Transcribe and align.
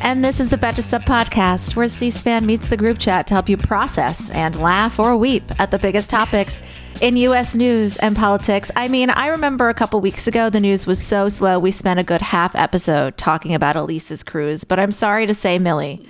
And 0.00 0.24
this 0.24 0.38
is 0.40 0.48
the 0.48 0.56
Betches 0.56 0.84
Sup 0.84 1.02
podcast, 1.02 1.74
where 1.74 1.88
C 1.88 2.10
SPAN 2.10 2.46
meets 2.46 2.68
the 2.68 2.76
group 2.76 2.98
chat 2.98 3.26
to 3.26 3.34
help 3.34 3.48
you 3.48 3.56
process 3.56 4.30
and 4.30 4.56
laugh 4.56 4.98
or 4.98 5.16
weep 5.16 5.44
at 5.58 5.70
the 5.70 5.78
biggest 5.78 6.08
topics 6.08 6.60
in 7.00 7.16
U.S. 7.16 7.54
news 7.54 7.96
and 7.96 8.16
politics. 8.16 8.70
I 8.76 8.88
mean, 8.88 9.10
I 9.10 9.26
remember 9.26 9.68
a 9.68 9.74
couple 9.74 10.00
weeks 10.00 10.26
ago, 10.26 10.50
the 10.50 10.60
news 10.60 10.86
was 10.86 11.02
so 11.02 11.28
slow, 11.28 11.58
we 11.58 11.72
spent 11.72 12.00
a 12.00 12.04
good 12.04 12.22
half 12.22 12.54
episode 12.54 13.16
talking 13.16 13.54
about 13.54 13.76
Alise's 13.76 14.22
cruise. 14.22 14.64
But 14.64 14.78
I'm 14.78 14.92
sorry 14.92 15.26
to 15.26 15.34
say, 15.34 15.58
Milly, 15.58 16.00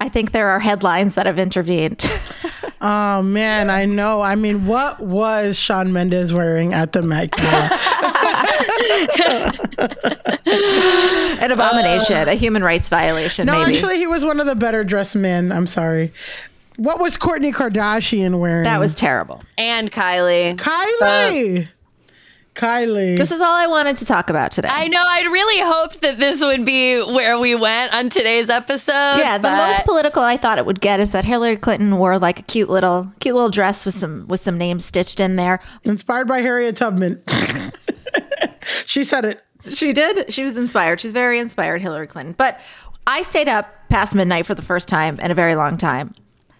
I 0.00 0.08
think 0.08 0.32
there 0.32 0.48
are 0.48 0.60
headlines 0.60 1.14
that 1.14 1.26
have 1.26 1.38
intervened. 1.38 2.10
oh, 2.80 3.22
man, 3.22 3.70
I 3.70 3.86
know. 3.86 4.20
I 4.20 4.34
mean, 4.34 4.66
what 4.66 5.00
was 5.00 5.58
Shawn 5.58 5.92
Mendes 5.92 6.32
wearing 6.32 6.74
at 6.74 6.92
the 6.92 7.02
Met 7.02 7.30
An 11.42 11.50
abomination, 11.50 12.28
uh, 12.28 12.32
a 12.32 12.34
human 12.34 12.62
rights 12.62 12.88
violation. 12.88 13.46
No, 13.46 13.58
maybe. 13.58 13.72
actually, 13.72 13.98
he 13.98 14.06
was 14.06 14.24
one 14.24 14.40
of 14.40 14.46
the 14.46 14.54
better 14.54 14.84
dressed 14.84 15.16
men. 15.16 15.50
I'm 15.50 15.66
sorry. 15.66 16.12
What 16.76 17.00
was 17.00 17.16
Kourtney 17.16 17.54
Kardashian 17.54 18.38
wearing? 18.38 18.64
That 18.64 18.80
was 18.80 18.94
terrible. 18.94 19.42
And 19.56 19.90
Kylie. 19.90 20.56
Kylie. 20.56 21.64
Uh, 21.64 21.68
Kylie. 22.56 23.16
This 23.16 23.30
is 23.30 23.40
all 23.40 23.54
I 23.54 23.66
wanted 23.66 23.98
to 23.98 24.04
talk 24.04 24.30
about 24.30 24.50
today. 24.50 24.68
I 24.70 24.88
know. 24.88 25.00
I'd 25.00 25.26
really 25.30 25.60
hoped 25.60 26.00
that 26.00 26.18
this 26.18 26.40
would 26.40 26.64
be 26.64 26.96
where 26.96 27.38
we 27.38 27.54
went 27.54 27.92
on 27.92 28.10
today's 28.10 28.48
episode. 28.48 29.18
Yeah, 29.18 29.38
the 29.38 29.50
most 29.50 29.84
political 29.84 30.22
I 30.22 30.36
thought 30.36 30.58
it 30.58 30.66
would 30.66 30.80
get 30.80 30.98
is 30.98 31.12
that 31.12 31.24
Hillary 31.24 31.56
Clinton 31.56 31.98
wore 31.98 32.18
like 32.18 32.40
a 32.40 32.42
cute 32.42 32.70
little, 32.70 33.12
cute 33.20 33.34
little 33.34 33.50
dress 33.50 33.84
with 33.84 33.94
some 33.94 34.26
with 34.26 34.40
some 34.40 34.58
names 34.58 34.84
stitched 34.84 35.20
in 35.20 35.36
there, 35.36 35.60
inspired 35.84 36.26
by 36.26 36.40
Harriet 36.40 36.76
Tubman. 36.76 37.22
she 38.86 39.04
said 39.04 39.24
it. 39.24 39.42
She 39.68 39.92
did. 39.92 40.32
She 40.32 40.42
was 40.42 40.56
inspired. 40.56 41.00
She's 41.00 41.12
very 41.12 41.38
inspired, 41.38 41.82
Hillary 41.82 42.06
Clinton. 42.06 42.34
But 42.36 42.60
I 43.06 43.22
stayed 43.22 43.48
up 43.48 43.72
past 43.88 44.14
midnight 44.14 44.46
for 44.46 44.54
the 44.54 44.62
first 44.62 44.88
time 44.88 45.20
in 45.20 45.30
a 45.30 45.34
very 45.34 45.54
long 45.54 45.76
time. 45.76 46.14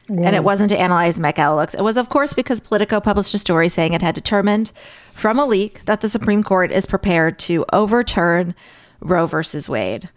Whoa. 0.09 0.23
And 0.23 0.37
it 0.37 0.45
wasn't 0.45 0.71
to 0.71 0.79
analyze 0.79 1.19
Met 1.19 1.35
Gala 1.35 1.57
looks. 1.57 1.75
It 1.75 1.83
was, 1.83 1.97
of 1.97 2.09
course, 2.09 2.33
because 2.33 2.61
Politico 2.61 3.01
published 3.01 3.35
a 3.35 3.39
story 3.39 3.69
saying 3.69 3.93
it 3.93 4.03
had 4.03 4.15
determined 4.15 4.71
from 5.17 5.39
a 5.39 5.47
leak 5.47 5.85
that 5.87 6.01
the 6.01 6.09
Supreme 6.09 6.43
Court 6.43 6.71
is 6.71 6.87
prepared 6.87 7.39
to 7.41 7.65
overturn 7.73 8.55
Roe 9.01 9.27
versus 9.27 9.69
Wade. 9.69 10.09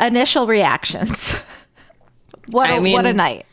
Initial 0.00 0.46
reactions. 0.46 1.32
what, 2.50 2.70
a, 2.70 2.80
mean, 2.80 2.92
what 2.92 3.06
a 3.06 3.12
night 3.12 3.46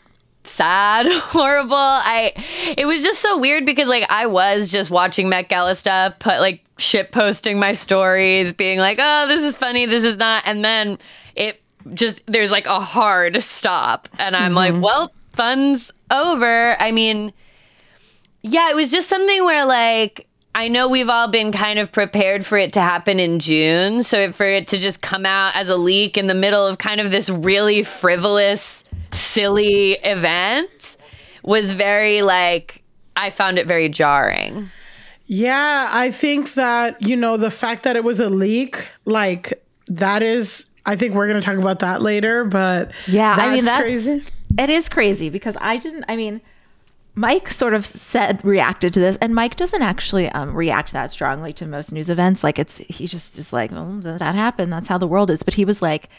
sad, 0.54 1.08
horrible. 1.12 1.76
I 1.76 2.32
it 2.78 2.86
was 2.86 3.04
just 3.04 3.20
so 3.20 3.38
weird 3.38 3.66
because 3.66 3.88
like 3.88 4.06
I 4.10 4.28
was 4.28 4.68
just 4.68 4.92
watching 4.92 5.30
Met 5.30 5.50
Gala 5.50 5.76
stuff, 5.76 6.20
put 6.20 6.40
like 6.40 6.64
shit 6.78 7.12
posting 7.12 7.60
my 7.60 7.74
stories, 7.74 8.54
being 8.54 8.80
like, 8.80 8.98
"Oh, 9.02 9.28
this 9.28 9.42
is 9.42 9.56
funny, 9.56 9.86
this 9.86 10.04
is 10.04 10.18
not," 10.18 10.44
and 10.46 10.64
then 10.64 10.98
it 11.36 11.62
just 11.94 12.24
there's 12.28 12.52
like 12.52 12.68
a 12.68 12.80
hard 12.80 13.42
stop, 13.42 14.08
and 14.20 14.36
I'm 14.36 14.54
mm-hmm. 14.54 14.76
like, 14.76 14.84
"Well, 14.84 15.12
fun's 15.32 15.92
over." 16.12 16.76
I 16.80 16.92
mean, 16.92 17.34
yeah, 18.42 18.70
it 18.70 18.76
was 18.76 18.92
just 18.92 19.10
something 19.10 19.44
where 19.46 19.66
like. 19.66 20.28
I 20.56 20.68
know 20.68 20.88
we've 20.88 21.10
all 21.10 21.28
been 21.28 21.52
kind 21.52 21.80
of 21.80 21.92
prepared 21.92 22.46
for 22.46 22.58
it 22.58 22.74
to 22.74 22.82
happen 22.82 23.20
in 23.20 23.40
June. 23.40 24.04
So 24.04 24.32
for 24.32 24.46
it 24.46 24.68
to 24.68 24.78
just 24.78 25.02
come 25.02 25.26
out 25.26 25.56
as 25.56 25.68
a 25.70 25.78
leak 25.78 26.18
in 26.18 26.28
the 26.28 26.36
middle 26.36 26.66
of 26.66 26.78
kind 26.78 27.02
of 27.02 27.10
this 27.12 27.30
really 27.30 27.84
frivolous 27.84 28.84
silly 29.12 29.94
event 30.04 30.98
was 31.44 31.72
very 31.72 32.22
like 32.22 32.84
I 33.16 33.30
found 33.30 33.58
it 33.58 33.68
very 33.68 33.90
jarring. 33.90 34.70
Yeah, 35.26 35.90
I 35.92 36.12
think 36.12 36.54
that, 36.54 37.08
you 37.08 37.16
know, 37.16 37.38
the 37.38 37.52
fact 37.52 37.84
that 37.84 37.96
it 37.96 38.04
was 38.04 38.20
a 38.20 38.30
leak, 38.30 38.88
like 39.06 39.64
that 39.88 40.22
is 40.22 40.66
I 40.86 40.96
think 40.96 41.16
we're 41.16 41.28
going 41.28 41.40
to 41.40 41.46
talk 41.46 41.58
about 41.58 41.80
that 41.80 42.02
later, 42.02 42.44
but 42.44 42.92
Yeah, 43.08 43.36
I 43.36 43.54
mean 43.54 43.66
that's 43.66 43.82
crazy. 43.82 44.26
It 44.60 44.70
is 44.70 44.88
crazy 44.88 45.30
because 45.32 45.58
I 45.60 45.78
didn't 45.78 46.06
I 46.08 46.16
mean 46.16 46.42
Mike 47.16 47.50
sort 47.50 47.74
of 47.74 47.86
said 47.86 48.44
reacted 48.44 48.94
to 48.94 49.00
this, 49.00 49.18
and 49.18 49.36
Mike 49.36 49.56
doesn't 49.56 49.82
actually 49.82 50.30
um, 50.30 50.56
react 50.56 50.94
that 50.94 51.12
strongly 51.12 51.54
to 51.54 51.66
most 51.66 51.92
news 51.92 52.10
events. 52.10 52.44
Like 52.44 52.58
it's 52.58 52.78
he 52.78 53.08
just 53.08 53.38
is 53.38 53.54
like, 53.54 53.72
well, 53.72 54.00
that 54.02 54.36
happened. 54.36 54.74
That's 54.74 54.88
how 54.88 54.98
the 54.98 55.08
world 55.08 55.30
is. 55.30 55.44
But 55.44 55.54
he 55.54 55.66
was 55.66 55.82
like, 55.82 56.10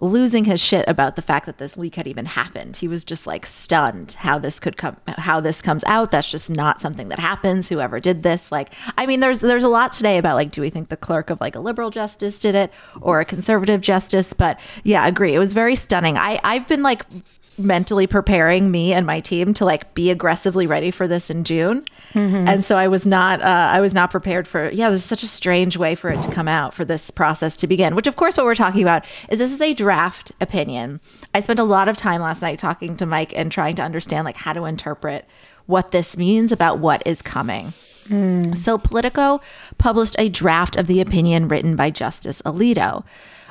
losing 0.00 0.44
his 0.44 0.60
shit 0.60 0.84
about 0.88 1.16
the 1.16 1.22
fact 1.22 1.46
that 1.46 1.58
this 1.58 1.76
leak 1.76 1.96
had 1.96 2.06
even 2.06 2.26
happened. 2.26 2.76
He 2.76 2.86
was 2.86 3.04
just 3.04 3.26
like 3.26 3.44
stunned 3.44 4.12
how 4.12 4.38
this 4.38 4.60
could 4.60 4.76
come 4.76 4.96
how 5.06 5.40
this 5.40 5.60
comes 5.60 5.82
out. 5.84 6.10
That's 6.10 6.30
just 6.30 6.50
not 6.50 6.80
something 6.80 7.08
that 7.08 7.18
happens. 7.18 7.68
Whoever 7.68 7.98
did 7.98 8.22
this, 8.22 8.52
like 8.52 8.72
I 8.96 9.06
mean 9.06 9.20
there's 9.20 9.40
there's 9.40 9.64
a 9.64 9.68
lot 9.68 9.92
today 9.92 10.18
about 10.18 10.36
like 10.36 10.50
do 10.50 10.60
we 10.60 10.70
think 10.70 10.88
the 10.88 10.96
clerk 10.96 11.30
of 11.30 11.40
like 11.40 11.56
a 11.56 11.60
liberal 11.60 11.90
justice 11.90 12.38
did 12.38 12.54
it 12.54 12.72
or 13.00 13.20
a 13.20 13.24
conservative 13.24 13.80
justice, 13.80 14.32
but 14.32 14.58
yeah, 14.84 15.06
agree. 15.06 15.34
It 15.34 15.38
was 15.38 15.52
very 15.52 15.74
stunning. 15.74 16.16
I 16.16 16.40
I've 16.44 16.68
been 16.68 16.82
like 16.82 17.04
mentally 17.58 18.06
preparing 18.06 18.70
me 18.70 18.92
and 18.92 19.06
my 19.06 19.20
team 19.20 19.52
to 19.54 19.64
like 19.64 19.92
be 19.94 20.10
aggressively 20.10 20.66
ready 20.66 20.90
for 20.90 21.08
this 21.08 21.30
in 21.30 21.44
June. 21.44 21.82
Mm-hmm. 22.12 22.48
And 22.48 22.64
so 22.64 22.76
I 22.76 22.88
was 22.88 23.04
not 23.04 23.40
uh, 23.40 23.44
I 23.44 23.80
was 23.80 23.92
not 23.92 24.10
prepared 24.10 24.46
for 24.46 24.70
yeah, 24.70 24.88
there's 24.88 25.04
such 25.04 25.22
a 25.22 25.28
strange 25.28 25.76
way 25.76 25.94
for 25.94 26.10
it 26.10 26.22
to 26.22 26.30
come 26.30 26.48
out 26.48 26.72
for 26.74 26.84
this 26.84 27.10
process 27.10 27.56
to 27.56 27.66
begin. 27.66 27.94
Which 27.94 28.06
of 28.06 28.16
course 28.16 28.36
what 28.36 28.46
we're 28.46 28.54
talking 28.54 28.82
about 28.82 29.04
is 29.28 29.38
this 29.40 29.52
is 29.52 29.60
a 29.60 29.74
draft 29.74 30.32
opinion. 30.40 31.00
I 31.34 31.40
spent 31.40 31.58
a 31.58 31.64
lot 31.64 31.88
of 31.88 31.96
time 31.96 32.20
last 32.20 32.42
night 32.42 32.58
talking 32.58 32.96
to 32.96 33.06
Mike 33.06 33.36
and 33.36 33.50
trying 33.50 33.76
to 33.76 33.82
understand 33.82 34.24
like 34.24 34.36
how 34.36 34.52
to 34.52 34.64
interpret 34.64 35.26
what 35.66 35.90
this 35.90 36.16
means 36.16 36.52
about 36.52 36.78
what 36.78 37.02
is 37.06 37.20
coming. 37.20 37.72
Mm. 38.08 38.56
So 38.56 38.78
Politico 38.78 39.40
published 39.76 40.16
a 40.18 40.28
draft 40.28 40.76
of 40.76 40.86
the 40.86 41.00
opinion 41.00 41.48
written 41.48 41.76
by 41.76 41.90
Justice 41.90 42.40
Alito. 42.42 43.04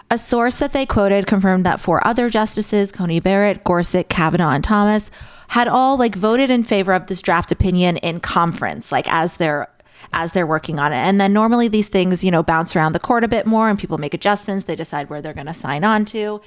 A 0.09 0.17
source 0.17 0.59
that 0.59 0.71
they 0.71 0.85
quoted 0.85 1.27
confirmed 1.27 1.65
that 1.65 1.81
four 1.81 2.05
other 2.07 2.29
justices, 2.29 2.91
Coney 2.93 3.19
Barrett, 3.19 3.63
Gorsuch, 3.63 4.07
Kavanaugh, 4.07 4.51
and 4.51 4.63
Thomas, 4.63 5.11
had 5.49 5.67
all 5.67 5.97
like 5.97 6.15
voted 6.15 6.49
in 6.49 6.63
favor 6.63 6.93
of 6.93 7.07
this 7.07 7.21
draft 7.21 7.51
opinion 7.51 7.97
in 7.97 8.19
conference, 8.19 8.91
like 8.91 9.11
as 9.11 9.37
they're 9.37 9.67
as 10.13 10.31
they're 10.31 10.47
working 10.47 10.79
on 10.79 10.93
it. 10.93 10.97
And 10.97 11.19
then 11.19 11.33
normally 11.33 11.67
these 11.67 11.89
things, 11.89 12.23
you 12.23 12.31
know, 12.31 12.41
bounce 12.41 12.75
around 12.75 12.93
the 12.93 12.99
court 12.99 13.23
a 13.23 13.27
bit 13.27 13.45
more 13.45 13.67
and 13.67 13.77
people 13.77 13.97
make 13.97 14.13
adjustments. 14.13 14.63
They 14.65 14.75
decide 14.75 15.09
where 15.09 15.21
they're 15.21 15.33
going 15.33 15.47
to 15.47 15.53
sign 15.53 15.83
on 15.83 16.05
to. 16.05 16.39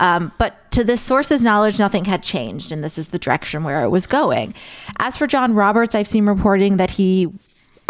Um, 0.00 0.32
but 0.38 0.70
to 0.72 0.82
this 0.82 1.02
source's 1.02 1.42
knowledge, 1.42 1.78
nothing 1.78 2.06
had 2.06 2.22
changed, 2.22 2.72
and 2.72 2.82
this 2.82 2.96
is 2.96 3.08
the 3.08 3.18
direction 3.18 3.62
where 3.62 3.84
it 3.84 3.90
was 3.90 4.06
going. 4.06 4.54
As 4.98 5.16
for 5.16 5.26
John 5.26 5.54
Roberts, 5.54 5.94
I've 5.94 6.08
seen 6.08 6.26
reporting 6.26 6.78
that 6.78 6.92
he 6.92 7.28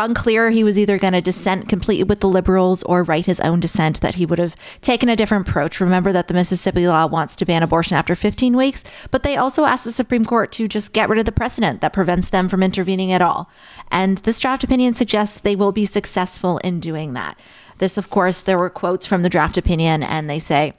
unclear. 0.04 0.50
He 0.50 0.64
was 0.64 0.78
either 0.78 0.98
going 0.98 1.12
to 1.14 1.20
dissent 1.20 1.68
completely 1.68 2.04
with 2.04 2.20
the 2.20 2.28
liberals 2.28 2.82
or 2.84 3.02
write 3.02 3.26
his 3.26 3.40
own 3.40 3.60
dissent 3.60 4.00
that 4.00 4.16
he 4.16 4.26
would 4.26 4.38
have 4.38 4.56
taken 4.80 5.08
a 5.08 5.16
different 5.16 5.48
approach. 5.48 5.80
Remember 5.80 6.12
that 6.12 6.28
the 6.28 6.34
mississippi 6.34 6.86
law 6.86 7.06
wants 7.06 7.36
to 7.36 7.44
ban 7.44 7.62
abortion 7.62 7.96
after 7.96 8.14
15 8.14 8.56
weeks 8.56 8.82
but 9.10 9.22
they 9.22 9.36
also 9.36 9.64
asked 9.64 9.84
the 9.84 9.92
supreme 9.92 10.24
court 10.24 10.52
to 10.52 10.68
just 10.68 10.92
get 10.92 11.08
rid 11.08 11.18
of 11.18 11.24
the 11.24 11.32
precedent 11.32 11.80
that 11.80 11.92
prevents 11.92 12.28
them 12.28 12.48
from 12.48 12.62
intervening 12.62 13.12
at 13.12 13.22
all. 13.22 13.50
And 13.90 14.18
this 14.18 14.40
draft 14.40 14.64
opinion 14.64 14.94
suggests 14.94 15.38
they 15.38 15.56
will 15.56 15.72
be 15.72 15.86
successful 15.86 16.58
in 16.58 16.80
doing 16.80 17.12
that. 17.14 17.38
This 17.78 17.98
of 17.98 18.10
course 18.10 18.40
there 18.40 18.58
were 18.58 18.70
quotes 18.70 19.06
from 19.06 19.22
the 19.22 19.28
draft 19.28 19.56
opinion 19.56 20.02
and 20.02 20.28
they 20.28 20.38
say 20.38 20.74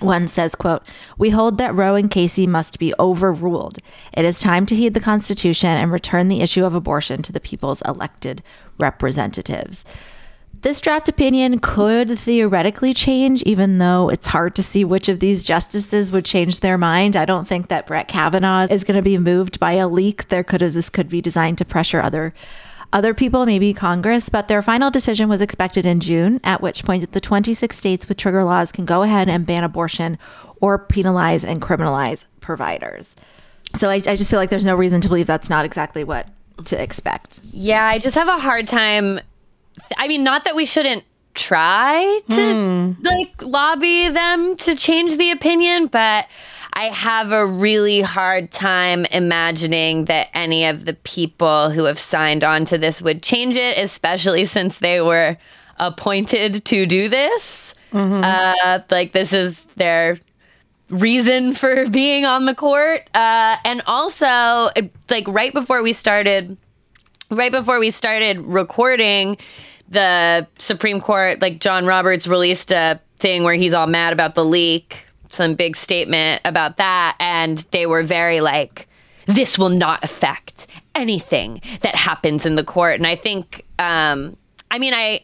one 0.00 0.28
says, 0.28 0.54
quote, 0.54 0.86
We 1.18 1.30
hold 1.30 1.58
that 1.58 1.74
Roe 1.74 1.94
and 1.94 2.10
Casey 2.10 2.46
must 2.46 2.78
be 2.78 2.94
overruled. 2.98 3.78
It 4.12 4.24
is 4.24 4.40
time 4.40 4.66
to 4.66 4.74
heed 4.74 4.94
the 4.94 5.00
Constitution 5.00 5.70
and 5.70 5.92
return 5.92 6.28
the 6.28 6.40
issue 6.40 6.64
of 6.64 6.74
abortion 6.74 7.22
to 7.22 7.32
the 7.32 7.40
people's 7.40 7.82
elected 7.82 8.42
representatives. 8.78 9.84
This 10.62 10.80
draft 10.80 11.08
opinion 11.08 11.58
could 11.58 12.16
theoretically 12.16 12.94
change, 12.94 13.42
even 13.42 13.78
though 13.78 14.08
it's 14.08 14.28
hard 14.28 14.54
to 14.54 14.62
see 14.62 14.84
which 14.84 15.08
of 15.08 15.18
these 15.18 15.42
justices 15.42 16.12
would 16.12 16.24
change 16.24 16.60
their 16.60 16.78
mind. 16.78 17.16
I 17.16 17.24
don't 17.24 17.48
think 17.48 17.68
that 17.68 17.86
Brett 17.86 18.06
Kavanaugh 18.06 18.68
is 18.70 18.84
going 18.84 18.96
to 18.96 19.02
be 19.02 19.18
moved 19.18 19.58
by 19.58 19.72
a 19.72 19.88
leak. 19.88 20.28
There 20.28 20.44
could 20.44 20.60
have 20.60 20.72
this 20.72 20.88
could 20.88 21.08
be 21.08 21.20
designed 21.20 21.58
to 21.58 21.64
pressure 21.64 22.00
other 22.00 22.32
other 22.92 23.14
people, 23.14 23.46
maybe 23.46 23.72
Congress, 23.72 24.28
but 24.28 24.48
their 24.48 24.62
final 24.62 24.90
decision 24.90 25.28
was 25.28 25.40
expected 25.40 25.86
in 25.86 26.00
June, 26.00 26.40
at 26.44 26.60
which 26.60 26.84
point 26.84 27.10
the 27.12 27.20
26 27.20 27.76
states 27.76 28.08
with 28.08 28.16
trigger 28.16 28.44
laws 28.44 28.70
can 28.70 28.84
go 28.84 29.02
ahead 29.02 29.28
and 29.28 29.46
ban 29.46 29.64
abortion 29.64 30.18
or 30.60 30.78
penalize 30.78 31.44
and 31.44 31.62
criminalize 31.62 32.24
providers. 32.40 33.14
So 33.76 33.88
I, 33.88 33.94
I 33.94 34.16
just 34.16 34.30
feel 34.30 34.38
like 34.38 34.50
there's 34.50 34.66
no 34.66 34.74
reason 34.74 35.00
to 35.00 35.08
believe 35.08 35.26
that's 35.26 35.48
not 35.48 35.64
exactly 35.64 36.04
what 36.04 36.28
to 36.66 36.80
expect. 36.80 37.40
Yeah, 37.42 37.84
I 37.84 37.98
just 37.98 38.14
have 38.14 38.28
a 38.28 38.38
hard 38.38 38.68
time. 38.68 39.20
I 39.96 40.08
mean, 40.08 40.22
not 40.22 40.44
that 40.44 40.54
we 40.54 40.66
shouldn't 40.66 41.04
try 41.34 42.20
to 42.28 42.94
hmm. 42.94 43.02
like 43.02 43.40
lobby 43.40 44.08
them 44.08 44.56
to 44.56 44.74
change 44.74 45.16
the 45.16 45.30
opinion, 45.30 45.86
but 45.86 46.26
I 46.74 46.84
have 46.86 47.32
a 47.32 47.44
really 47.46 48.00
hard 48.00 48.50
time 48.50 49.04
imagining 49.12 50.06
that 50.06 50.28
any 50.34 50.64
of 50.66 50.84
the 50.86 50.94
people 50.94 51.70
who 51.70 51.84
have 51.84 51.98
signed 51.98 52.44
on 52.44 52.64
to 52.66 52.78
this 52.78 53.02
would 53.02 53.22
change 53.22 53.56
it, 53.56 53.76
especially 53.78 54.46
since 54.46 54.78
they 54.78 55.00
were 55.00 55.36
appointed 55.78 56.64
to 56.64 56.86
do 56.86 57.08
this. 57.08 57.74
Uh, 58.24 58.80
like, 58.90 59.12
this 59.12 59.32
is 59.34 59.66
their 59.76 60.18
reason 60.88 61.52
for 61.52 61.86
being 61.90 62.24
on 62.24 62.46
the 62.46 62.54
court. 62.54 63.02
Uh, 63.14 63.56
and 63.64 63.82
also, 63.86 64.70
it- 64.74 64.90
like, 65.10 65.28
right 65.28 65.52
before 65.52 65.82
we 65.82 65.92
started, 65.92 66.56
right 67.30 67.52
before 67.52 67.78
we 67.78 67.90
started 67.90 68.38
recording, 68.40 69.36
the 69.90 70.46
Supreme 70.58 71.00
Court, 71.02 71.42
like, 71.42 71.60
John 71.60 71.84
Roberts 71.86 72.26
released 72.26 72.72
a 72.72 72.98
thing 73.18 73.44
where 73.44 73.54
he's 73.54 73.74
all 73.74 73.86
mad 73.86 74.14
about 74.14 74.34
the 74.34 74.44
leak, 74.44 75.06
some 75.32 75.54
big 75.54 75.76
statement 75.76 76.40
about 76.44 76.76
that. 76.76 77.16
And 77.18 77.58
they 77.70 77.86
were 77.86 78.02
very 78.02 78.40
like, 78.40 78.88
this 79.26 79.58
will 79.58 79.68
not 79.68 80.04
affect 80.04 80.66
anything 80.94 81.60
that 81.80 81.94
happens 81.94 82.44
in 82.46 82.56
the 82.56 82.64
court. 82.64 82.96
And 82.96 83.06
I 83.06 83.14
think, 83.14 83.64
um, 83.78 84.36
I 84.70 84.78
mean, 84.78 84.94
I, 84.94 85.20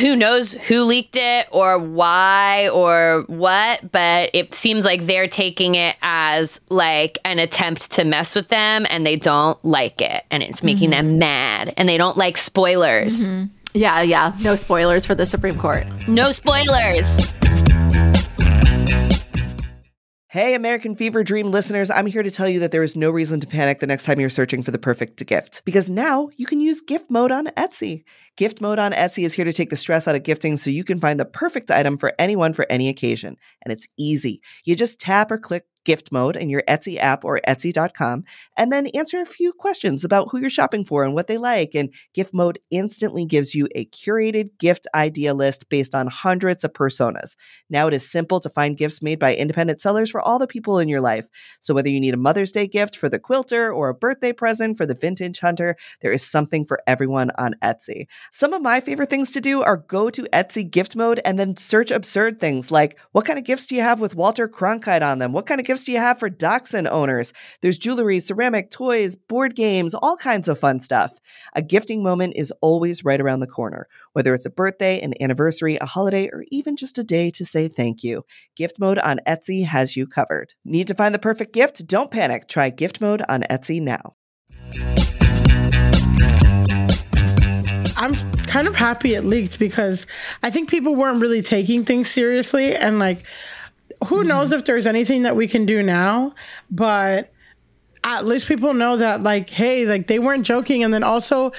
who 0.00 0.16
knows 0.16 0.52
who 0.52 0.82
leaked 0.82 1.16
it 1.16 1.46
or 1.52 1.78
why 1.78 2.68
or 2.70 3.24
what, 3.28 3.92
but 3.92 4.30
it 4.34 4.52
seems 4.54 4.84
like 4.84 5.06
they're 5.06 5.28
taking 5.28 5.76
it 5.76 5.96
as 6.02 6.60
like 6.70 7.18
an 7.24 7.38
attempt 7.38 7.92
to 7.92 8.04
mess 8.04 8.34
with 8.34 8.48
them 8.48 8.84
and 8.90 9.06
they 9.06 9.16
don't 9.16 9.62
like 9.64 10.00
it 10.00 10.24
and 10.30 10.42
it's 10.42 10.62
making 10.62 10.90
them 10.90 11.18
mad 11.18 11.72
and 11.76 11.88
they 11.88 11.96
don't 11.96 12.16
like 12.16 12.36
spoilers. 12.36 13.30
Yeah, 13.74 14.02
yeah. 14.02 14.32
No 14.40 14.56
spoilers 14.56 15.06
for 15.06 15.14
the 15.14 15.26
Supreme 15.26 15.58
Court. 15.58 15.86
No 16.08 16.32
spoilers. 16.32 17.06
Hey, 20.36 20.52
American 20.52 20.94
Fever 20.94 21.24
Dream 21.24 21.50
listeners, 21.50 21.90
I'm 21.90 22.04
here 22.04 22.22
to 22.22 22.30
tell 22.30 22.46
you 22.46 22.60
that 22.60 22.70
there 22.70 22.82
is 22.82 22.94
no 22.94 23.10
reason 23.10 23.40
to 23.40 23.46
panic 23.46 23.80
the 23.80 23.86
next 23.86 24.04
time 24.04 24.20
you're 24.20 24.28
searching 24.28 24.62
for 24.62 24.70
the 24.70 24.78
perfect 24.78 25.24
gift. 25.24 25.62
Because 25.64 25.88
now 25.88 26.28
you 26.36 26.44
can 26.44 26.60
use 26.60 26.82
gift 26.82 27.10
mode 27.10 27.32
on 27.32 27.46
Etsy. 27.56 28.04
Gift 28.36 28.60
mode 28.60 28.78
on 28.78 28.92
Etsy 28.92 29.24
is 29.24 29.32
here 29.32 29.46
to 29.46 29.52
take 29.52 29.70
the 29.70 29.76
stress 29.76 30.06
out 30.06 30.14
of 30.14 30.22
gifting 30.22 30.58
so 30.58 30.68
you 30.68 30.84
can 30.84 30.98
find 30.98 31.18
the 31.18 31.24
perfect 31.24 31.70
item 31.70 31.96
for 31.96 32.12
anyone 32.18 32.52
for 32.52 32.66
any 32.68 32.90
occasion. 32.90 33.36
And 33.64 33.72
it's 33.72 33.88
easy. 33.98 34.42
You 34.64 34.76
just 34.76 35.00
tap 35.00 35.30
or 35.30 35.38
click 35.38 35.64
gift 35.86 36.10
mode 36.10 36.36
in 36.36 36.50
your 36.50 36.64
Etsy 36.68 36.98
app 36.98 37.24
or 37.24 37.40
Etsy.com 37.46 38.24
and 38.56 38.72
then 38.72 38.88
answer 38.88 39.20
a 39.20 39.24
few 39.24 39.52
questions 39.52 40.04
about 40.04 40.28
who 40.30 40.40
you're 40.40 40.50
shopping 40.50 40.84
for 40.84 41.04
and 41.04 41.14
what 41.14 41.28
they 41.28 41.38
like. 41.38 41.74
And 41.74 41.94
gift 42.12 42.34
mode 42.34 42.58
instantly 42.70 43.24
gives 43.24 43.54
you 43.54 43.68
a 43.74 43.86
curated 43.86 44.50
gift 44.58 44.88
idea 44.94 45.32
list 45.32 45.68
based 45.68 45.94
on 45.94 46.08
hundreds 46.08 46.64
of 46.64 46.72
personas. 46.72 47.36
Now 47.70 47.86
it 47.86 47.94
is 47.94 48.10
simple 48.10 48.40
to 48.40 48.50
find 48.50 48.76
gifts 48.76 49.00
made 49.00 49.20
by 49.20 49.34
independent 49.34 49.80
sellers 49.80 50.10
for 50.10 50.20
all 50.20 50.40
the 50.40 50.48
people 50.48 50.80
in 50.80 50.88
your 50.88 51.00
life. 51.00 51.26
So 51.60 51.72
whether 51.72 51.88
you 51.88 52.00
need 52.00 52.14
a 52.14 52.18
Mother's 52.18 52.52
Day 52.52 52.66
gift 52.66 52.96
for 52.96 53.08
the 53.08 53.20
quilter 53.20 53.72
or 53.72 53.88
a 53.88 53.94
birthday 53.94 54.32
present 54.32 54.76
for 54.76 54.86
the 54.86 54.98
vintage 55.00 55.38
hunter, 55.38 55.76
there 56.02 56.12
is 56.12 56.28
something 56.28 56.66
for 56.66 56.80
everyone 56.88 57.30
on 57.38 57.54
Etsy. 57.62 58.06
Some 58.30 58.52
of 58.52 58.62
my 58.62 58.80
favorite 58.80 59.10
things 59.10 59.30
to 59.32 59.40
do 59.40 59.62
are 59.62 59.76
go 59.76 60.10
to 60.10 60.22
Etsy 60.32 60.68
gift 60.68 60.96
mode 60.96 61.20
and 61.24 61.38
then 61.38 61.56
search 61.56 61.90
absurd 61.90 62.40
things 62.40 62.70
like 62.70 62.98
what 63.12 63.24
kind 63.24 63.38
of 63.38 63.44
gifts 63.44 63.66
do 63.66 63.74
you 63.74 63.82
have 63.82 64.00
with 64.00 64.14
Walter 64.14 64.48
Cronkite 64.48 65.02
on 65.02 65.18
them? 65.18 65.32
What 65.32 65.46
kind 65.46 65.60
of 65.60 65.66
gifts 65.66 65.84
do 65.84 65.92
you 65.92 65.98
have 65.98 66.18
for 66.18 66.28
dachshund 66.28 66.88
owners? 66.88 67.32
There's 67.62 67.78
jewelry, 67.78 68.20
ceramic, 68.20 68.70
toys, 68.70 69.16
board 69.16 69.54
games, 69.54 69.94
all 69.94 70.16
kinds 70.16 70.48
of 70.48 70.58
fun 70.58 70.80
stuff. 70.80 71.18
A 71.54 71.62
gifting 71.62 72.02
moment 72.02 72.34
is 72.36 72.52
always 72.60 73.04
right 73.04 73.20
around 73.20 73.40
the 73.40 73.46
corner, 73.46 73.86
whether 74.12 74.34
it's 74.34 74.46
a 74.46 74.50
birthday, 74.50 75.00
an 75.00 75.14
anniversary, 75.20 75.76
a 75.76 75.86
holiday, 75.86 76.28
or 76.32 76.44
even 76.50 76.76
just 76.76 76.98
a 76.98 77.04
day 77.04 77.30
to 77.30 77.44
say 77.44 77.68
thank 77.68 78.02
you. 78.02 78.24
Gift 78.56 78.78
mode 78.78 78.98
on 78.98 79.20
Etsy 79.26 79.64
has 79.64 79.96
you 79.96 80.06
covered. 80.06 80.54
Need 80.64 80.88
to 80.88 80.94
find 80.94 81.14
the 81.14 81.18
perfect 81.18 81.52
gift? 81.52 81.86
Don't 81.86 82.10
panic. 82.10 82.48
Try 82.48 82.70
gift 82.70 83.00
mode 83.00 83.22
on 83.28 83.42
Etsy 83.42 83.80
now. 83.80 84.14
Kind 88.56 88.68
of 88.68 88.74
happy 88.74 89.12
it 89.12 89.22
leaked 89.22 89.58
because 89.58 90.06
I 90.42 90.50
think 90.50 90.70
people 90.70 90.94
weren't 90.94 91.20
really 91.20 91.42
taking 91.42 91.84
things 91.84 92.10
seriously. 92.10 92.74
And 92.74 92.98
like, 92.98 93.22
who 94.06 94.20
mm-hmm. 94.20 94.28
knows 94.28 94.50
if 94.50 94.64
there's 94.64 94.86
anything 94.86 95.24
that 95.24 95.36
we 95.36 95.46
can 95.46 95.66
do 95.66 95.82
now, 95.82 96.34
but 96.70 97.30
at 98.02 98.24
least 98.24 98.48
people 98.48 98.72
know 98.72 98.96
that, 98.96 99.22
like, 99.22 99.50
hey, 99.50 99.84
like 99.84 100.06
they 100.06 100.18
weren't 100.18 100.46
joking. 100.46 100.82
And 100.82 100.94
then 100.94 101.02
also, 101.02 101.52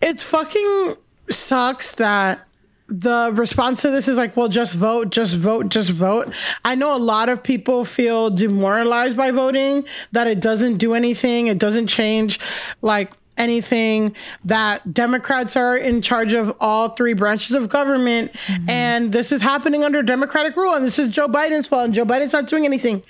it's 0.00 0.22
fucking 0.22 0.94
sucks 1.28 1.96
that 1.96 2.46
the 2.86 3.32
response 3.34 3.82
to 3.82 3.90
this 3.90 4.06
is 4.06 4.16
like, 4.16 4.36
well, 4.36 4.48
just 4.48 4.74
vote, 4.74 5.10
just 5.10 5.34
vote, 5.34 5.70
just 5.70 5.90
vote. 5.90 6.32
I 6.64 6.76
know 6.76 6.94
a 6.94 6.98
lot 6.98 7.28
of 7.28 7.42
people 7.42 7.84
feel 7.84 8.30
demoralized 8.30 9.16
by 9.16 9.32
voting, 9.32 9.84
that 10.12 10.28
it 10.28 10.38
doesn't 10.38 10.76
do 10.76 10.94
anything, 10.94 11.48
it 11.48 11.58
doesn't 11.58 11.88
change 11.88 12.38
like 12.80 13.12
anything, 13.38 14.14
that 14.44 14.92
Democrats 14.92 15.56
are 15.56 15.76
in 15.76 16.02
charge 16.02 16.32
of 16.32 16.54
all 16.60 16.90
three 16.90 17.14
branches 17.14 17.54
of 17.54 17.68
government. 17.68 18.32
Mm-hmm. 18.32 18.70
And 18.70 19.12
this 19.12 19.32
is 19.32 19.40
happening 19.40 19.84
under 19.84 20.02
Democratic 20.02 20.56
rule, 20.56 20.74
and 20.74 20.84
this 20.84 20.98
is 20.98 21.08
Joe 21.08 21.28
Biden's 21.28 21.68
fault, 21.68 21.86
and 21.86 21.94
Joe 21.94 22.04
Biden's 22.04 22.32
not 22.32 22.48
doing 22.48 22.64
anything. 22.64 23.02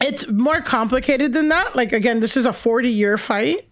It's 0.00 0.28
more 0.28 0.60
complicated 0.60 1.32
than 1.32 1.48
that. 1.48 1.74
Like, 1.74 1.92
again, 1.92 2.20
this 2.20 2.36
is 2.36 2.46
a 2.46 2.52
40 2.52 2.88
year 2.88 3.18
fight. 3.18 3.67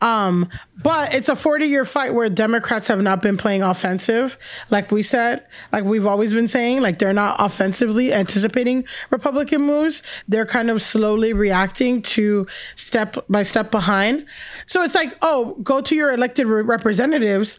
Um, 0.00 0.48
but 0.82 1.14
it's 1.14 1.28
a 1.28 1.36
40 1.36 1.66
year 1.66 1.84
fight 1.84 2.12
where 2.12 2.28
Democrats 2.28 2.88
have 2.88 3.00
not 3.00 3.22
been 3.22 3.36
playing 3.36 3.62
offensive, 3.62 4.36
like 4.70 4.90
we 4.90 5.02
said, 5.02 5.46
like 5.72 5.84
we've 5.84 6.06
always 6.06 6.32
been 6.32 6.48
saying, 6.48 6.82
like 6.82 6.98
they're 6.98 7.14
not 7.14 7.36
offensively 7.38 8.12
anticipating 8.12 8.84
Republican 9.10 9.62
moves. 9.62 10.02
They're 10.28 10.46
kind 10.46 10.70
of 10.70 10.82
slowly 10.82 11.32
reacting 11.32 12.02
to 12.02 12.46
step 12.74 13.16
by 13.28 13.42
step 13.42 13.70
behind. 13.70 14.26
So 14.66 14.82
it's 14.82 14.94
like, 14.94 15.16
oh, 15.22 15.56
go 15.62 15.80
to 15.80 15.94
your 15.94 16.12
elected 16.12 16.46
re- 16.46 16.62
representatives. 16.62 17.58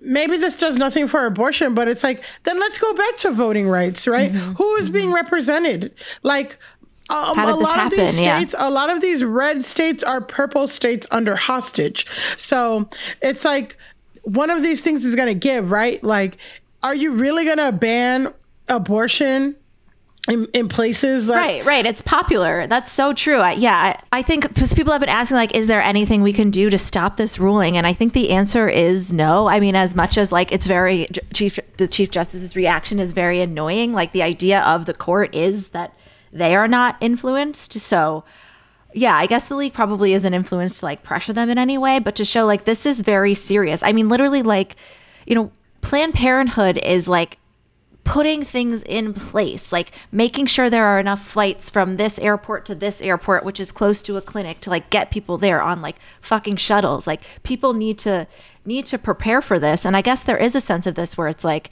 Maybe 0.00 0.36
this 0.36 0.58
does 0.58 0.76
nothing 0.76 1.06
for 1.06 1.26
abortion, 1.26 1.74
but 1.74 1.86
it's 1.86 2.02
like, 2.02 2.24
then 2.42 2.58
let's 2.58 2.76
go 2.78 2.92
back 2.92 3.18
to 3.18 3.30
voting 3.30 3.68
rights, 3.68 4.08
right? 4.08 4.32
Who 4.32 4.74
is 4.74 4.90
being 4.90 5.12
represented? 5.12 5.94
Like, 6.24 6.58
um, 7.10 7.38
a 7.38 7.54
lot 7.54 7.86
of 7.86 7.90
these 7.90 7.98
happen? 7.98 8.24
Yeah. 8.24 8.38
states, 8.38 8.54
a 8.58 8.70
lot 8.70 8.90
of 8.90 9.00
these 9.00 9.24
red 9.24 9.64
states 9.64 10.02
are 10.02 10.20
purple 10.20 10.68
states 10.68 11.06
under 11.10 11.36
hostage. 11.36 12.06
So 12.38 12.88
it's 13.20 13.44
like 13.44 13.76
one 14.22 14.50
of 14.50 14.62
these 14.62 14.80
things 14.80 15.04
is 15.04 15.16
going 15.16 15.28
to 15.28 15.34
give, 15.34 15.70
right? 15.70 16.02
Like, 16.02 16.38
are 16.82 16.94
you 16.94 17.12
really 17.12 17.44
going 17.44 17.58
to 17.58 17.72
ban 17.72 18.32
abortion 18.68 19.56
in, 20.28 20.46
in 20.54 20.68
places 20.68 21.28
like 21.28 21.40
Right, 21.40 21.64
right. 21.64 21.86
It's 21.86 22.00
popular. 22.02 22.66
That's 22.68 22.92
so 22.92 23.12
true. 23.12 23.38
I, 23.38 23.52
yeah, 23.52 23.96
I, 24.12 24.18
I 24.18 24.22
think 24.22 24.46
because 24.46 24.72
people 24.72 24.92
have 24.92 25.00
been 25.00 25.08
asking, 25.08 25.36
like, 25.36 25.56
is 25.56 25.66
there 25.66 25.82
anything 25.82 26.22
we 26.22 26.32
can 26.32 26.50
do 26.50 26.70
to 26.70 26.78
stop 26.78 27.16
this 27.16 27.38
ruling? 27.38 27.76
And 27.76 27.86
I 27.86 27.92
think 27.92 28.12
the 28.12 28.30
answer 28.30 28.68
is 28.68 29.12
no. 29.12 29.48
I 29.48 29.58
mean, 29.58 29.74
as 29.74 29.96
much 29.96 30.16
as 30.16 30.30
like 30.30 30.52
it's 30.52 30.66
very 30.66 31.08
chief, 31.34 31.58
the 31.76 31.88
chief 31.88 32.10
justice's 32.10 32.54
reaction 32.54 33.00
is 33.00 33.12
very 33.12 33.40
annoying. 33.40 33.92
Like 33.92 34.12
the 34.12 34.22
idea 34.22 34.60
of 34.62 34.86
the 34.86 34.94
court 34.94 35.34
is 35.34 35.70
that 35.70 35.92
they 36.32 36.56
are 36.56 36.68
not 36.68 36.96
influenced. 37.00 37.78
So, 37.80 38.24
yeah, 38.94 39.16
I 39.16 39.26
guess 39.26 39.48
the 39.48 39.56
league 39.56 39.72
probably 39.72 40.14
isn't 40.14 40.34
influenced 40.34 40.80
to 40.80 40.86
like 40.86 41.02
pressure 41.02 41.32
them 41.32 41.50
in 41.50 41.58
any 41.58 41.78
way, 41.78 41.98
but 41.98 42.16
to 42.16 42.24
show 42.24 42.46
like 42.46 42.64
this 42.64 42.86
is 42.86 43.00
very 43.00 43.34
serious. 43.34 43.82
I 43.82 43.92
mean, 43.92 44.08
literally, 44.08 44.42
like, 44.42 44.76
you 45.26 45.34
know, 45.34 45.52
Planned 45.82 46.14
Parenthood 46.14 46.78
is 46.78 47.08
like 47.08 47.38
putting 48.04 48.42
things 48.42 48.82
in 48.82 49.14
place, 49.14 49.72
like 49.72 49.92
making 50.10 50.46
sure 50.46 50.68
there 50.68 50.86
are 50.86 50.98
enough 50.98 51.24
flights 51.24 51.70
from 51.70 51.96
this 51.96 52.18
airport 52.18 52.64
to 52.66 52.74
this 52.74 53.00
airport, 53.00 53.44
which 53.44 53.60
is 53.60 53.70
close 53.70 54.02
to 54.02 54.16
a 54.16 54.20
clinic, 54.20 54.60
to 54.60 54.70
like 54.70 54.90
get 54.90 55.10
people 55.10 55.38
there 55.38 55.62
on 55.62 55.80
like 55.80 55.96
fucking 56.20 56.56
shuttles. 56.56 57.06
Like 57.06 57.22
people 57.42 57.74
need 57.74 57.98
to 58.00 58.26
need 58.64 58.86
to 58.86 58.98
prepare 58.98 59.42
for 59.42 59.58
this. 59.58 59.84
And 59.84 59.96
I 59.96 60.02
guess 60.02 60.22
there 60.22 60.36
is 60.36 60.54
a 60.54 60.60
sense 60.60 60.86
of 60.86 60.94
this 60.94 61.16
where 61.16 61.28
it's 61.28 61.44
like 61.44 61.70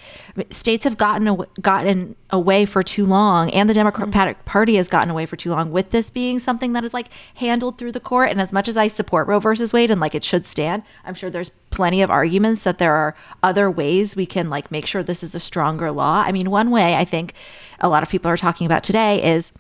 states 0.51 0.85
have 0.85 0.97
gotten 0.97 1.29
aw- 1.29 1.45
gotten 1.61 2.17
away 2.31 2.65
for 2.65 2.83
too 2.83 3.07
long, 3.07 3.51
and 3.51 3.71
the 3.71 3.75
Democratic 3.75 4.39
mm-hmm. 4.39 4.45
Party 4.45 4.77
has 4.77 4.89
gotten 4.89 5.11
away 5.11 5.27
for 5.27 5.37
too 5.37 5.51
long 5.51 5.71
with 5.71 5.91
this 5.91 6.11
being 6.11 6.39
something 6.39 6.73
that 6.73 6.85
is 6.85 6.95
like 6.95 7.09
handled 7.35 7.79
through 7.79 7.93
the 7.93 8.01
court. 8.01 8.31
And 8.31 8.41
as 8.41 8.53
much 8.53 8.69
as 8.69 8.77
I 8.77 8.89
support 8.89 9.29
Roe 9.29 9.39
versus 9.39 9.73
Wade 9.73 9.91
and 9.91 10.01
like 10.01 10.15
it 10.15 10.25
should 10.25 10.47
stand, 10.47 10.83
I'm 11.05 11.15
sure 11.15 11.31
there's 11.31 11.51
plenty 11.71 12.03
of 12.03 12.11
arguments 12.11 12.63
that 12.65 12.79
there 12.79 12.95
are 12.95 13.15
other 13.43 13.71
ways 13.71 14.17
we 14.17 14.27
can 14.27 14.51
like 14.51 14.71
make 14.71 14.87
sure 14.87 15.03
this 15.03 15.23
is 15.23 15.35
a 15.35 15.41
stronger 15.41 15.91
law. 15.91 16.23
I 16.27 16.33
mean, 16.33 16.51
one 16.51 16.71
way 16.71 16.97
I 16.97 17.05
think 17.05 17.35
a 17.81 17.89
lot 17.89 18.03
of 18.03 18.09
people 18.09 18.31
are 18.31 18.37
talking 18.37 18.67
about 18.67 18.83
today 18.83 19.23
is 19.23 19.53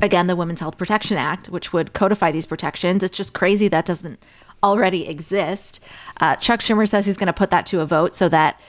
again 0.00 0.26
the 0.26 0.36
Women's 0.36 0.60
Health 0.60 0.78
Protection 0.78 1.16
Act, 1.16 1.48
which 1.48 1.72
would 1.72 1.92
codify 1.92 2.30
these 2.30 2.46
protections. 2.46 3.02
It's 3.02 3.16
just 3.16 3.34
crazy 3.34 3.68
that 3.68 3.86
doesn't 3.86 4.22
already 4.62 5.06
exist. 5.08 5.80
Uh, 6.20 6.36
Chuck 6.36 6.60
Schumer 6.60 6.88
says 6.88 7.06
he's 7.06 7.16
going 7.16 7.26
to 7.26 7.32
put 7.32 7.50
that 7.50 7.66
to 7.66 7.80
a 7.80 7.86
vote 7.86 8.14
so 8.14 8.28
that 8.28 8.60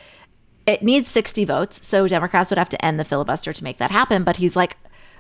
it 0.66 0.82
needs 0.82 1.08
60 1.08 1.46
votes. 1.46 1.86
So 1.86 2.08
Democrats 2.08 2.50
would 2.50 2.58
have 2.58 2.70
to 2.70 2.86
end 2.86 3.00
the 3.00 3.06
filibuster 3.06 3.54
to 3.54 3.64
make 3.64 3.78
that 3.78 3.92
happen. 3.92 4.24
But 4.24 4.38
he's 4.38 4.56
like, 4.56 4.78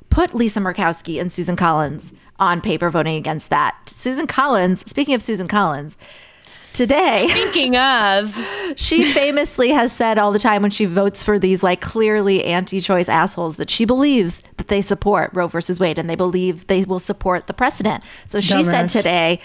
put 0.10 0.34
Lisa 0.34 0.60
Murkowski 0.60 1.20
and 1.20 1.32
Susan 1.32 1.56
Collins 1.56 2.14
on 2.40 2.62
paper 2.62 2.90
voting 2.90 3.16
against 3.16 3.50
that. 3.50 3.76
Susan 3.88 4.28
Collins, 4.28 4.88
speaking 4.90 5.14
of 5.14 5.22
Susan 5.22 5.48
Collins, 5.48 5.98
today. 6.74 7.28
Speaking 7.30 7.78
of, 7.78 8.36
she 8.76 9.12
famously 9.12 9.70
has 9.70 9.92
said 9.92 10.18
all 10.18 10.32
the 10.32 10.40
time 10.40 10.62
when 10.62 10.72
she 10.72 10.86
votes 10.86 11.24
for 11.24 11.40
these 11.40 11.64
like 11.64 11.82
clearly 11.82 12.44
anti-choice 12.44 13.08
assholes 13.08 13.56
that 13.58 13.70
she 13.70 13.86
believes 13.86 14.42
that 14.58 14.68
they 14.68 14.82
support 14.82 15.30
Roe 15.34 15.48
versus 15.48 15.80
Wade 15.80 15.98
and 15.98 16.10
they 16.10 16.16
believe 16.16 16.68
they 16.68 16.84
will 16.84 17.00
support 17.00 17.48
the 17.48 17.54
precedent. 17.54 18.04
So 18.28 18.40
she 18.40 18.64
said 18.64 18.88
today, 18.90 19.40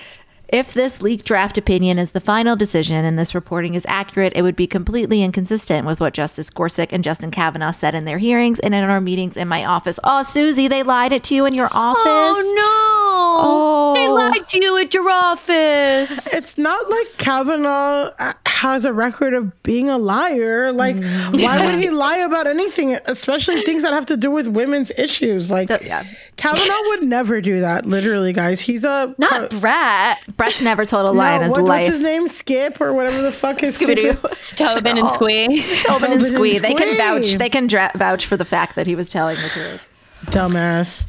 if 0.48 0.72
this 0.72 1.02
leaked 1.02 1.26
draft 1.26 1.58
opinion 1.58 1.98
is 1.98 2.12
the 2.12 2.20
final 2.20 2.56
decision 2.56 3.04
and 3.04 3.18
this 3.18 3.34
reporting 3.34 3.74
is 3.74 3.84
accurate, 3.86 4.32
it 4.34 4.42
would 4.42 4.56
be 4.56 4.66
completely 4.66 5.22
inconsistent 5.22 5.86
with 5.86 6.00
what 6.00 6.14
Justice 6.14 6.48
Gorsuch 6.50 6.92
and 6.92 7.04
Justice 7.04 7.30
Kavanaugh 7.32 7.70
said 7.72 7.94
in 7.94 8.04
their 8.06 8.18
hearings 8.18 8.58
and 8.60 8.74
in 8.74 8.84
our 8.84 9.00
meetings 9.00 9.36
in 9.36 9.46
my 9.48 9.64
office. 9.64 10.00
Oh, 10.04 10.22
Susie, 10.22 10.68
they 10.68 10.82
lied 10.82 11.12
it 11.12 11.22
to 11.24 11.34
you 11.34 11.44
in 11.44 11.52
your 11.54 11.68
oh, 11.72 11.78
office. 11.78 12.02
oh 12.06 12.52
no, 12.56 12.98
Oh. 13.40 13.94
they 13.94 14.08
lied 14.08 14.48
to 14.48 14.64
you 14.64 14.76
at 14.78 14.94
your 14.94 15.08
office. 15.10 16.32
It's 16.32 16.56
not 16.56 16.88
like 16.88 17.18
Kavanaugh 17.18 18.10
has 18.58 18.84
a 18.84 18.92
record 18.92 19.34
of 19.34 19.62
being 19.62 19.88
a 19.88 19.96
liar. 19.96 20.72
Like, 20.72 20.96
mm. 20.96 21.42
why 21.42 21.64
would 21.64 21.78
he 21.82 21.90
lie 22.04 22.18
about 22.18 22.48
anything, 22.48 22.98
especially 23.06 23.62
things 23.62 23.82
that 23.84 23.92
have 23.92 24.06
to 24.06 24.16
do 24.16 24.32
with 24.32 24.48
women's 24.48 24.90
issues? 24.98 25.48
Like, 25.48 25.68
yeah. 25.68 26.04
Kavanaugh 26.36 26.88
would 26.88 27.04
never 27.04 27.40
do 27.40 27.60
that. 27.60 27.86
Literally, 27.86 28.32
guys, 28.32 28.60
he's 28.60 28.82
a 28.82 29.14
Not 29.16 29.50
Brett. 29.60 30.18
Brett's 30.36 30.60
never 30.60 30.84
told 30.84 31.06
a 31.06 31.12
lie 31.18 31.36
in 31.36 31.42
his 31.42 31.52
what, 31.52 31.62
what's 31.62 31.68
life. 31.68 31.92
his 31.92 32.00
name? 32.00 32.26
Skip 32.26 32.80
or 32.80 32.92
whatever 32.92 33.22
the 33.22 33.30
fuck 33.30 33.60
his 33.60 33.78
Scooby-Doo. 33.78 34.18
stupid. 34.40 34.74
Tobin 34.74 34.98
and 34.98 35.06
Squi. 35.06 35.84
Tobin 35.84 36.12
and 36.12 36.20
Tobin 36.20 36.34
Squi. 36.34 36.60
They 36.60 36.74
can 36.74 36.96
vouch. 36.96 37.34
They 37.34 37.48
can 37.48 37.68
dra- 37.68 37.92
vouch 37.94 38.26
for 38.26 38.36
the 38.36 38.44
fact 38.44 38.74
that 38.74 38.88
he 38.88 38.96
was 38.96 39.08
telling 39.08 39.36
the 39.36 39.48
truth. 39.50 39.80
dumbass. 40.26 41.04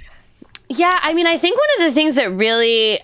Yeah, 0.70 1.00
I 1.02 1.16
mean, 1.16 1.26
I 1.26 1.40
think 1.40 1.58
one 1.58 1.88
of 1.88 1.92
the 1.92 1.96
things 1.96 2.14
that 2.14 2.32
really 2.32 3.00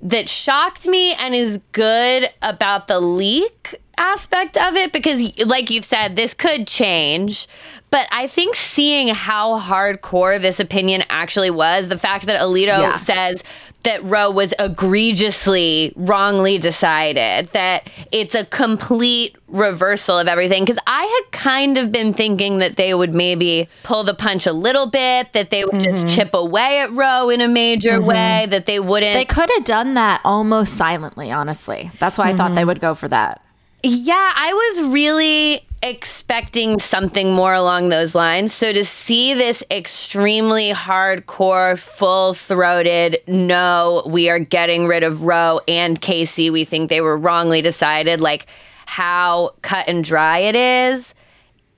that 0.00 0.28
shocked 0.28 0.86
me 0.86 1.12
and 1.14 1.34
is 1.34 1.58
good 1.72 2.26
about 2.42 2.88
the 2.88 3.00
leak 3.00 3.80
aspect 3.98 4.56
of 4.56 4.74
it 4.74 4.92
because 4.92 5.20
like 5.46 5.68
you've 5.70 5.84
said 5.84 6.16
this 6.16 6.32
could 6.32 6.66
change 6.66 7.46
but 7.90 8.08
i 8.10 8.26
think 8.26 8.56
seeing 8.56 9.08
how 9.08 9.60
hardcore 9.60 10.40
this 10.40 10.58
opinion 10.58 11.04
actually 11.10 11.50
was 11.50 11.88
the 11.88 11.98
fact 11.98 12.24
that 12.26 12.40
alito 12.40 12.66
Yeah. 12.68 12.96
says 12.96 13.44
that 13.84 14.02
Roe 14.04 14.30
was 14.30 14.54
egregiously 14.58 15.92
wrongly 15.96 16.58
decided, 16.58 17.48
that 17.52 17.90
it's 18.10 18.34
a 18.34 18.44
complete 18.46 19.36
reversal 19.48 20.18
of 20.18 20.28
everything. 20.28 20.64
Because 20.64 20.78
I 20.86 21.04
had 21.04 21.32
kind 21.32 21.78
of 21.78 21.92
been 21.92 22.12
thinking 22.12 22.58
that 22.58 22.76
they 22.76 22.94
would 22.94 23.14
maybe 23.14 23.68
pull 23.82 24.04
the 24.04 24.14
punch 24.14 24.46
a 24.46 24.52
little 24.52 24.86
bit, 24.86 25.32
that 25.32 25.50
they 25.50 25.64
would 25.64 25.80
just 25.80 26.06
mm-hmm. 26.06 26.14
chip 26.14 26.30
away 26.34 26.78
at 26.78 26.92
Roe 26.92 27.28
in 27.28 27.40
a 27.40 27.48
major 27.48 27.98
mm-hmm. 27.98 28.06
way, 28.06 28.46
that 28.50 28.66
they 28.66 28.80
wouldn't. 28.80 29.14
They 29.14 29.24
could 29.24 29.50
have 29.56 29.64
done 29.64 29.94
that 29.94 30.20
almost 30.24 30.74
silently, 30.74 31.30
honestly. 31.30 31.90
That's 31.98 32.18
why 32.18 32.30
I 32.30 32.34
thought 32.34 32.54
they 32.54 32.60
mm-hmm. 32.60 32.68
would 32.68 32.80
go 32.80 32.94
for 32.94 33.08
that. 33.08 33.42
Yeah, 33.82 34.32
I 34.36 34.52
was 34.52 34.92
really 34.92 35.66
expecting 35.82 36.78
something 36.78 37.32
more 37.32 37.52
along 37.52 37.88
those 37.88 38.14
lines. 38.14 38.52
So 38.52 38.72
to 38.72 38.84
see 38.84 39.34
this 39.34 39.64
extremely 39.70 40.70
hardcore, 40.70 41.78
full 41.78 42.34
throated, 42.34 43.18
no, 43.26 44.02
we 44.06 44.30
are 44.30 44.38
getting 44.38 44.86
rid 44.86 45.02
of 45.02 45.22
Roe 45.22 45.60
and 45.66 46.00
Casey, 46.00 46.50
we 46.50 46.64
think 46.64 46.88
they 46.88 47.00
were 47.00 47.16
wrongly 47.16 47.62
decided, 47.62 48.20
like 48.20 48.46
how 48.86 49.54
cut 49.62 49.88
and 49.88 50.04
dry 50.04 50.38
it 50.38 50.54
is, 50.54 51.14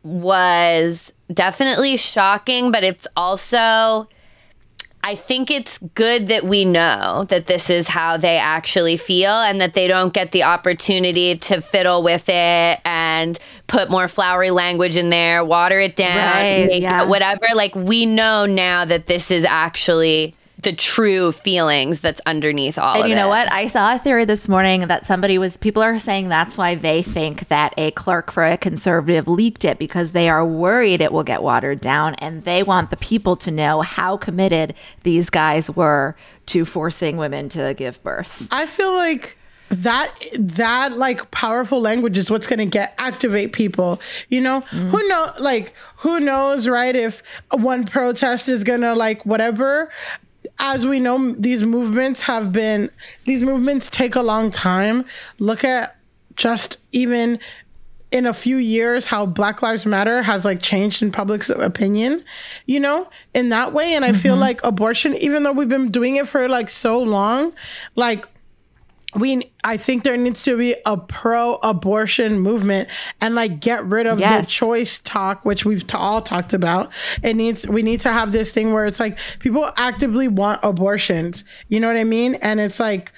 was 0.02 1.12
definitely 1.32 1.96
shocking, 1.96 2.70
but 2.70 2.84
it's 2.84 3.06
also. 3.16 4.08
I 5.06 5.16
think 5.16 5.50
it's 5.50 5.76
good 5.94 6.28
that 6.28 6.44
we 6.44 6.64
know 6.64 7.26
that 7.28 7.44
this 7.44 7.68
is 7.68 7.86
how 7.86 8.16
they 8.16 8.38
actually 8.38 8.96
feel 8.96 9.32
and 9.32 9.60
that 9.60 9.74
they 9.74 9.86
don't 9.86 10.14
get 10.14 10.32
the 10.32 10.44
opportunity 10.44 11.36
to 11.40 11.60
fiddle 11.60 12.02
with 12.02 12.26
it 12.30 12.80
and 12.86 13.38
put 13.66 13.90
more 13.90 14.08
flowery 14.08 14.50
language 14.50 14.96
in 14.96 15.10
there, 15.10 15.44
water 15.44 15.80
it 15.80 15.96
down, 15.96 16.16
Right, 16.16 16.66
make 16.66 16.82
yeah. 16.82 17.02
it 17.02 17.08
whatever. 17.08 17.46
Like 17.54 17.74
we 17.74 18.06
know 18.06 18.46
now 18.46 18.84
that 18.84 19.06
this 19.06 19.30
is 19.30 19.44
actually 19.44 20.34
the 20.62 20.72
true 20.72 21.30
feelings 21.32 22.00
that's 22.00 22.22
underneath 22.24 22.78
all 22.78 22.94
And 22.94 23.02
of 23.02 23.08
you 23.10 23.14
know 23.14 23.26
it. 23.26 23.30
what? 23.30 23.52
I 23.52 23.66
saw 23.66 23.94
a 23.94 23.98
theory 23.98 24.24
this 24.24 24.48
morning 24.48 24.86
that 24.88 25.04
somebody 25.04 25.36
was, 25.36 25.58
people 25.58 25.82
are 25.82 25.98
saying 25.98 26.28
that's 26.30 26.56
why 26.56 26.74
they 26.74 27.02
think 27.02 27.48
that 27.48 27.74
a 27.76 27.90
clerk 27.90 28.32
for 28.32 28.44
a 28.46 28.56
conservative 28.56 29.28
leaked 29.28 29.66
it 29.66 29.78
because 29.78 30.12
they 30.12 30.26
are 30.30 30.44
worried 30.44 31.02
it 31.02 31.12
will 31.12 31.22
get 31.24 31.42
watered 31.42 31.82
down 31.82 32.14
and 32.14 32.44
they 32.44 32.62
want 32.62 32.88
the 32.88 32.96
people 32.96 33.36
to 33.36 33.50
know 33.50 33.82
how 33.82 34.16
committed 34.16 34.72
these 35.02 35.28
guys 35.28 35.70
were 35.70 36.16
to 36.46 36.64
forcing 36.64 37.18
women 37.18 37.50
to 37.50 37.74
give 37.74 38.02
birth. 38.02 38.48
I 38.50 38.64
feel 38.64 38.92
like 38.94 39.36
that 39.70 40.12
that 40.34 40.92
like 40.96 41.30
powerful 41.30 41.80
language 41.80 42.18
is 42.18 42.30
what's 42.30 42.46
going 42.46 42.58
to 42.58 42.66
get 42.66 42.94
activate 42.98 43.52
people 43.52 44.00
you 44.28 44.40
know? 44.40 44.60
Mm. 44.62 44.90
Who 44.90 45.08
know 45.08 45.30
like 45.40 45.74
who 45.96 46.20
knows 46.20 46.68
right 46.68 46.94
if 46.94 47.22
one 47.52 47.84
protest 47.84 48.48
is 48.48 48.64
going 48.64 48.82
to 48.82 48.94
like 48.94 49.24
whatever. 49.26 49.90
As 50.58 50.86
we 50.86 51.00
know 51.00 51.32
these 51.32 51.62
movements 51.62 52.22
have 52.22 52.52
been 52.52 52.90
these 53.24 53.42
movements 53.42 53.88
take 53.88 54.14
a 54.14 54.22
long 54.22 54.50
time. 54.50 55.04
Look 55.38 55.64
at 55.64 55.96
just 56.36 56.76
even 56.92 57.38
in 58.10 58.26
a 58.26 58.32
few 58.32 58.56
years 58.56 59.06
how 59.06 59.26
black 59.26 59.60
lives 59.60 59.84
matter 59.84 60.22
has 60.22 60.44
like 60.44 60.62
changed 60.62 61.02
in 61.02 61.10
public's 61.10 61.50
opinion 61.50 62.24
you 62.66 62.78
know 62.78 63.08
in 63.34 63.48
that 63.48 63.72
way. 63.72 63.94
And 63.94 64.04
i 64.04 64.12
feel 64.12 64.34
mm-hmm. 64.34 64.42
like 64.42 64.64
abortion 64.64 65.14
even 65.16 65.42
though 65.42 65.52
we've 65.52 65.68
been 65.68 65.88
doing 65.88 66.16
it 66.16 66.28
for 66.28 66.48
like 66.48 66.70
so 66.70 67.02
long 67.02 67.52
like 67.96 68.26
we 69.14 69.50
i 69.62 69.76
think 69.76 70.02
there 70.02 70.16
needs 70.16 70.42
to 70.42 70.56
be 70.56 70.74
a 70.86 70.96
pro-abortion 70.96 72.40
movement 72.40 72.88
and 73.20 73.34
like 73.34 73.60
get 73.60 73.84
rid 73.84 74.06
of 74.06 74.18
Yes. 74.20 74.46
the 74.46 74.50
choice 74.50 74.98
talk 75.00 75.44
which 75.44 75.64
we've 75.64 75.86
t- 75.86 75.96
all 75.96 76.20
talked 76.22 76.52
about. 76.52 76.92
It 77.22 77.34
needs 77.36 77.66
we 77.66 77.82
need 77.82 78.00
to 78.02 78.12
have 78.12 78.32
this 78.32 78.50
thing 78.52 78.72
where 78.72 78.86
it's 78.86 79.00
like 79.00 79.18
people 79.38 79.70
actively 79.76 80.28
want 80.28 80.60
abortions. 80.62 81.44
You 81.68 81.80
know 81.80 81.88
what 81.88 81.96
i 81.96 82.04
mean? 82.04 82.34
And 82.36 82.60
it's 82.60 82.80
like 82.80 83.12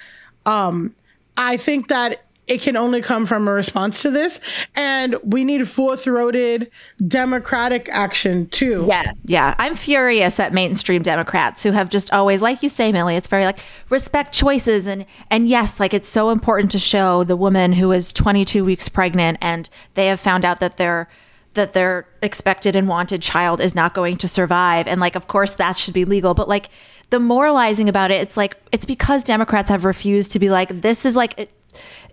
um 0.45 0.93
i 1.35 1.57
think 1.57 1.87
that 1.89 2.21
it 2.47 2.61
can 2.61 2.77
only 2.77 3.01
come 3.01 3.25
from 3.25 3.47
a 3.47 3.51
response 3.51 4.01
to 4.01 4.09
this. 4.09 4.39
And 4.75 5.15
we 5.23 5.43
need 5.43 5.67
full-throated 5.67 6.71
democratic 7.05 7.89
action 7.89 8.47
too. 8.47 8.85
Yeah. 8.87 9.11
Yeah, 9.23 9.55
I'm 9.57 9.75
furious 9.75 10.39
at 10.39 10.53
mainstream 10.53 11.01
Democrats 11.01 11.63
who 11.63 11.71
have 11.71 11.89
just 11.89 12.11
always, 12.13 12.41
like 12.41 12.63
you 12.63 12.69
say, 12.69 12.91
Milly, 12.91 13.15
it's 13.15 13.27
very 13.27 13.45
like 13.45 13.59
respect 13.89 14.33
choices. 14.33 14.85
And 14.85 15.05
and 15.29 15.47
yes, 15.49 15.79
like 15.79 15.93
it's 15.93 16.09
so 16.09 16.29
important 16.29 16.71
to 16.71 16.79
show 16.79 17.23
the 17.23 17.35
woman 17.35 17.73
who 17.73 17.91
is 17.91 18.13
22 18.13 18.63
weeks 18.63 18.87
pregnant 18.89 19.37
and 19.41 19.69
they 19.95 20.07
have 20.07 20.19
found 20.19 20.45
out 20.45 20.59
that 20.61 20.77
their 20.77 21.09
that 21.53 21.73
their 21.73 22.07
expected 22.21 22.75
and 22.75 22.87
wanted 22.87 23.21
child 23.21 23.59
is 23.59 23.75
not 23.75 23.93
going 23.93 24.15
to 24.17 24.27
survive. 24.27 24.87
And 24.87 25.01
like 25.01 25.15
of 25.15 25.27
course 25.27 25.53
that 25.53 25.75
should 25.75 25.93
be 25.93 26.05
legal, 26.05 26.33
but 26.33 26.47
like 26.47 26.69
the 27.09 27.19
moralizing 27.19 27.89
about 27.89 28.11
it, 28.11 28.21
it's 28.21 28.37
like 28.37 28.57
it's 28.71 28.85
because 28.85 29.23
Democrats 29.23 29.69
have 29.69 29.83
refused 29.83 30.31
to 30.33 30.39
be 30.39 30.49
like 30.49 30.81
this 30.81 31.05
is 31.05 31.15
like 31.15 31.33
it, 31.37 31.51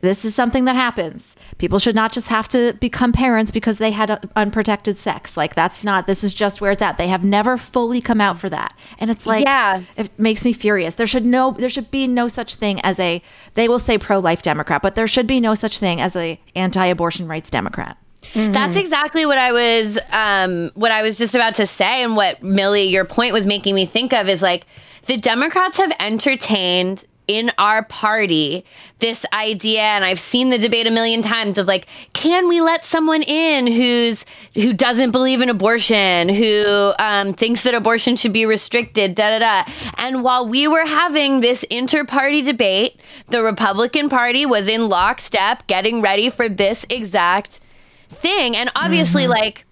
this 0.01 0.25
is 0.25 0.35
something 0.35 0.65
that 0.67 0.77
happens. 0.77 1.35
People 1.59 1.79
should 1.79 1.95
not 1.95 2.13
just 2.13 2.29
have 2.29 2.49
to 2.49 2.75
become 2.75 3.13
parents 3.13 3.51
because 3.51 3.79
they 3.79 3.91
had 3.91 4.11
uh, 4.11 4.19
unprotected 4.37 4.99
sex. 4.99 5.37
Like 5.37 5.55
that's 5.55 5.83
not. 5.85 6.07
This 6.07 6.23
is 6.25 6.35
just 6.35 6.61
where 6.61 6.73
it's 6.73 6.83
at. 6.83 6.99
They 6.99 7.09
have 7.09 7.25
never 7.25 7.57
fully 7.57 8.01
come 8.01 8.21
out 8.21 8.39
for 8.39 8.49
that, 8.51 8.77
and 8.99 9.11
it's 9.11 9.27
like, 9.27 9.45
Yeah. 9.45 9.83
it 9.97 10.11
makes 10.19 10.45
me 10.45 10.53
furious. 10.53 10.95
There 10.97 11.07
should 11.07 11.25
no, 11.25 11.53
there 11.53 11.69
should 11.71 11.91
be 11.91 12.07
no 12.07 12.29
such 12.29 12.57
thing 12.57 12.81
as 12.83 12.99
a. 13.01 13.23
They 13.55 13.69
will 13.69 13.79
say 13.79 13.99
pro-life 13.99 14.43
Democrat, 14.43 14.83
but 14.83 14.95
there 14.95 15.07
should 15.07 15.27
be 15.27 15.41
no 15.41 15.55
such 15.55 15.79
thing 15.79 16.01
as 16.01 16.15
a 16.17 16.39
anti-abortion 16.55 17.29
rights 17.29 17.51
Democrat. 17.51 17.97
That's 18.35 18.77
exactly 18.77 19.27
what 19.27 19.37
I 19.39 19.53
was 19.53 19.99
um 20.11 20.71
what 20.75 20.91
I 20.91 21.03
was 21.03 21.19
just 21.19 21.35
about 21.35 21.55
to 21.57 21.67
say 21.67 22.03
and 22.03 22.17
what 22.17 22.43
Milly 22.43 22.85
your 22.85 23.05
point 23.05 23.33
was 23.35 23.47
making 23.47 23.75
me 23.75 23.85
think 23.87 24.13
of 24.15 24.29
is 24.31 24.41
like 24.41 24.67
the 25.05 25.19
Democrats 25.19 25.77
have 25.77 25.93
entertained 26.01 27.05
in 27.27 27.51
our 27.59 27.85
party 27.85 28.65
this 28.99 29.25
idea 29.33 29.81
and 29.81 30.05
I've 30.05 30.19
seen 30.19 30.51
the 30.51 30.59
debate 30.59 30.87
a 30.87 30.91
million 30.91 31.23
times 31.23 31.59
of 31.59 31.67
like 31.67 31.87
can 32.13 32.49
we 32.49 32.61
let 32.61 32.85
someone 32.85 33.23
in 33.23 33.67
who's 33.67 34.25
who 34.55 34.73
doesn't 34.73 35.11
believe 35.11 35.41
in 35.41 35.49
abortion 35.49 36.29
who 36.29 36.93
um, 36.99 37.33
thinks 37.33 37.63
that 37.63 37.75
abortion 37.75 38.17
should 38.17 38.33
be 38.33 38.47
restricted 38.47 39.15
da 39.15 39.39
da 39.39 39.65
da 39.65 39.73
and 39.99 40.23
while 40.23 40.49
we 40.49 40.69
were 40.69 40.87
having 40.87 41.41
this 41.41 41.63
inter-party 41.65 42.43
debate 42.43 43.01
the 43.29 43.43
Republican 43.43 44.09
Party 44.09 44.45
was 44.45 44.69
in 44.69 44.89
lockstep 44.89 45.67
getting 45.67 46.03
ready 46.03 46.29
for 46.29 46.49
this 46.49 46.85
exact 46.91 47.61
thing 48.09 48.57
and 48.57 48.71
obviously 48.75 49.23
mm-hmm. 49.23 49.33
like 49.33 49.65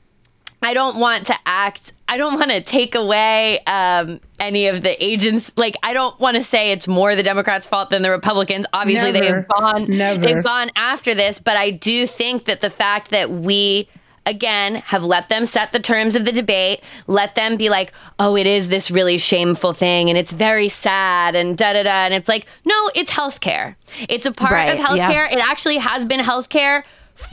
I 0.62 0.74
don't 0.74 0.98
want 0.98 1.26
to 1.26 1.34
act. 1.44 1.92
I 2.12 2.18
don't 2.18 2.38
want 2.38 2.50
to 2.50 2.60
take 2.60 2.94
away 2.94 3.58
um, 3.60 4.20
any 4.38 4.66
of 4.66 4.82
the 4.82 5.02
agents. 5.02 5.50
Like 5.56 5.76
I 5.82 5.94
don't 5.94 6.20
want 6.20 6.36
to 6.36 6.42
say 6.42 6.70
it's 6.70 6.86
more 6.86 7.16
the 7.16 7.22
Democrats' 7.22 7.66
fault 7.66 7.88
than 7.88 8.02
the 8.02 8.10
Republicans. 8.10 8.66
Obviously, 8.74 9.12
Never. 9.12 9.24
they 9.24 9.30
have 9.32 9.48
gone. 9.48 9.84
Never. 9.88 10.20
They've 10.20 10.44
gone 10.44 10.68
after 10.76 11.14
this, 11.14 11.38
but 11.38 11.56
I 11.56 11.70
do 11.70 12.06
think 12.06 12.44
that 12.44 12.60
the 12.60 12.68
fact 12.68 13.12
that 13.12 13.30
we 13.30 13.88
again 14.26 14.74
have 14.84 15.02
let 15.02 15.30
them 15.30 15.46
set 15.46 15.72
the 15.72 15.80
terms 15.80 16.14
of 16.14 16.24
the 16.24 16.30
debate 16.30 16.80
let 17.08 17.34
them 17.34 17.56
be 17.56 17.68
like 17.68 17.92
oh 18.20 18.36
it 18.36 18.46
is 18.46 18.68
this 18.68 18.88
really 18.88 19.18
shameful 19.18 19.72
thing 19.72 20.08
and 20.08 20.16
it's 20.16 20.32
very 20.32 20.68
sad 20.68 21.34
and 21.34 21.58
da 21.58 21.72
da 21.72 21.82
da 21.82 22.04
and 22.04 22.14
it's 22.14 22.28
like 22.28 22.46
no 22.64 22.90
it's 22.94 23.10
healthcare 23.10 23.74
it's 24.08 24.24
a 24.24 24.30
part 24.30 24.52
right, 24.52 24.78
of 24.78 24.78
healthcare 24.78 25.28
yeah. 25.28 25.32
it 25.32 25.50
actually 25.50 25.76
has 25.76 26.06
been 26.06 26.20
healthcare 26.20 26.84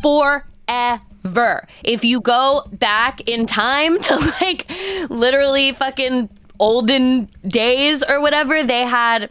for 0.01 0.43
ever. 1.25 1.67
If 1.83 2.03
you 2.03 2.21
go 2.21 2.63
back 2.73 3.21
in 3.27 3.45
time 3.45 3.99
to 3.99 4.15
like 4.41 4.71
literally 5.09 5.73
fucking 5.73 6.29
olden 6.59 7.29
days 7.47 8.03
or 8.07 8.21
whatever, 8.21 8.63
they 8.63 8.81
had 8.81 9.29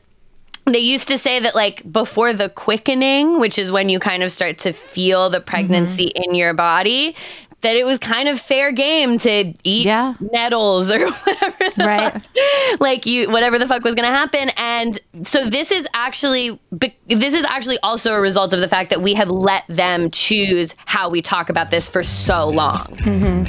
they 0.66 0.78
used 0.78 1.09
to 1.09 1.18
say 1.18 1.40
that 1.40 1.54
like 1.54 1.90
before 1.90 2.33
the 2.33 2.50
quickening, 2.50 3.40
which 3.40 3.59
is 3.59 3.71
when 3.71 3.88
you 3.88 3.99
kind 3.99 4.23
of 4.23 4.30
start 4.30 4.59
to 4.59 4.73
feel 4.73 5.30
the 5.30 5.40
pregnancy 5.40 6.07
mm-hmm. 6.07 6.30
in 6.30 6.35
your 6.35 6.54
body, 6.54 7.16
that 7.61 7.77
it 7.77 7.85
was 7.85 7.99
kind 7.99 8.29
of 8.29 8.41
fair 8.41 8.73
game 8.73 9.19
to 9.19 9.53
eat 9.65 9.87
yeah. 9.87 10.15
nettles 10.21 10.91
or 10.91 10.99
whatever 11.07 11.73
right 11.79 12.12
fuck, 12.12 12.81
like 12.81 13.07
you 13.07 13.31
whatever 13.31 13.59
the 13.59 13.67
fuck 13.67 13.83
was 13.83 13.95
going 13.95 14.09
to 14.09 14.15
happen 14.15 14.50
and 14.57 15.00
so 15.27 15.45
this 15.49 15.71
is 15.71 15.87
actually 15.95 16.59
this 17.07 17.35
is 17.35 17.45
actually 17.45 17.79
also 17.83 18.15
a 18.15 18.21
result 18.21 18.53
of 18.53 18.61
the 18.61 18.69
fact 18.69 18.91
that 18.91 19.03
we 19.03 19.15
have 19.15 19.29
let 19.29 19.65
them 19.69 20.11
choose 20.11 20.75
how 20.87 21.09
we 21.09 21.21
talk 21.23 21.49
about 21.49 21.71
this 21.71 21.88
for 21.88 22.03
so 22.03 22.49
long 22.49 22.87
mm-hmm. 22.99 23.45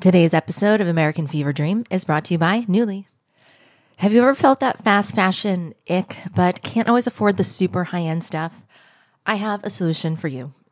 today's 0.00 0.34
episode 0.34 0.80
of 0.80 0.88
american 0.88 1.26
fever 1.26 1.52
dream 1.52 1.84
is 1.90 2.04
brought 2.04 2.24
to 2.24 2.34
you 2.34 2.38
by 2.38 2.60
Nuuly 2.62 3.06
have 3.98 4.12
you 4.12 4.20
ever 4.20 4.34
felt 4.34 4.60
that 4.60 4.82
fast 4.84 5.14
fashion 5.14 5.74
ick 5.88 6.18
but 6.34 6.62
can't 6.62 6.88
always 6.88 7.06
afford 7.06 7.36
the 7.36 7.44
super 7.44 7.84
high 7.84 8.02
end 8.02 8.22
stuff 8.22 8.60
I 9.26 9.36
have 9.36 9.64
a 9.64 9.70
solution 9.70 10.16
for 10.16 10.28
you. 10.28 10.52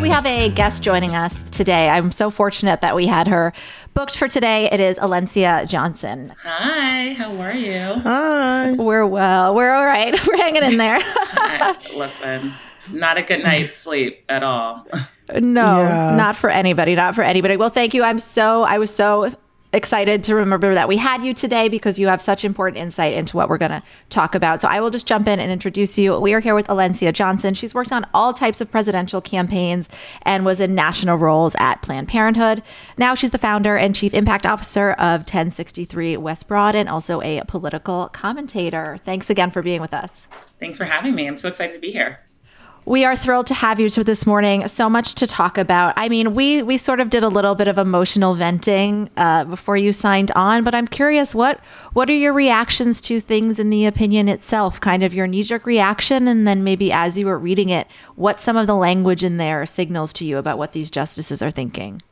We 0.00 0.08
have 0.08 0.24
a 0.24 0.48
guest 0.48 0.82
joining 0.82 1.14
us 1.14 1.42
today. 1.50 1.90
I'm 1.90 2.10
so 2.10 2.30
fortunate 2.30 2.80
that 2.80 2.96
we 2.96 3.06
had 3.06 3.28
her 3.28 3.52
booked 3.92 4.16
for 4.16 4.28
today. 4.28 4.68
It 4.72 4.80
is 4.80 4.98
Alencia 4.98 5.68
Johnson. 5.68 6.34
Hi, 6.42 7.12
how 7.12 7.38
are 7.40 7.54
you? 7.54 8.00
Hi. 8.00 8.72
We're 8.72 9.06
well. 9.06 9.54
We're 9.54 9.72
all 9.72 9.84
right. 9.84 10.14
We're 10.26 10.36
hanging 10.38 10.62
in 10.62 10.78
there. 10.78 11.00
Listen, 11.94 12.54
not 12.90 13.18
a 13.18 13.22
good 13.22 13.42
night's 13.42 13.74
sleep 13.74 14.24
at 14.30 14.42
all. 14.42 14.86
No, 15.38 15.82
yeah. 15.82 16.14
not 16.16 16.34
for 16.34 16.48
anybody. 16.48 16.94
Not 16.94 17.14
for 17.14 17.22
anybody. 17.22 17.56
Well, 17.58 17.68
thank 17.68 17.92
you. 17.92 18.02
I'm 18.02 18.18
so, 18.18 18.62
I 18.62 18.78
was 18.78 18.92
so 18.92 19.32
excited 19.72 20.22
to 20.24 20.34
remember 20.34 20.74
that 20.74 20.88
we 20.88 20.96
had 20.96 21.24
you 21.24 21.32
today 21.32 21.68
because 21.68 21.98
you 21.98 22.08
have 22.08 22.20
such 22.20 22.44
important 22.44 22.82
insight 22.82 23.14
into 23.14 23.36
what 23.36 23.48
we're 23.48 23.58
going 23.58 23.70
to 23.70 23.82
talk 24.08 24.34
about. 24.34 24.60
So 24.60 24.68
I 24.68 24.80
will 24.80 24.90
just 24.90 25.06
jump 25.06 25.28
in 25.28 25.38
and 25.38 25.50
introduce 25.50 25.96
you. 25.98 26.18
We 26.18 26.34
are 26.34 26.40
here 26.40 26.54
with 26.54 26.66
Alencia 26.66 27.12
Johnson. 27.12 27.54
She's 27.54 27.74
worked 27.74 27.92
on 27.92 28.06
all 28.12 28.32
types 28.32 28.60
of 28.60 28.70
presidential 28.70 29.20
campaigns 29.20 29.88
and 30.22 30.44
was 30.44 30.60
in 30.60 30.74
national 30.74 31.18
roles 31.18 31.54
at 31.58 31.82
Planned 31.82 32.08
Parenthood. 32.08 32.62
Now 32.98 33.14
she's 33.14 33.30
the 33.30 33.38
founder 33.38 33.76
and 33.76 33.94
chief 33.94 34.14
impact 34.14 34.46
officer 34.46 34.92
of 34.92 35.20
1063 35.20 36.16
West 36.16 36.48
Broad 36.48 36.74
and 36.74 36.88
also 36.88 37.20
a 37.22 37.42
political 37.46 38.08
commentator. 38.08 38.96
Thanks 39.04 39.30
again 39.30 39.50
for 39.50 39.62
being 39.62 39.80
with 39.80 39.94
us. 39.94 40.26
Thanks 40.58 40.76
for 40.76 40.84
having 40.84 41.14
me. 41.14 41.26
I'm 41.26 41.36
so 41.36 41.48
excited 41.48 41.74
to 41.74 41.80
be 41.80 41.92
here. 41.92 42.20
We 42.86 43.04
are 43.04 43.14
thrilled 43.14 43.46
to 43.48 43.54
have 43.54 43.78
you 43.78 43.88
to 43.90 44.02
this 44.02 44.26
morning. 44.26 44.66
So 44.66 44.88
much 44.88 45.14
to 45.16 45.26
talk 45.26 45.58
about. 45.58 45.94
I 45.96 46.08
mean, 46.08 46.34
we 46.34 46.62
we 46.62 46.76
sort 46.76 46.98
of 46.98 47.10
did 47.10 47.22
a 47.22 47.28
little 47.28 47.54
bit 47.54 47.68
of 47.68 47.78
emotional 47.78 48.34
venting 48.34 49.10
uh, 49.16 49.44
before 49.44 49.76
you 49.76 49.92
signed 49.92 50.30
on, 50.32 50.64
but 50.64 50.74
I'm 50.74 50.88
curious 50.88 51.34
what 51.34 51.60
what 51.92 52.08
are 52.08 52.14
your 52.14 52.32
reactions 52.32 53.00
to 53.02 53.20
things 53.20 53.58
in 53.58 53.70
the 53.70 53.86
opinion 53.86 54.28
itself? 54.28 54.80
Kind 54.80 55.02
of 55.02 55.12
your 55.12 55.26
knee 55.26 55.42
jerk 55.42 55.66
reaction, 55.66 56.26
and 56.26 56.48
then 56.48 56.64
maybe 56.64 56.90
as 56.90 57.18
you 57.18 57.26
were 57.26 57.38
reading 57.38 57.68
it, 57.68 57.86
what 58.16 58.40
some 58.40 58.56
of 58.56 58.66
the 58.66 58.74
language 58.74 59.22
in 59.22 59.36
there 59.36 59.66
signals 59.66 60.12
to 60.14 60.24
you 60.24 60.38
about 60.38 60.58
what 60.58 60.72
these 60.72 60.90
justices 60.90 61.42
are 61.42 61.50
thinking. 61.50 62.02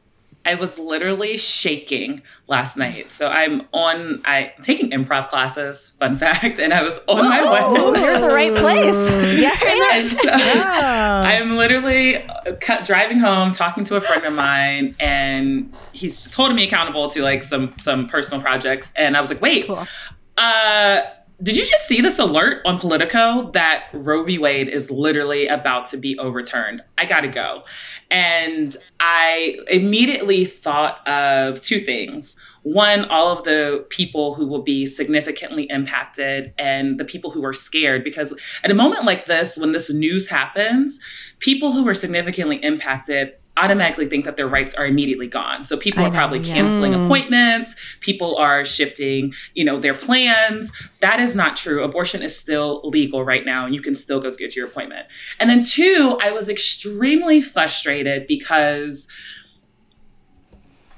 I 0.49 0.55
was 0.55 0.79
literally 0.79 1.37
shaking 1.37 2.23
last 2.47 2.79
night. 2.79 3.11
So 3.11 3.29
I'm 3.29 3.69
on 3.75 4.23
I 4.25 4.55
am 4.57 4.63
taking 4.63 4.91
improv 4.93 5.29
classes, 5.29 5.93
fun 6.01 6.17
fact, 6.25 6.59
and 6.59 6.73
I 6.73 6.83
was 6.83 6.99
on 7.07 7.19
Whoa, 7.19 7.29
my 7.29 7.93
way. 7.93 8.01
You're 8.01 8.15
in 8.15 8.21
the 8.23 8.29
right 8.29 8.57
place. 8.57 8.97
yes, 9.39 9.63
and 9.63 10.11
so 10.11 10.19
yeah. 10.23 11.23
I'm 11.27 11.59
literally 11.59 12.27
uh, 12.27 12.83
driving 12.83 13.19
home, 13.19 13.53
talking 13.53 13.85
to 13.85 13.97
a 13.97 14.01
friend 14.01 14.25
of 14.25 14.33
mine, 14.33 14.97
and 14.99 15.71
he's 15.93 16.23
just 16.23 16.35
holding 16.35 16.57
me 16.57 16.65
accountable 16.65 17.11
to 17.11 17.23
like 17.23 17.43
some 17.43 17.75
some 17.79 18.09
personal 18.09 18.41
projects. 18.41 18.91
And 18.97 19.19
I 19.19 19.21
was 19.21 19.29
like, 19.29 19.43
wait, 19.43 19.67
cool. 19.67 19.87
uh 20.39 21.03
did 21.41 21.57
you 21.57 21.65
just 21.65 21.87
see 21.87 22.01
this 22.01 22.19
alert 22.19 22.63
on 22.65 22.81
Politico 22.81 23.51
that 23.53 23.85
Roe 23.93 24.25
v. 24.25 24.39
Wade 24.39 24.69
is 24.69 24.91
literally 24.91 25.47
about 25.47 25.87
to 25.87 25.97
be 25.97 26.19
overturned? 26.19 26.83
I 26.97 27.05
gotta 27.05 27.29
go. 27.29 27.63
And 28.11 28.77
I 28.99 29.57
immediately 29.69 30.47
thought 30.47 31.07
of 31.07 31.61
two 31.61 31.79
things. 31.79 32.35
One, 32.63 33.05
all 33.05 33.29
of 33.31 33.45
the 33.45 33.87
people 33.89 34.35
who 34.35 34.49
will 34.49 34.63
be 34.63 34.85
significantly 34.85 35.69
impacted 35.71 36.53
and 36.59 36.99
the 36.99 37.05
people 37.05 37.31
who 37.31 37.45
are 37.45 37.55
scared. 37.55 38.03
Because 38.03 38.35
at 38.65 38.73
a 38.73 38.75
moment 38.75 39.05
like 39.05 39.27
this, 39.27 39.57
when 39.57 39.71
this 39.71 39.91
news 39.91 40.29
happens, 40.29 40.99
people 41.39 41.71
who 41.71 41.87
are 41.87 41.95
significantly 41.95 42.57
impacted 42.65 43.35
automatically 43.59 44.07
think 44.07 44.25
that 44.25 44.37
their 44.37 44.49
rights 44.49 44.75
are 44.75 44.87
immediately 44.87 45.27
gone. 45.27 45.65
So 45.65 45.77
people 45.77 46.05
are 46.05 46.11
probably 46.11 46.41
yeah. 46.41 46.55
canceling 46.55 46.93
mm. 46.93 47.05
appointments, 47.05 47.77
people 48.01 48.37
are 48.37 48.65
shifting, 48.65 49.35
you 49.55 49.65
know, 49.65 49.81
their 49.81 49.95
plans. 49.95 50.73
That 51.01 51.21
is 51.21 51.37
not 51.37 51.57
true. 51.57 51.83
Abortion 51.83 52.23
is 52.23 52.37
still 52.37 52.81
legal 52.85 53.25
right 53.25 53.45
now 53.45 53.67
and 53.67 53.75
you 53.75 53.83
can 53.83 53.95
still 53.95 54.21
go 54.21 54.31
to 54.31 54.39
get 54.39 54.57
your 54.57 54.67
appointment. 54.67 55.07
And 55.39 55.49
then 55.51 55.63
two, 55.63 56.19
I 56.23 56.31
was 56.31 56.49
extremely 56.49 57.41
frustrated 57.41 58.27
because 58.27 59.07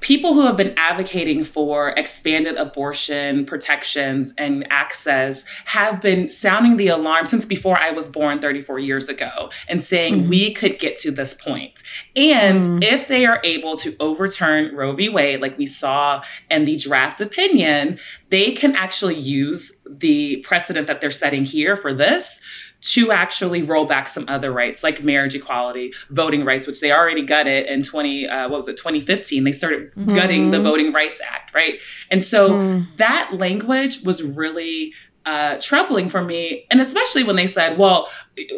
people 0.01 0.33
who 0.33 0.45
have 0.45 0.57
been 0.57 0.73
advocating 0.77 1.43
for 1.43 1.89
expanded 1.91 2.55
abortion 2.57 3.45
protections 3.45 4.33
and 4.37 4.67
access 4.71 5.45
have 5.65 6.01
been 6.01 6.27
sounding 6.27 6.75
the 6.77 6.87
alarm 6.87 7.25
since 7.25 7.45
before 7.45 7.77
I 7.77 7.91
was 7.91 8.09
born 8.09 8.39
34 8.39 8.79
years 8.79 9.07
ago 9.07 9.49
and 9.67 9.81
saying 9.81 10.15
mm-hmm. 10.15 10.29
we 10.29 10.53
could 10.53 10.79
get 10.79 10.97
to 10.97 11.11
this 11.11 11.33
point. 11.33 11.83
And 12.15 12.63
mm-hmm. 12.63 12.83
if 12.83 13.07
they 13.07 13.25
are 13.25 13.39
able 13.43 13.77
to 13.77 13.95
overturn 13.99 14.75
Roe 14.75 14.93
v. 14.93 15.07
Wade, 15.07 15.39
like 15.39 15.57
we 15.57 15.67
saw 15.67 16.23
in 16.49 16.65
the 16.65 16.75
draft 16.75 17.21
opinion, 17.21 17.99
they 18.29 18.51
can 18.51 18.75
actually 18.75 19.19
use 19.19 19.71
the 19.87 20.37
precedent 20.37 20.87
that 20.87 20.99
they're 20.99 21.11
setting 21.11 21.45
here 21.45 21.77
for 21.77 21.93
this 21.93 22.41
to 22.81 23.11
actually 23.11 23.61
roll 23.61 23.85
back 23.85 24.07
some 24.07 24.25
other 24.27 24.51
rights 24.51 24.83
like 24.83 25.03
marriage 25.03 25.35
equality, 25.35 25.93
voting 26.09 26.43
rights, 26.43 26.65
which 26.65 26.81
they 26.81 26.91
already 26.91 27.23
gutted 27.23 27.67
in 27.67 27.83
20, 27.83 28.27
uh, 28.27 28.49
what 28.49 28.57
was 28.57 28.67
it, 28.67 28.77
2015. 28.77 29.43
They 29.43 29.51
started 29.51 29.93
mm-hmm. 29.95 30.13
gutting 30.13 30.51
the 30.51 30.59
Voting 30.59 30.91
Rights 30.91 31.21
Act, 31.23 31.53
right? 31.53 31.79
And 32.09 32.23
so 32.23 32.49
mm. 32.49 32.85
that 32.97 33.33
language 33.33 34.01
was 34.01 34.23
really 34.23 34.93
uh, 35.25 35.57
troubling 35.59 36.09
for 36.09 36.23
me. 36.23 36.65
And 36.71 36.81
especially 36.81 37.23
when 37.23 37.35
they 37.35 37.47
said, 37.47 37.77
well, 37.77 38.07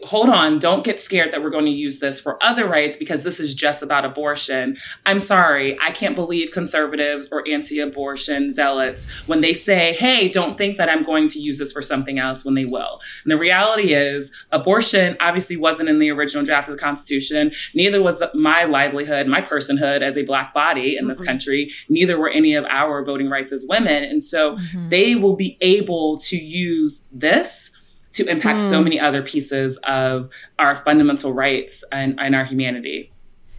hold 0.03 0.29
on, 0.29 0.59
don't 0.59 0.83
get 0.83 1.01
scared 1.01 1.31
that 1.31 1.41
we're 1.41 1.49
going 1.49 1.65
to 1.65 1.71
use 1.71 1.99
this 1.99 2.19
for 2.19 2.41
other 2.43 2.67
rights 2.67 2.95
because 2.95 3.23
this 3.23 3.39
is 3.39 3.53
just 3.55 3.81
about 3.81 4.05
abortion. 4.05 4.77
I'm 5.05 5.19
sorry, 5.19 5.77
I 5.81 5.91
can't 5.91 6.15
believe 6.15 6.51
conservatives 6.51 7.27
or 7.31 7.47
anti 7.47 7.79
abortion 7.79 8.51
zealots 8.51 9.07
when 9.25 9.41
they 9.41 9.53
say, 9.53 9.93
hey, 9.93 10.29
don't 10.29 10.57
think 10.57 10.77
that 10.77 10.89
I'm 10.89 11.03
going 11.03 11.27
to 11.29 11.39
use 11.39 11.57
this 11.57 11.71
for 11.71 11.81
something 11.81 12.19
else 12.19 12.45
when 12.45 12.53
they 12.53 12.65
will. 12.65 13.01
And 13.23 13.31
the 13.31 13.37
reality 13.37 13.93
is, 13.93 14.31
abortion 14.51 15.17
obviously 15.19 15.57
wasn't 15.57 15.89
in 15.89 15.99
the 15.99 16.11
original 16.11 16.45
draft 16.45 16.69
of 16.69 16.75
the 16.75 16.81
Constitution. 16.81 17.51
Neither 17.73 18.01
was 18.01 18.21
my 18.35 18.65
livelihood, 18.65 19.27
my 19.27 19.41
personhood 19.41 20.01
as 20.01 20.17
a 20.17 20.23
Black 20.23 20.53
body 20.53 20.97
in 20.97 21.07
this 21.07 21.17
mm-hmm. 21.17 21.25
country. 21.25 21.71
Neither 21.89 22.19
were 22.19 22.29
any 22.29 22.53
of 22.53 22.65
our 22.65 23.03
voting 23.03 23.29
rights 23.29 23.51
as 23.51 23.65
women. 23.67 24.03
And 24.03 24.23
so 24.23 24.55
mm-hmm. 24.55 24.89
they 24.89 25.15
will 25.15 25.35
be 25.35 25.57
able 25.61 26.19
to 26.19 26.37
use 26.37 27.01
this 27.11 27.71
to 28.13 28.25
impact 28.27 28.61
mm. 28.61 28.69
so 28.69 28.77
hmm. 28.77 28.85
many 28.85 28.99
other 28.99 29.21
pieces 29.21 29.77
of 29.83 30.29
our 30.59 30.75
fundamental 30.75 31.33
rights 31.33 31.83
and, 31.91 32.19
and 32.19 32.35
our 32.35 32.45
humanity. 32.45 33.11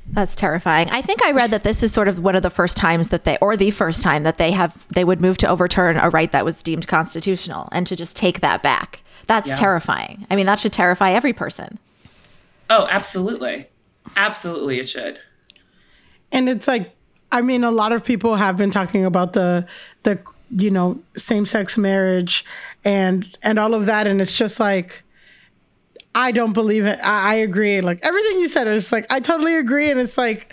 That's 0.06 0.34
terrifying. 0.34 0.90
I 0.90 1.00
think 1.00 1.24
I 1.24 1.32
read 1.32 1.50
that 1.50 1.64
this 1.64 1.82
is 1.82 1.92
sort 1.92 2.08
of 2.08 2.18
one 2.18 2.36
of 2.36 2.42
the 2.42 2.50
first 2.50 2.76
times 2.76 3.08
that 3.08 3.24
they, 3.24 3.38
or 3.40 3.56
the 3.56 3.70
first 3.70 4.02
time 4.02 4.22
that 4.24 4.36
they 4.36 4.50
have, 4.50 4.84
they 4.92 5.02
would 5.04 5.20
move 5.20 5.38
to 5.38 5.48
overturn 5.48 5.96
a 5.96 6.10
right 6.10 6.30
that 6.32 6.44
was 6.44 6.62
deemed 6.62 6.86
constitutional 6.86 7.68
and 7.72 7.86
to 7.86 7.96
just 7.96 8.14
take 8.14 8.40
that 8.40 8.62
back. 8.62 9.02
That's 9.26 9.48
yeah. 9.48 9.54
terrifying. 9.54 10.26
I 10.30 10.36
mean, 10.36 10.46
that 10.46 10.60
should 10.60 10.72
terrify 10.72 11.12
every 11.12 11.32
person. 11.32 11.78
Oh, 12.68 12.86
absolutely. 12.90 13.66
Absolutely, 14.16 14.78
it 14.78 14.88
should. 14.88 15.18
And 16.32 16.48
it's 16.48 16.68
like, 16.68 16.94
I 17.32 17.40
mean, 17.40 17.64
a 17.64 17.70
lot 17.70 17.92
of 17.92 18.04
people 18.04 18.36
have 18.36 18.56
been 18.56 18.70
talking 18.70 19.04
about 19.04 19.32
the 19.32 19.66
the 20.02 20.20
you 20.50 20.70
know 20.70 21.00
same 21.16 21.46
sex 21.46 21.76
marriage 21.76 22.44
and 22.84 23.36
and 23.42 23.58
all 23.58 23.74
of 23.74 23.86
that. 23.86 24.06
And 24.06 24.20
it's 24.20 24.36
just 24.36 24.60
like 24.60 25.02
i 26.14 26.32
don't 26.32 26.52
believe 26.52 26.84
it. 26.86 26.98
I, 27.02 27.32
I 27.32 27.34
agree. 27.36 27.80
Like 27.80 28.00
everything 28.02 28.40
you 28.40 28.48
said 28.48 28.68
is 28.68 28.92
like 28.92 29.06
i 29.10 29.20
totally 29.20 29.56
agree. 29.56 29.90
And 29.90 30.00
it's 30.00 30.18
like 30.18 30.52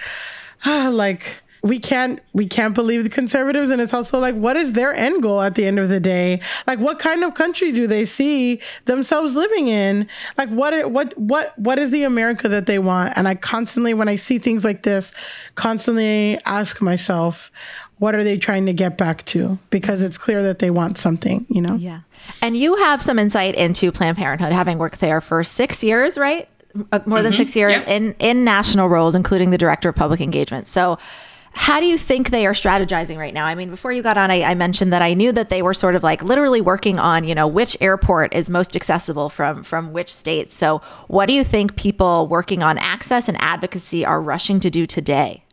uh, 0.65 0.89
like 0.93 1.41
we 1.63 1.77
can't 1.77 2.19
we 2.33 2.47
can't 2.47 2.73
believe 2.73 3.03
the 3.03 3.09
conservatives. 3.09 3.69
And 3.69 3.81
it's 3.81 3.93
also 3.93 4.19
like 4.19 4.35
what 4.35 4.57
is 4.57 4.73
their 4.73 4.93
end 4.93 5.21
goal 5.21 5.41
at 5.41 5.55
the 5.55 5.65
end 5.65 5.79
of 5.79 5.89
the 5.89 5.99
day? 5.99 6.41
Like 6.65 6.79
what 6.79 6.99
kind 6.99 7.23
of 7.23 7.35
country 7.35 7.71
do 7.71 7.87
they 7.87 8.05
see 8.05 8.59
themselves 8.85 9.35
living 9.35 9.67
in? 9.67 10.07
Like 10.37 10.49
what 10.49 10.91
what 10.91 11.17
what 11.17 11.57
what 11.59 11.77
is 11.77 11.91
the 11.91 12.03
america 12.03 12.49
that 12.49 12.65
they 12.65 12.79
want? 12.79 13.13
And 13.15 13.27
i 13.27 13.35
constantly 13.35 13.93
when 13.93 14.07
i 14.07 14.15
see 14.15 14.39
things 14.39 14.65
like 14.65 14.83
this 14.83 15.11
constantly 15.55 16.39
ask 16.45 16.81
myself 16.81 17.51
what 18.01 18.15
are 18.15 18.23
they 18.23 18.35
trying 18.35 18.65
to 18.65 18.73
get 18.73 18.97
back 18.97 19.23
to? 19.25 19.59
Because 19.69 20.01
it's 20.01 20.17
clear 20.17 20.41
that 20.41 20.57
they 20.57 20.71
want 20.71 20.97
something, 20.97 21.45
you 21.49 21.61
know? 21.61 21.75
Yeah. 21.75 21.99
And 22.41 22.57
you 22.57 22.75
have 22.77 22.99
some 22.99 23.19
insight 23.19 23.53
into 23.53 23.91
Planned 23.91 24.17
Parenthood, 24.17 24.51
having 24.51 24.79
worked 24.79 25.01
there 25.01 25.21
for 25.21 25.43
six 25.43 25.83
years, 25.83 26.17
right? 26.17 26.49
Uh, 26.91 26.99
more 27.05 27.19
mm-hmm. 27.19 27.25
than 27.25 27.35
six 27.35 27.55
years 27.55 27.73
yeah. 27.73 27.93
in, 27.93 28.15
in 28.17 28.43
national 28.43 28.89
roles, 28.89 29.13
including 29.13 29.51
the 29.51 29.57
director 29.57 29.89
of 29.89 29.95
public 29.95 30.19
engagement. 30.19 30.65
So, 30.65 30.97
how 31.51 31.79
do 31.79 31.85
you 31.85 31.95
think 31.95 32.31
they 32.31 32.47
are 32.47 32.53
strategizing 32.53 33.17
right 33.17 33.35
now? 33.35 33.45
I 33.45 33.53
mean, 33.53 33.69
before 33.69 33.91
you 33.91 34.01
got 34.01 34.17
on, 34.17 34.31
I, 34.31 34.41
I, 34.41 34.55
mentioned 34.55 34.91
that 34.93 35.03
I 35.03 35.13
knew 35.13 35.31
that 35.33 35.49
they 35.49 35.61
were 35.61 35.73
sort 35.75 35.95
of 35.95 36.01
like 36.01 36.23
literally 36.23 36.61
working 36.61 36.97
on, 36.97 37.25
you 37.25 37.35
know, 37.35 37.45
which 37.45 37.77
airport 37.81 38.33
is 38.33 38.49
most 38.49 38.75
accessible 38.75 39.29
from 39.29 39.61
from 39.61 39.93
which 39.93 40.11
states. 40.11 40.55
So, 40.55 40.79
what 41.07 41.27
do 41.27 41.33
you 41.33 41.43
think 41.43 41.75
people 41.75 42.25
working 42.27 42.63
on 42.63 42.79
access 42.79 43.27
and 43.27 43.39
advocacy 43.39 44.03
are 44.03 44.19
rushing 44.19 44.59
to 44.61 44.71
do 44.71 44.87
today? 44.87 45.43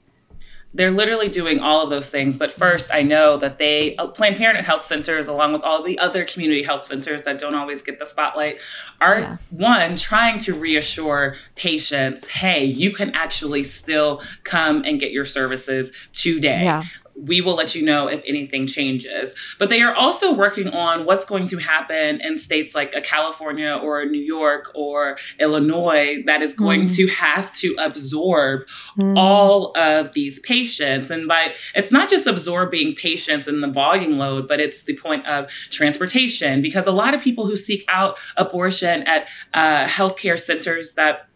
They're 0.74 0.90
literally 0.90 1.28
doing 1.28 1.61
all 1.61 1.83
of 1.83 1.90
those 1.90 2.11
things. 2.11 2.37
But 2.37 2.52
first, 2.52 2.90
I 2.92 3.02
know 3.02 3.37
that 3.38 3.59
they, 3.59 3.96
uh, 3.96 4.09
Planned 4.09 4.37
Parenthood 4.37 4.66
health 4.66 4.85
centers, 4.85 5.26
along 5.26 5.52
with 5.52 5.62
all 5.62 5.83
the 5.83 5.98
other 5.98 6.24
community 6.24 6.62
health 6.62 6.85
centers 6.85 7.22
that 7.22 7.38
don't 7.38 7.54
always 7.54 7.83
get 7.83 7.98
the 7.98 8.04
spotlight, 8.04 8.61
are 9.00 9.20
yeah. 9.20 9.37
one, 9.50 9.96
trying 9.96 10.38
to 10.38 10.54
reassure 10.54 11.37
patients 11.57 12.26
hey, 12.28 12.64
you 12.64 12.92
can 12.92 13.11
actually 13.14 13.62
still 13.62 14.22
come 14.44 14.83
and 14.85 15.00
get 15.00 15.11
your 15.11 15.24
services 15.24 15.92
today. 16.12 16.62
Yeah 16.62 16.85
we 17.20 17.40
will 17.40 17.54
let 17.54 17.74
you 17.74 17.85
know 17.85 18.09
if 18.09 18.22
anything 18.26 18.66
changes. 18.66 19.35
But 19.59 19.68
they 19.68 19.83
are 19.83 19.94
also 19.94 20.33
working 20.33 20.68
on 20.68 21.04
what's 21.04 21.24
going 21.24 21.46
to 21.48 21.59
happen 21.59 22.20
in 22.20 22.37
states 22.37 22.74
like 22.74 22.94
a 22.94 23.00
California 23.00 23.78
or 23.83 24.04
New 24.04 24.20
York 24.20 24.70
or 24.74 25.18
Illinois 25.38 26.22
that 26.26 26.42
is 26.42 26.54
going 26.54 26.85
mm. 26.85 26.96
to 26.96 27.07
have 27.09 27.54
to 27.57 27.74
absorb 27.78 28.62
mm. 28.96 29.18
all 29.18 29.76
of 29.76 30.12
these 30.12 30.38
patients. 30.40 31.11
And 31.11 31.26
by 31.26 31.54
it's 31.74 31.92
not 31.92 32.09
just 32.09 32.26
absorbing 32.26 32.94
patients 32.94 33.48
in 33.48 33.61
the 33.61 33.68
volume 33.68 34.18
load, 34.18 34.48
but 34.48 34.61
it's 34.61 34.83
the 34.83 34.96
point 34.96 35.26
of 35.26 35.50
transportation 35.70 36.62
because 36.62 36.87
a 36.87 36.92
lot 36.92 37.14
of 37.14 37.20
people 37.20 37.46
who 37.46 37.57
seek 37.57 37.85
out 37.88 38.16
abortion 38.37 39.02
at 39.04 39.28
uh, 39.54 39.87
healthcare 39.87 40.38
centers 40.38 40.94
that 40.94 41.28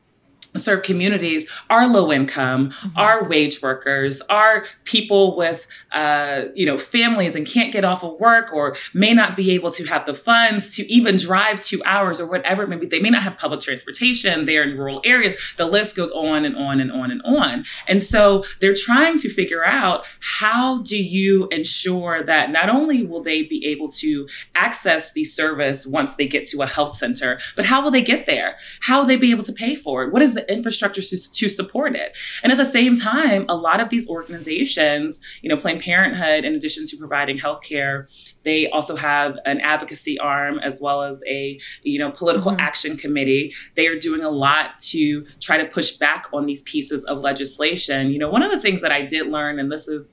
serve 0.56 0.82
communities 0.82 1.48
are 1.70 1.86
low 1.86 2.12
income, 2.12 2.70
mm-hmm. 2.70 2.98
are 2.98 3.24
wage 3.28 3.62
workers, 3.62 4.20
are 4.22 4.64
people 4.84 5.36
with, 5.36 5.66
uh, 5.92 6.42
you 6.54 6.66
know, 6.66 6.78
families 6.78 7.34
and 7.34 7.46
can't 7.46 7.72
get 7.72 7.84
off 7.84 8.04
of 8.04 8.18
work 8.20 8.52
or 8.52 8.76
may 8.92 9.14
not 9.14 9.36
be 9.36 9.52
able 9.52 9.70
to 9.72 9.84
have 9.84 10.04
the 10.06 10.14
funds 10.14 10.68
to 10.70 10.90
even 10.92 11.16
drive 11.16 11.60
two 11.60 11.82
hours 11.84 12.20
or 12.20 12.26
whatever. 12.26 12.66
Maybe 12.66 12.86
they 12.86 13.00
may 13.00 13.10
not 13.10 13.22
have 13.22 13.38
public 13.38 13.60
transportation. 13.60 14.44
They're 14.44 14.62
in 14.62 14.76
rural 14.76 15.00
areas. 15.04 15.34
The 15.56 15.66
list 15.66 15.96
goes 15.96 16.10
on 16.10 16.44
and 16.44 16.56
on 16.56 16.80
and 16.80 16.92
on 16.92 17.10
and 17.10 17.22
on. 17.22 17.64
And 17.88 18.02
so 18.02 18.44
they're 18.60 18.74
trying 18.74 19.18
to 19.18 19.32
figure 19.32 19.64
out 19.64 20.06
how 20.20 20.82
do 20.82 20.96
you 20.96 21.48
ensure 21.48 22.22
that 22.24 22.50
not 22.50 22.68
only 22.68 23.04
will 23.04 23.22
they 23.22 23.42
be 23.42 23.64
able 23.66 23.88
to 23.88 24.28
access 24.54 25.12
the 25.12 25.24
service 25.24 25.86
once 25.86 26.16
they 26.16 26.26
get 26.26 26.46
to 26.46 26.62
a 26.62 26.66
health 26.66 26.96
center, 26.96 27.40
but 27.56 27.64
how 27.64 27.82
will 27.82 27.90
they 27.90 28.02
get 28.02 28.26
there? 28.26 28.56
How 28.80 29.00
will 29.00 29.06
they 29.06 29.16
be 29.16 29.30
able 29.30 29.44
to 29.44 29.52
pay 29.52 29.76
for 29.76 30.04
it? 30.04 30.12
What 30.12 30.22
is 30.22 30.34
the 30.34 30.41
the 30.46 30.52
infrastructure 30.54 31.02
to, 31.02 31.32
to 31.32 31.48
support 31.48 31.96
it. 31.96 32.16
And 32.42 32.52
at 32.52 32.58
the 32.58 32.64
same 32.64 32.96
time, 32.96 33.46
a 33.48 33.54
lot 33.54 33.80
of 33.80 33.88
these 33.88 34.08
organizations, 34.08 35.20
you 35.42 35.48
know, 35.48 35.56
Planned 35.56 35.80
Parenthood, 35.80 36.44
in 36.44 36.54
addition 36.54 36.86
to 36.86 36.96
providing 36.96 37.38
healthcare, 37.38 38.06
they 38.44 38.68
also 38.70 38.96
have 38.96 39.38
an 39.44 39.60
advocacy 39.60 40.18
arm 40.18 40.58
as 40.58 40.80
well 40.80 41.02
as 41.02 41.22
a 41.26 41.58
you 41.82 41.98
know 41.98 42.10
political 42.10 42.50
mm-hmm. 42.50 42.60
action 42.60 42.96
committee 42.96 43.54
they 43.76 43.86
are 43.86 43.98
doing 43.98 44.22
a 44.22 44.30
lot 44.30 44.78
to 44.78 45.24
try 45.40 45.56
to 45.56 45.64
push 45.64 45.92
back 45.92 46.26
on 46.32 46.46
these 46.46 46.62
pieces 46.62 47.04
of 47.04 47.20
legislation 47.20 48.10
you 48.10 48.18
know 48.18 48.28
one 48.28 48.42
of 48.42 48.50
the 48.50 48.60
things 48.60 48.82
that 48.82 48.92
i 48.92 49.02
did 49.02 49.28
learn 49.28 49.58
and 49.58 49.70
this 49.70 49.88
is 49.88 50.12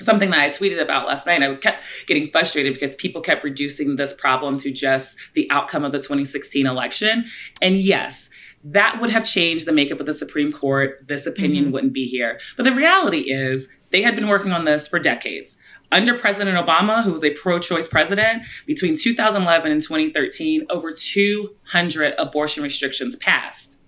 something 0.00 0.30
that 0.30 0.40
I 0.40 0.48
tweeted 0.50 0.80
about 0.80 1.06
last 1.06 1.26
night. 1.26 1.42
I 1.42 1.54
kept 1.54 1.82
getting 2.06 2.30
frustrated 2.30 2.74
because 2.74 2.94
people 2.96 3.22
kept 3.22 3.42
reducing 3.42 3.96
this 3.96 4.12
problem 4.12 4.58
to 4.58 4.70
just 4.70 5.16
the 5.34 5.50
outcome 5.50 5.84
of 5.84 5.92
the 5.92 5.98
2016 5.98 6.66
election. 6.66 7.24
And 7.62 7.80
yes, 7.80 8.28
that 8.72 9.00
would 9.00 9.10
have 9.10 9.24
changed 9.24 9.66
the 9.66 9.72
makeup 9.72 10.00
of 10.00 10.06
the 10.06 10.14
Supreme 10.14 10.52
Court. 10.52 11.04
This 11.06 11.26
opinion 11.26 11.64
mm-hmm. 11.64 11.72
wouldn't 11.72 11.92
be 11.92 12.06
here. 12.06 12.40
But 12.56 12.64
the 12.64 12.74
reality 12.74 13.30
is, 13.30 13.68
they 13.92 14.02
had 14.02 14.16
been 14.16 14.28
working 14.28 14.52
on 14.52 14.64
this 14.64 14.88
for 14.88 14.98
decades. 14.98 15.56
Under 15.92 16.18
President 16.18 16.56
Obama, 16.56 17.04
who 17.04 17.12
was 17.12 17.22
a 17.22 17.30
pro 17.30 17.60
choice 17.60 17.86
president, 17.86 18.42
between 18.66 18.96
2011 18.96 19.70
and 19.70 19.80
2013, 19.80 20.66
over 20.68 20.90
200 20.92 22.14
abortion 22.18 22.64
restrictions 22.64 23.14
passed 23.16 23.78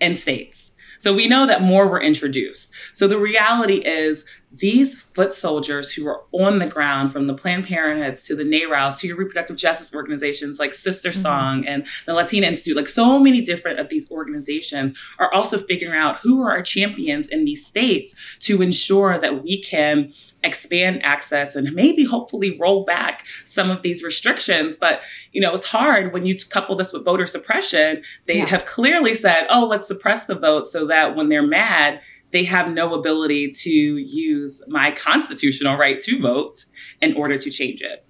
in 0.00 0.14
states. 0.14 0.70
So 0.98 1.12
we 1.12 1.26
know 1.26 1.46
that 1.46 1.62
more 1.62 1.88
were 1.88 2.00
introduced. 2.00 2.70
So 2.92 3.08
the 3.08 3.18
reality 3.18 3.82
is 3.84 4.24
these 4.52 5.00
foot 5.00 5.32
soldiers 5.32 5.92
who 5.92 6.06
are 6.08 6.22
on 6.32 6.58
the 6.58 6.66
ground 6.66 7.12
from 7.12 7.28
the 7.28 7.34
Planned 7.34 7.66
Parenthoods 7.66 8.24
to 8.26 8.34
the 8.34 8.42
NARALs 8.42 8.98
to 8.98 9.06
your 9.06 9.16
reproductive 9.16 9.56
justice 9.56 9.94
organizations 9.94 10.58
like 10.58 10.74
Sister 10.74 11.10
mm-hmm. 11.10 11.20
Song 11.20 11.66
and 11.66 11.86
the 12.06 12.14
Latina 12.14 12.48
Institute, 12.48 12.76
like 12.76 12.88
so 12.88 13.20
many 13.20 13.40
different 13.40 13.78
of 13.78 13.88
these 13.88 14.10
organizations 14.10 14.94
are 15.18 15.32
also 15.32 15.58
figuring 15.58 15.98
out 15.98 16.18
who 16.20 16.42
are 16.42 16.50
our 16.50 16.62
champions 16.62 17.28
in 17.28 17.44
these 17.44 17.64
states 17.64 18.16
to 18.40 18.60
ensure 18.60 19.18
that 19.18 19.44
we 19.44 19.62
can 19.62 20.12
expand 20.42 21.04
access 21.04 21.54
and 21.54 21.72
maybe 21.72 22.04
hopefully 22.04 22.58
roll 22.58 22.84
back 22.84 23.26
some 23.44 23.70
of 23.70 23.82
these 23.82 24.02
restrictions. 24.02 24.74
But, 24.74 25.02
you 25.32 25.40
know, 25.40 25.54
it's 25.54 25.66
hard 25.66 26.12
when 26.12 26.26
you 26.26 26.34
couple 26.48 26.74
this 26.74 26.92
with 26.92 27.04
voter 27.04 27.26
suppression. 27.26 28.02
They 28.26 28.38
yeah. 28.38 28.46
have 28.46 28.64
clearly 28.64 29.14
said, 29.14 29.46
oh, 29.50 29.66
let's 29.66 29.86
suppress 29.86 30.24
the 30.24 30.34
vote 30.34 30.66
so 30.66 30.86
that 30.86 31.14
when 31.14 31.28
they're 31.28 31.46
mad, 31.46 32.00
they 32.32 32.44
have 32.44 32.70
no 32.70 32.94
ability 32.94 33.50
to 33.50 33.70
use 33.70 34.62
my 34.68 34.92
constitutional 34.92 35.76
right 35.76 36.00
to 36.00 36.20
vote 36.20 36.64
in 37.00 37.14
order 37.16 37.38
to 37.38 37.50
change 37.50 37.82
it. 37.82 38.04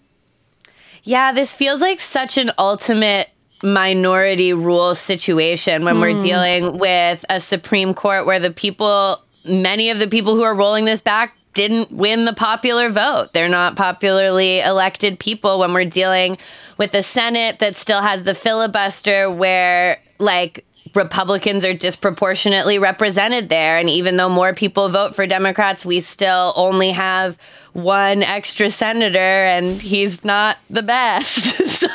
Yeah, 1.03 1.33
this 1.33 1.53
feels 1.53 1.81
like 1.81 2.01
such 2.01 2.37
an 2.37 2.51
ultimate 2.59 3.31
minority 3.63 4.53
rule 4.53 4.95
situation 4.95 5.85
when 5.85 5.97
mm. 5.97 6.01
we're 6.01 6.15
hmm. 6.15 6.23
dealing 6.23 6.79
with 6.79 7.25
a 7.29 7.41
Supreme 7.41 7.95
Court 7.95 8.27
where 8.27 8.39
the 8.39 8.51
people, 8.51 9.19
many 9.47 9.91
of 9.91 9.99
the 9.99 10.09
people 10.09 10.35
who 10.35 10.43
are 10.43 10.55
rolling 10.55 10.85
this 10.85 11.01
back, 11.01 11.37
didn't 11.55 11.91
win 11.93 12.25
the 12.25 12.33
popular 12.33 12.89
vote. 12.89 13.33
They're 13.33 13.49
not 13.49 13.77
popularly 13.77 14.61
elected 14.61 15.19
people 15.19 15.59
when 15.59 15.75
we're 15.75 15.85
dealing 15.85 16.39
with 16.79 16.95
a 16.95 17.03
Senate 17.03 17.59
that 17.59 17.77
still 17.77 18.01
has 18.01 18.23
the 18.23 18.35
filibuster 18.35 19.31
where, 19.31 20.01
like, 20.19 20.65
Republicans 20.95 21.65
are 21.65 21.75
disproportionately 21.75 22.79
represented 22.79 23.49
there. 23.49 23.79
And 23.79 23.89
even 23.89 24.17
though 24.17 24.29
more 24.29 24.55
people 24.55 24.89
vote 24.89 25.15
for 25.15 25.27
Democrats, 25.27 25.87
we 25.87 26.01
still 26.01 26.53
only 26.57 26.91
have 26.91 27.39
one 27.73 28.23
extra 28.23 28.71
senator 28.71 29.19
and 29.19 29.81
he's 29.81 30.25
not 30.25 30.57
the 30.69 30.83
best. 30.83 31.57
so 31.81 31.89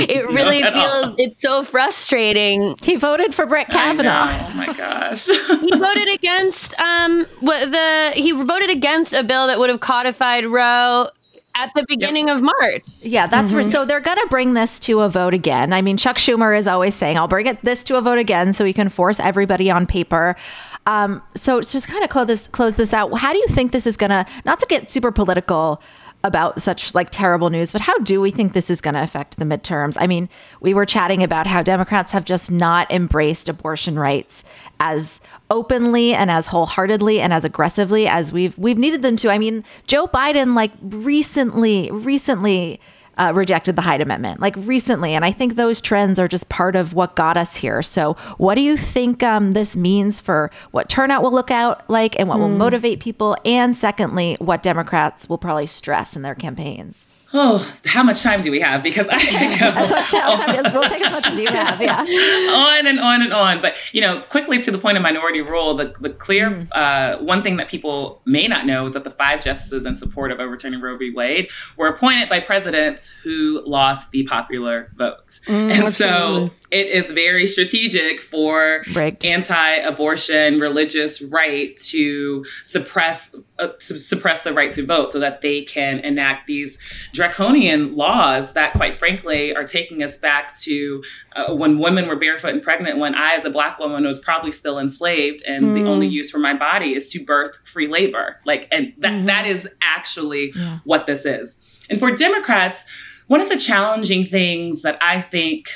it 0.00 0.26
really 0.30 0.62
feels 0.62 1.14
it's 1.18 1.42
so 1.42 1.64
frustrating. 1.64 2.76
He 2.82 2.96
voted 2.96 3.34
for 3.34 3.46
Brett 3.46 3.68
Kavanaugh. 3.70 4.28
Oh 4.30 4.54
my 4.54 4.72
gosh. 4.72 5.26
he 5.26 5.70
voted 5.76 6.14
against 6.14 6.78
um 6.78 7.26
what 7.40 7.70
the 7.70 8.12
he 8.14 8.32
voted 8.32 8.70
against 8.70 9.12
a 9.12 9.24
bill 9.24 9.48
that 9.48 9.58
would 9.58 9.70
have 9.70 9.80
codified 9.80 10.46
Roe 10.46 11.08
at 11.54 11.70
the 11.74 11.84
beginning 11.88 12.28
yep. 12.28 12.38
of 12.38 12.42
March. 12.42 12.82
Yeah, 13.00 13.26
that's 13.26 13.50
mm-hmm. 13.50 13.62
for, 13.62 13.64
so 13.64 13.84
they're 13.84 14.00
going 14.00 14.18
to 14.18 14.26
bring 14.28 14.54
this 14.54 14.80
to 14.80 15.00
a 15.00 15.08
vote 15.08 15.34
again. 15.34 15.72
I 15.72 15.82
mean, 15.82 15.96
Chuck 15.96 16.16
Schumer 16.16 16.56
is 16.56 16.66
always 16.66 16.94
saying, 16.94 17.18
"I'll 17.18 17.28
bring 17.28 17.46
it 17.46 17.60
this 17.62 17.84
to 17.84 17.96
a 17.96 18.00
vote 18.00 18.18
again, 18.18 18.52
so 18.52 18.64
we 18.64 18.72
can 18.72 18.88
force 18.88 19.20
everybody 19.20 19.70
on 19.70 19.86
paper." 19.86 20.36
Um, 20.86 21.22
so 21.34 21.60
just 21.60 21.86
kind 21.86 22.02
of 22.02 22.10
close 22.10 22.26
this 22.26 22.46
close 22.48 22.74
this 22.74 22.92
out. 22.92 23.16
How 23.16 23.32
do 23.32 23.38
you 23.38 23.46
think 23.48 23.72
this 23.72 23.86
is 23.86 23.96
going 23.96 24.10
to 24.10 24.26
not 24.44 24.58
to 24.60 24.66
get 24.66 24.90
super 24.90 25.12
political? 25.12 25.80
About 26.24 26.62
such 26.62 26.94
like 26.94 27.10
terrible 27.10 27.50
news, 27.50 27.72
but 27.72 27.80
how 27.80 27.98
do 27.98 28.20
we 28.20 28.30
think 28.30 28.52
this 28.52 28.70
is 28.70 28.80
going 28.80 28.94
to 28.94 29.02
affect 29.02 29.38
the 29.38 29.44
midterms? 29.44 29.96
I 29.98 30.06
mean, 30.06 30.28
we 30.60 30.74
were 30.74 30.86
chatting 30.86 31.22
about 31.22 31.46
how 31.46 31.62
Democrats 31.62 32.12
have 32.12 32.24
just 32.24 32.50
not 32.50 32.90
embraced 32.90 33.48
abortion 33.48 33.98
rights 33.98 34.44
as 34.80 35.20
openly 35.50 36.14
and 36.14 36.30
as 36.30 36.46
wholeheartedly 36.46 37.20
and 37.20 37.32
as 37.32 37.44
aggressively 37.44 38.06
as 38.06 38.32
we've 38.32 38.56
we've 38.56 38.78
needed 38.78 39.02
them 39.02 39.16
to. 39.16 39.30
I 39.30 39.38
mean, 39.38 39.64
Joe 39.86 40.06
Biden 40.06 40.54
like 40.54 40.72
recently 40.82 41.90
recently 41.90 42.80
uh, 43.18 43.32
rejected 43.34 43.76
the 43.76 43.82
Hyde 43.82 44.00
Amendment, 44.00 44.40
like 44.40 44.54
recently. 44.56 45.14
And 45.14 45.24
I 45.24 45.32
think 45.32 45.54
those 45.54 45.80
trends 45.80 46.18
are 46.18 46.28
just 46.28 46.48
part 46.48 46.76
of 46.76 46.94
what 46.94 47.16
got 47.16 47.36
us 47.36 47.56
here. 47.56 47.82
So, 47.82 48.14
what 48.38 48.54
do 48.54 48.60
you 48.60 48.76
think 48.76 49.22
um, 49.22 49.52
this 49.52 49.76
means 49.76 50.20
for 50.20 50.50
what 50.70 50.88
turnout 50.88 51.22
will 51.22 51.32
look 51.32 51.50
out 51.50 51.88
like 51.90 52.18
and 52.18 52.28
what 52.28 52.38
mm. 52.38 52.40
will 52.40 52.48
hmm. 52.48 52.58
motivate 52.58 53.00
people? 53.00 53.36
And 53.44 53.74
secondly, 53.76 54.36
what 54.38 54.62
Democrats 54.62 55.28
will 55.28 55.38
probably 55.38 55.66
stress 55.66 56.16
in 56.16 56.22
their 56.22 56.34
campaigns? 56.34 57.04
Oh, 57.34 57.74
how 57.84 58.02
much 58.02 58.22
time 58.22 58.42
do 58.42 58.50
we 58.50 58.60
have? 58.60 58.82
Because 58.82 59.06
I 59.08 59.18
could 59.20 59.60
go 59.60 59.66
as 59.66 59.90
much 59.90 60.10
time 60.10 60.50
as 60.50 60.72
we'll 60.72 60.88
take 60.88 61.00
as 61.00 61.12
much 61.12 61.26
as 61.26 61.38
you 61.38 61.46
have. 61.50 61.80
Yeah, 61.80 62.00
on 62.00 62.86
and 62.86 63.00
on 63.00 63.22
and 63.22 63.32
on. 63.32 63.62
But 63.62 63.76
you 63.92 64.00
know, 64.00 64.22
quickly 64.22 64.60
to 64.62 64.70
the 64.70 64.78
point 64.78 64.96
of 64.96 65.02
minority 65.02 65.40
rule, 65.40 65.74
the 65.74 65.94
the 66.00 66.10
clear 66.10 66.50
mm. 66.50 66.68
uh, 66.72 67.18
one 67.18 67.42
thing 67.42 67.56
that 67.56 67.68
people 67.68 68.20
may 68.24 68.46
not 68.46 68.66
know 68.66 68.84
is 68.84 68.92
that 68.92 69.04
the 69.04 69.10
five 69.10 69.42
justices 69.42 69.86
in 69.86 69.96
support 69.96 70.30
of 70.30 70.40
overturning 70.40 70.80
Roe 70.80 70.96
v. 70.96 71.10
Wade 71.10 71.48
were 71.76 71.88
appointed 71.88 72.28
by 72.28 72.40
presidents 72.40 73.08
who 73.22 73.62
lost 73.66 74.10
the 74.10 74.24
popular 74.24 74.92
vote, 74.96 75.40
mm, 75.46 75.70
and 75.70 75.84
absolutely. 75.84 76.48
so 76.48 76.54
it 76.72 76.88
is 76.88 77.12
very 77.12 77.46
strategic 77.46 78.20
for 78.20 78.82
right. 78.94 79.22
anti-abortion 79.24 80.58
religious 80.58 81.20
right 81.20 81.76
to 81.76 82.44
suppress 82.64 83.30
uh, 83.58 83.68
to 83.78 83.98
suppress 83.98 84.42
the 84.42 84.52
right 84.52 84.72
to 84.72 84.84
vote 84.84 85.12
so 85.12 85.20
that 85.20 85.42
they 85.42 85.62
can 85.62 85.98
enact 86.00 86.46
these 86.46 86.78
draconian 87.12 87.94
laws 87.94 88.54
that 88.54 88.72
quite 88.72 88.98
frankly 88.98 89.54
are 89.54 89.64
taking 89.64 90.02
us 90.02 90.16
back 90.16 90.58
to 90.58 91.02
uh, 91.36 91.54
when 91.54 91.78
women 91.78 92.08
were 92.08 92.16
barefoot 92.16 92.50
and 92.50 92.62
pregnant 92.62 92.98
when 92.98 93.14
i 93.14 93.34
as 93.34 93.44
a 93.44 93.50
black 93.50 93.78
woman 93.78 94.04
was 94.04 94.18
probably 94.18 94.50
still 94.50 94.78
enslaved 94.78 95.42
and 95.46 95.66
mm. 95.66 95.74
the 95.74 95.88
only 95.88 96.08
use 96.08 96.30
for 96.30 96.38
my 96.38 96.54
body 96.54 96.94
is 96.94 97.06
to 97.08 97.22
birth 97.22 97.58
free 97.64 97.86
labor 97.86 98.40
like 98.46 98.66
and 98.72 98.94
that, 98.98 99.12
mm-hmm. 99.12 99.26
that 99.26 99.46
is 99.46 99.68
actually 99.82 100.52
yeah. 100.56 100.78
what 100.84 101.06
this 101.06 101.26
is 101.26 101.58
and 101.90 101.98
for 101.98 102.10
democrats 102.10 102.84
one 103.28 103.40
of 103.40 103.48
the 103.48 103.56
challenging 103.56 104.26
things 104.26 104.82
that 104.82 104.98
I 105.00 105.22
think 105.22 105.70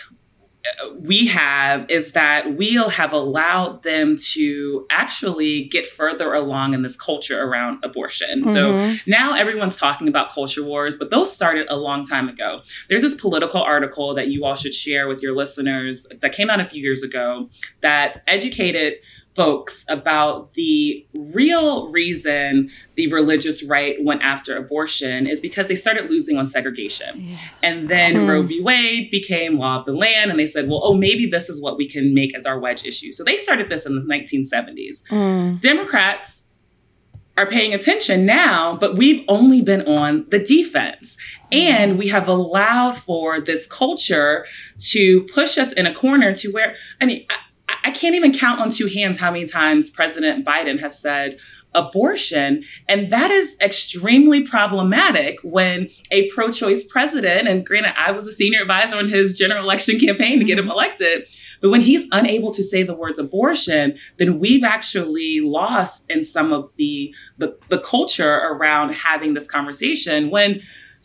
we 0.99 1.27
have 1.27 1.89
is 1.91 2.13
that 2.13 2.57
we'll 2.57 2.89
have 2.89 3.13
allowed 3.13 3.83
them 3.83 4.17
to 4.17 4.87
actually 4.91 5.65
get 5.65 5.87
further 5.87 6.33
along 6.35 6.75
in 6.75 6.83
this 6.83 6.97
culture 6.97 7.43
around 7.43 7.83
abortion. 7.85 8.43
Mm-hmm. 8.43 8.53
So 8.53 8.97
now 9.07 9.35
everyone's 9.35 9.77
talking 9.77 10.09
about 10.09 10.33
culture 10.33 10.63
wars, 10.63 10.97
but 10.97 11.11
those 11.11 11.33
started 11.33 11.67
a 11.69 11.77
long 11.77 12.05
time 12.05 12.29
ago. 12.29 12.63
There's 12.89 13.03
this 13.03 13.15
Politico 13.15 13.61
article 13.61 14.15
that 14.15 14.29
you 14.29 14.45
all 14.45 14.55
should 14.55 14.75
share 14.75 15.09
with 15.09 15.21
your 15.23 15.35
listeners 15.35 16.07
that 16.21 16.33
came 16.33 16.51
out 16.51 16.61
a 16.61 16.67
few 16.67 16.83
years 16.83 17.03
ago 17.03 17.49
that 17.81 18.23
educated 18.27 18.95
folks 19.37 19.85
about 19.89 20.53
the 20.55 21.07
real 21.35 21.93
reason 21.93 22.71
the 22.95 23.07
religious 23.13 23.63
right 23.63 23.97
went 24.03 24.23
after 24.23 24.57
abortion 24.57 25.29
is 25.29 25.41
because 25.41 25.69
they 25.69 25.75
started 25.75 26.11
losing 26.11 26.39
on 26.39 26.47
segregation. 26.47 27.21
Yeah. 27.21 27.37
And 27.63 27.89
then 27.89 28.15
mm. 28.15 28.29
Roe 28.29 28.43
v. 28.43 28.63
Wade 28.63 29.11
became 29.11 29.59
law 29.59 29.79
of 29.79 29.85
the 29.85 29.93
land, 29.93 30.31
and 30.31 30.41
they 30.41 30.47
said, 30.47 30.69
well, 30.69 30.81
oh, 30.83 30.95
maybe 30.95 31.27
this 31.27 31.51
is 31.51 31.61
what 31.61 31.77
we 31.77 31.87
can 31.87 32.15
make 32.15 32.35
as 32.35 32.47
our 32.47 32.59
wedge 32.59 32.85
issue. 32.85 33.13
So 33.13 33.23
they 33.23 33.37
started 33.37 33.69
this 33.69 33.85
in 33.85 33.95
the 33.95 34.01
1970s. 34.01 35.03
Mm. 35.11 35.61
Democrats 35.61 36.43
are 37.37 37.47
paying 37.47 37.75
attention 37.75 38.25
now, 38.25 38.77
but 38.77 38.97
we've 38.97 39.23
only 39.29 39.61
been 39.61 39.83
on 39.83 40.25
the 40.31 40.39
defense. 40.39 41.19
And 41.53 41.99
we 41.99 42.09
have 42.09 42.29
allowed 42.29 42.97
for 42.97 43.41
this 43.41 43.67
culture 43.67 44.47
to 44.79 45.23
push 45.25 45.59
us 45.59 45.73
in 45.73 45.87
a 45.87 45.95
corner 45.95 46.35
to 46.37 46.51
where, 46.51 46.77
I 47.01 47.05
mean, 47.05 47.27
I 47.87 47.93
can't 47.93 48.17
even 48.17 48.33
count 48.33 48.61
on 48.61 48.69
two 48.69 48.89
hands 48.89 49.17
how 49.17 49.31
many 49.31 49.47
times 49.47 49.91
President 49.91 50.45
Biden 50.45 50.81
has 50.81 50.99
said 50.99 51.39
abortion. 51.73 52.65
And 52.89 53.13
that 53.13 53.31
is 53.31 53.57
extremely 53.61 54.43
problematic 54.43 55.39
when 55.45 55.89
a 56.11 56.29
pro 56.31 56.51
choice 56.51 56.83
president, 56.83 57.47
and 57.47 57.65
granted, 57.65 57.93
I 57.97 58.11
was 58.11 58.27
a 58.27 58.33
senior 58.33 58.63
advisor 58.63 58.97
on 58.97 59.09
his 59.09 59.39
general 59.39 59.63
election 59.63 60.01
campaign 60.01 60.41
to 60.41 60.45
get 60.45 60.59
him 60.59 60.65
mm-hmm. 60.65 60.73
elected, 60.73 61.29
but 61.61 61.71
when 61.71 61.81
he's 61.81 62.09
unable 62.11 62.51
to 62.55 62.63
say 62.65 62.83
the 62.83 62.95
words 62.95 63.21
abortion, 63.21 63.97
then 64.17 64.41
we've 64.41 64.65
actually 64.65 65.41
lost 65.41 66.05
in 66.09 66.25
some 66.25 66.53
of 66.53 66.71
the, 66.79 67.15
the, 67.39 67.57
the 67.69 67.79
culture 67.79 68.35
around 68.35 68.95
having 68.95 69.35
this 69.35 69.47
conversation 69.47 70.31
when 70.31 70.61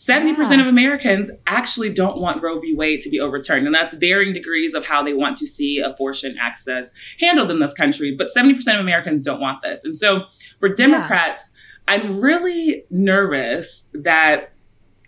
70% 0.10 0.38
yeah. 0.38 0.62
of 0.62 0.68
Americans 0.68 1.30
actually 1.46 1.94
don't 1.94 2.20
want 2.20 2.42
Roe 2.42 2.60
v. 2.60 2.74
Wade 2.74 3.02
to 3.02 3.10
be 3.10 3.20
overturned. 3.20 3.68
And 3.68 3.76
that's 3.76 3.94
varying 3.94 4.34
degrees 4.34 4.74
of 4.74 4.86
how 4.86 5.04
they 5.04 5.14
want 5.14 5.36
to 5.38 5.48
see 5.48 5.80
abortion 5.80 6.38
access 6.42 6.92
handled 7.20 7.52
in 7.52 7.60
this 7.60 7.74
country. 7.74 8.16
But 8.16 8.30
70% 8.36 8.58
of 8.74 8.80
Americans 8.80 9.24
don't 9.24 9.40
want 9.40 9.62
this. 9.62 9.84
And 9.84 9.96
so 9.96 10.24
for 10.60 10.70
Democrats, 10.70 11.52
yeah. 11.54 11.96
I'm 11.96 12.20
really 12.20 12.86
nervous 12.90 13.86
that 13.94 14.54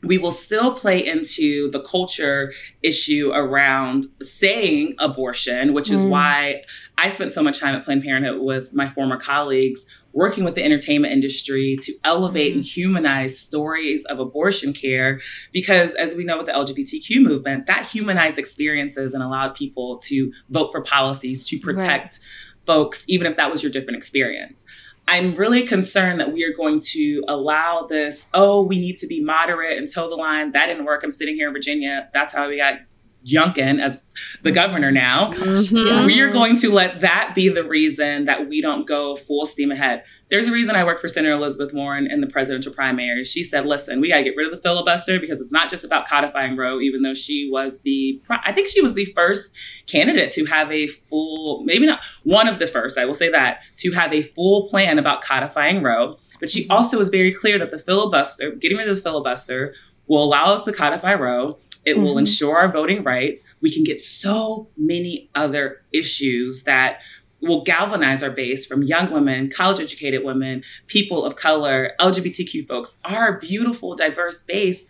we 0.04 0.18
will 0.18 0.32
still 0.32 0.74
play 0.76 1.06
into 1.06 1.72
the 1.72 1.80
culture 1.80 2.52
issue 2.84 3.32
around 3.34 4.06
saying 4.22 4.96
abortion, 5.00 5.74
which 5.74 5.90
is 5.90 6.02
mm. 6.02 6.10
why 6.10 6.64
I 6.98 7.08
spent 7.08 7.32
so 7.32 7.42
much 7.42 7.60
time 7.60 7.74
at 7.74 7.86
Planned 7.86 8.04
Parenthood 8.04 8.42
with 8.42 8.74
my 8.74 8.90
former 8.90 9.18
colleagues 9.18 9.86
working 10.14 10.44
with 10.44 10.56
the 10.56 10.64
entertainment 10.64 11.12
industry 11.12 11.76
to 11.82 11.94
elevate 12.04 12.52
mm-hmm. 12.52 12.60
and 12.60 12.66
humanize 12.66 13.38
stories 13.38 14.06
of 14.06 14.20
abortion 14.20 14.72
care. 14.74 15.20
Because 15.52 15.96
as 15.96 16.16
we 16.16 16.24
know 16.24 16.38
with 16.38 16.46
the 16.46 16.54
LGBTQ 16.54 17.22
movement, 17.22 17.66
that 17.66 17.88
humanized 17.88 18.38
experiences 18.38 19.14
and 19.14 19.22
allowed 19.22 19.56
people 19.56 19.98
to 20.06 20.32
vote 20.50 20.72
for 20.72 20.82
policies 20.82 21.48
to 21.48 21.60
protect 21.60 22.20
right. 22.20 22.66
folks, 22.66 23.04
even 23.08 23.28
if 23.28 23.36
that 23.38 23.52
was 23.52 23.62
your 23.62 23.72
different 23.72 23.98
experience. 23.98 24.66
I'm 25.06 25.36
really 25.36 25.64
concerned 25.64 26.22
that 26.22 26.32
we 26.32 26.46
are 26.46 26.56
going 26.56 26.80
to 26.92 27.24
allow 27.28 27.86
this, 27.90 28.28
oh, 28.34 28.62
we 28.62 28.80
need 28.80 28.98
to 29.00 29.08
be 29.08 29.22
moderate 29.22 29.78
and 29.78 29.92
toe 29.92 30.08
the 30.08 30.16
line. 30.16 30.54
That 30.54 30.68
didn't 30.68 30.86
work. 30.86 31.04
I'm 31.04 31.12
sitting 31.12 31.36
here 31.36 31.48
in 31.48 31.54
Virginia. 31.54 32.10
That's 32.14 32.32
how 32.32 32.48
we 32.48 32.58
got 32.58 32.80
Youngkin 33.26 33.82
as 33.82 34.02
the 34.42 34.52
governor 34.52 34.92
now. 34.92 35.32
Mm-hmm. 35.32 36.06
We 36.06 36.20
are 36.20 36.30
going 36.30 36.58
to 36.60 36.72
let 36.72 37.02
that 37.02 37.34
be 37.34 37.50
the 37.50 37.64
reason 37.64 38.26
that 38.26 38.50
we 38.50 38.62
don't 38.62 38.86
go 38.86 39.16
full 39.16 39.46
steam 39.46 39.72
ahead. 39.72 40.04
There's 40.30 40.48
a 40.48 40.52
reason 40.52 40.76
I 40.76 40.84
work 40.84 41.00
for 41.00 41.08
Senator 41.08 41.34
Elizabeth 41.34 41.74
Warren 41.74 42.08
in 42.10 42.20
the 42.20 42.28
presidential 42.28 42.74
primaries. 42.74 43.30
She 43.30 43.44
said, 43.44 43.66
listen, 43.66 44.02
we 44.02 44.10
got 44.10 44.18
to 44.18 44.24
get 44.24 44.36
rid 44.36 44.52
of 44.52 44.52
the 44.52 44.62
filibuster 44.62 45.20
because 45.20 45.40
it's 45.40 45.52
not 45.52 45.70
just 45.70 45.84
about 45.84 46.08
codifying 46.08 46.58
Roe, 46.58 46.80
even 46.82 47.02
though 47.02 47.14
she 47.14 47.50
was 47.52 47.82
the, 47.82 48.22
I 48.30 48.52
think 48.52 48.68
she 48.68 48.82
was 48.82 48.94
the 48.94 49.06
first 49.16 49.52
candidate 49.88 50.32
to 50.34 50.46
have 50.46 50.72
a 50.72 50.88
full, 50.88 51.64
maybe 51.64 51.86
not 51.86 52.04
one 52.24 52.48
of 52.48 52.60
the 52.60 52.68
first, 52.68 52.98
I 52.98 53.06
will 53.06 53.14
say 53.14 53.30
that, 53.30 53.60
to 53.78 53.92
have 53.92 54.12
a 54.12 54.24
full 54.24 54.68
plan 54.70 55.00
about 55.00 55.24
codifying 55.24 55.84
Roe. 55.84 56.18
But 56.40 56.50
she 56.50 56.68
also 56.68 56.98
was 56.98 57.10
very 57.10 57.34
clear 57.34 57.58
that 57.60 57.72
the 57.72 57.80
filibuster, 57.80 58.52
getting 58.52 58.78
rid 58.78 58.90
of 58.90 58.98
the 58.98 59.02
filibuster, 59.02 59.76
will 60.08 60.24
allow 60.24 60.54
us 60.54 60.66
to 60.66 60.74
codify 60.74 61.14
Roe 61.14 61.58
it 61.86 61.96
mm-hmm. 61.96 62.04
will 62.04 62.18
ensure 62.18 62.58
our 62.58 62.72
voting 62.72 63.04
rights. 63.04 63.46
We 63.62 63.74
can 63.74 63.84
get 63.84 64.00
so 64.00 64.70
many 64.78 65.30
other 65.36 65.82
issues 65.92 66.64
that 66.64 67.00
will 67.42 67.64
galvanize 67.64 68.24
our 68.24 68.30
base 68.30 68.66
from 68.66 68.84
young 68.84 69.12
women, 69.12 69.50
college 69.50 69.80
educated 69.80 70.24
women, 70.24 70.64
people 70.88 71.26
of 71.26 71.36
color, 71.36 71.92
LGBTQ 72.00 72.68
folks, 72.68 72.98
our 73.04 73.38
beautiful, 73.40 73.96
diverse 73.96 74.40
base. 74.40 74.86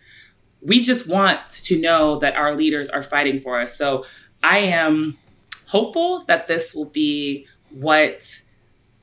We 0.62 0.80
just 0.80 1.08
want 1.08 1.40
to 1.64 1.80
know 1.80 2.20
that 2.20 2.36
our 2.36 2.56
leaders 2.56 2.90
are 2.90 3.04
fighting 3.04 3.42
for 3.42 3.60
us. 3.60 3.76
So 3.76 4.06
I 4.44 4.60
am 4.60 5.18
hopeful 5.66 6.24
that 6.26 6.48
this 6.48 6.76
will 6.76 6.86
be 6.86 7.48
what 7.72 8.40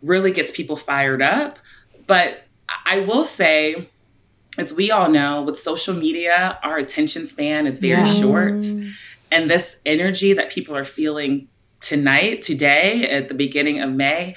really 0.03 0.31
gets 0.31 0.53
people 0.53 0.76
fired 0.76 1.20
up. 1.20 1.59
But 2.07 2.44
I 2.87 3.00
will 3.00 3.24
say, 3.24 3.88
as 4.58 4.72
we 4.72 4.90
all 4.90 5.08
know, 5.08 5.42
with 5.42 5.58
social 5.58 5.94
media, 5.94 6.58
our 6.62 6.76
attention 6.78 7.24
span 7.24 7.66
is 7.66 7.78
very 7.78 8.02
yeah. 8.02 8.14
short. 8.20 8.54
Mm. 8.54 8.92
And 9.30 9.50
this 9.50 9.76
energy 9.86 10.32
that 10.32 10.50
people 10.50 10.76
are 10.76 10.84
feeling 10.84 11.48
tonight, 11.80 12.42
today, 12.42 13.08
at 13.08 13.28
the 13.28 13.34
beginning 13.34 13.80
of 13.80 13.90
May, 13.90 14.34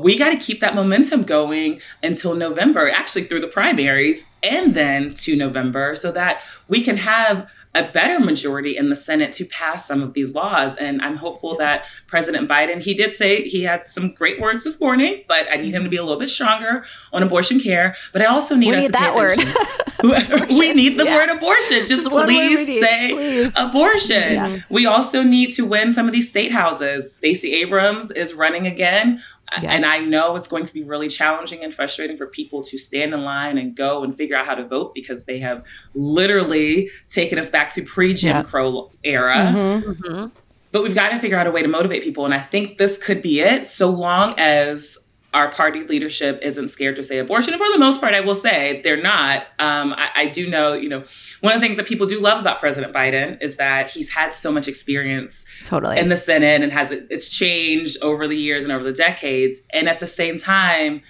we 0.00 0.18
got 0.18 0.30
to 0.30 0.36
keep 0.36 0.60
that 0.60 0.74
momentum 0.74 1.22
going 1.22 1.80
until 2.02 2.34
November, 2.34 2.90
actually 2.90 3.24
through 3.24 3.40
the 3.40 3.46
primaries 3.46 4.24
and 4.42 4.74
then 4.74 5.14
to 5.14 5.36
November, 5.36 5.94
so 5.94 6.10
that 6.12 6.40
we 6.68 6.80
can 6.82 6.96
have 6.96 7.46
a 7.76 7.90
better 7.92 8.18
majority 8.18 8.76
in 8.76 8.88
the 8.88 8.96
Senate 8.96 9.32
to 9.34 9.44
pass 9.44 9.86
some 9.86 10.02
of 10.02 10.14
these 10.14 10.34
laws. 10.34 10.74
And 10.76 11.02
I'm 11.02 11.16
hopeful 11.16 11.56
that 11.58 11.84
President 12.06 12.48
Biden, 12.48 12.82
he 12.82 12.94
did 12.94 13.14
say 13.14 13.46
he 13.46 13.62
had 13.62 13.86
some 13.88 14.14
great 14.14 14.40
words 14.40 14.64
this 14.64 14.80
morning, 14.80 15.22
but 15.28 15.46
I 15.52 15.56
need 15.56 15.66
him 15.66 15.72
to 15.72 15.78
mm-hmm. 15.80 15.90
be 15.90 15.96
a 15.98 16.02
little 16.02 16.18
bit 16.18 16.30
stronger 16.30 16.86
on 17.12 17.22
abortion 17.22 17.60
care. 17.60 17.94
But 18.14 18.22
I 18.22 18.26
also 18.26 18.56
need, 18.56 18.70
we 18.70 18.76
need 18.76 18.92
that 18.92 19.14
word. 19.14 19.36
we 20.48 20.72
need 20.72 20.98
the 20.98 21.04
yeah. 21.04 21.16
word 21.16 21.28
abortion. 21.28 21.86
Just, 21.86 22.04
Just 22.04 22.10
please 22.10 22.66
say 22.66 23.12
please. 23.12 23.52
abortion. 23.56 24.32
Yeah. 24.32 24.60
We 24.70 24.86
also 24.86 25.22
need 25.22 25.52
to 25.54 25.66
win 25.66 25.92
some 25.92 26.06
of 26.06 26.12
these 26.12 26.28
state 26.28 26.52
houses. 26.52 27.14
Stacey 27.14 27.52
Abrams 27.54 28.10
is 28.10 28.32
running 28.32 28.66
again. 28.66 29.22
Yeah. 29.62 29.70
And 29.70 29.86
I 29.86 29.98
know 29.98 30.36
it's 30.36 30.48
going 30.48 30.64
to 30.64 30.72
be 30.72 30.82
really 30.82 31.08
challenging 31.08 31.62
and 31.62 31.72
frustrating 31.72 32.16
for 32.16 32.26
people 32.26 32.62
to 32.64 32.78
stand 32.78 33.14
in 33.14 33.22
line 33.22 33.58
and 33.58 33.76
go 33.76 34.02
and 34.02 34.16
figure 34.16 34.36
out 34.36 34.44
how 34.46 34.54
to 34.54 34.66
vote 34.66 34.92
because 34.94 35.24
they 35.24 35.38
have 35.38 35.64
literally 35.94 36.90
taken 37.08 37.38
us 37.38 37.48
back 37.48 37.72
to 37.74 37.82
pre 37.82 38.12
Jim 38.12 38.36
yeah. 38.36 38.42
Crow 38.42 38.90
era. 39.04 39.36
Mm-hmm. 39.36 39.90
Mm-hmm. 39.90 40.26
But 40.72 40.82
we've 40.82 40.94
got 40.94 41.10
to 41.10 41.18
figure 41.18 41.38
out 41.38 41.46
a 41.46 41.50
way 41.50 41.62
to 41.62 41.68
motivate 41.68 42.02
people. 42.02 42.24
And 42.24 42.34
I 42.34 42.40
think 42.40 42.78
this 42.78 42.98
could 42.98 43.22
be 43.22 43.40
it 43.40 43.66
so 43.66 43.88
long 43.88 44.34
as 44.36 44.98
our 45.36 45.50
party 45.50 45.84
leadership 45.84 46.40
isn't 46.42 46.68
scared 46.68 46.96
to 46.96 47.02
say 47.02 47.18
abortion. 47.18 47.52
And 47.52 47.60
for 47.60 47.70
the 47.70 47.78
most 47.78 48.00
part, 48.00 48.14
I 48.14 48.20
will 48.20 48.34
say 48.34 48.80
they're 48.82 49.00
not. 49.00 49.42
Um, 49.58 49.92
I, 49.92 50.08
I, 50.14 50.26
do 50.26 50.48
know, 50.48 50.72
you 50.72 50.88
know, 50.88 51.04
one 51.40 51.52
of 51.52 51.60
the 51.60 51.64
things 51.66 51.76
that 51.76 51.86
people 51.86 52.06
do 52.06 52.18
love 52.18 52.40
about 52.40 52.58
President 52.58 52.94
Biden 52.94 53.36
is 53.42 53.56
that 53.56 53.90
he's 53.90 54.08
had 54.08 54.32
so 54.32 54.50
much 54.50 54.66
experience 54.66 55.44
totally 55.64 55.98
in 55.98 56.08
the 56.08 56.16
Senate 56.16 56.62
and 56.62 56.72
has 56.72 56.90
it's 56.90 57.28
changed 57.28 57.98
over 58.00 58.26
the 58.26 58.34
years 58.34 58.64
and 58.64 58.72
over 58.72 58.82
the 58.82 58.94
decades. 58.94 59.60
And 59.74 59.90
at 59.90 60.00
the 60.00 60.06
same 60.06 60.38
time, 60.38 61.02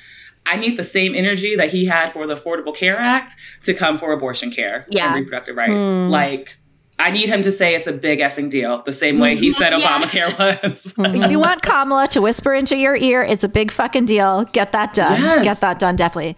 I 0.44 0.56
need 0.56 0.76
the 0.76 0.84
same 0.84 1.14
energy 1.14 1.54
that 1.54 1.70
he 1.70 1.86
had 1.86 2.12
for 2.12 2.26
the 2.26 2.34
Affordable 2.34 2.74
Care 2.74 2.98
Act 2.98 3.32
to 3.62 3.74
come 3.74 3.96
for 3.96 4.12
abortion 4.12 4.50
care 4.50 4.88
yeah. 4.90 5.06
and 5.06 5.14
reproductive 5.14 5.56
rights. 5.56 5.70
Mm. 5.70 6.10
Like 6.10 6.58
I 6.98 7.10
need 7.10 7.28
him 7.28 7.42
to 7.42 7.52
say 7.52 7.74
it's 7.74 7.86
a 7.86 7.92
big 7.92 8.20
effing 8.20 8.48
deal, 8.48 8.82
the 8.82 8.92
same 8.92 9.18
way 9.18 9.36
he 9.36 9.50
mm-hmm. 9.50 9.58
said 9.58 9.72
Obamacare 9.74 10.62
was. 10.62 10.94
if 10.96 11.30
you 11.30 11.38
want 11.38 11.62
Kamala 11.62 12.08
to 12.08 12.22
whisper 12.22 12.54
into 12.54 12.76
your 12.76 12.96
ear, 12.96 13.22
it's 13.22 13.44
a 13.44 13.48
big 13.48 13.70
fucking 13.70 14.06
deal. 14.06 14.44
Get 14.44 14.72
that 14.72 14.94
done. 14.94 15.20
Yes. 15.20 15.44
Get 15.44 15.60
that 15.60 15.78
done, 15.78 15.96
definitely. 15.96 16.36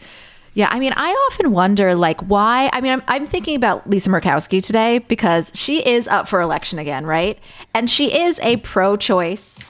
Yeah, 0.54 0.68
I 0.70 0.80
mean, 0.80 0.92
I 0.96 1.10
often 1.30 1.52
wonder, 1.52 1.94
like, 1.94 2.20
why? 2.22 2.68
I 2.72 2.80
mean, 2.80 2.92
I'm, 2.92 3.02
I'm 3.06 3.26
thinking 3.26 3.54
about 3.54 3.88
Lisa 3.88 4.10
Murkowski 4.10 4.60
today 4.60 4.98
because 4.98 5.52
she 5.54 5.86
is 5.86 6.08
up 6.08 6.26
for 6.26 6.40
election 6.40 6.80
again, 6.80 7.06
right? 7.06 7.38
And 7.74 7.88
she 7.88 8.18
is 8.18 8.40
a 8.40 8.56
pro 8.56 8.96
choice 8.96 9.64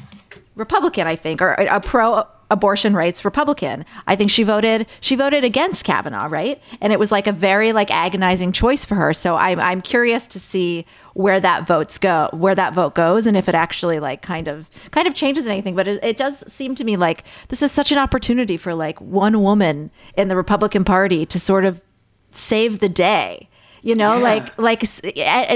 Republican, 0.54 1.06
I 1.06 1.16
think, 1.16 1.42
or 1.42 1.52
a 1.52 1.80
pro 1.80 2.26
abortion 2.50 2.94
rights 2.94 3.24
Republican. 3.24 3.84
I 4.06 4.16
think 4.16 4.30
she 4.30 4.42
voted 4.42 4.86
she 5.00 5.14
voted 5.14 5.44
against 5.44 5.84
Kavanaugh, 5.84 6.28
right? 6.30 6.60
And 6.80 6.92
it 6.92 6.98
was 6.98 7.12
like 7.12 7.26
a 7.26 7.32
very 7.32 7.72
like 7.72 7.90
agonizing 7.90 8.52
choice 8.52 8.84
for 8.84 8.94
her. 8.94 9.12
So 9.12 9.36
I'm 9.36 9.60
I'm 9.60 9.80
curious 9.80 10.26
to 10.28 10.40
see 10.40 10.86
where 11.14 11.40
that 11.40 11.66
votes 11.66 11.98
go, 11.98 12.28
where 12.32 12.54
that 12.54 12.74
vote 12.74 12.94
goes, 12.94 13.26
and 13.26 13.36
if 13.36 13.48
it 13.48 13.54
actually 13.54 14.00
like 14.00 14.22
kind 14.22 14.48
of 14.48 14.68
kind 14.90 15.06
of 15.06 15.14
changes 15.14 15.46
anything. 15.46 15.74
But 15.74 15.88
it, 15.88 16.02
it 16.02 16.16
does 16.16 16.44
seem 16.50 16.74
to 16.76 16.84
me 16.84 16.96
like 16.96 17.24
this 17.48 17.62
is 17.62 17.72
such 17.72 17.92
an 17.92 17.98
opportunity 17.98 18.56
for 18.56 18.74
like 18.74 19.00
one 19.00 19.42
woman 19.42 19.90
in 20.16 20.28
the 20.28 20.36
Republican 20.36 20.84
Party 20.84 21.26
to 21.26 21.38
sort 21.38 21.64
of 21.64 21.82
save 22.32 22.78
the 22.78 22.88
day 22.88 23.47
you 23.82 23.94
know 23.94 24.16
yeah. 24.16 24.22
like 24.22 24.58
like 24.58 24.82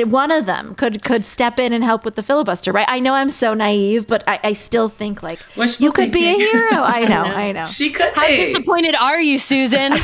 one 0.06 0.30
of 0.30 0.46
them 0.46 0.74
could 0.74 1.02
could 1.02 1.24
step 1.24 1.58
in 1.58 1.72
and 1.72 1.82
help 1.84 2.04
with 2.04 2.14
the 2.14 2.22
filibuster 2.22 2.72
right 2.72 2.86
i 2.88 3.00
know 3.00 3.14
i'm 3.14 3.30
so 3.30 3.54
naive 3.54 4.06
but 4.06 4.22
i, 4.26 4.38
I 4.42 4.52
still 4.52 4.88
think 4.88 5.22
like 5.22 5.38
Wishful 5.56 5.84
you 5.84 5.92
could 5.92 6.12
thinking. 6.12 6.38
be 6.38 6.44
a 6.44 6.50
hero 6.50 6.82
i 6.82 7.04
know 7.08 7.22
i 7.22 7.52
know 7.52 7.64
she 7.64 7.90
could 7.90 8.12
how 8.14 8.26
be. 8.26 8.52
disappointed 8.52 8.94
are 8.96 9.20
you 9.20 9.38
susan 9.38 9.92
show 9.96 10.02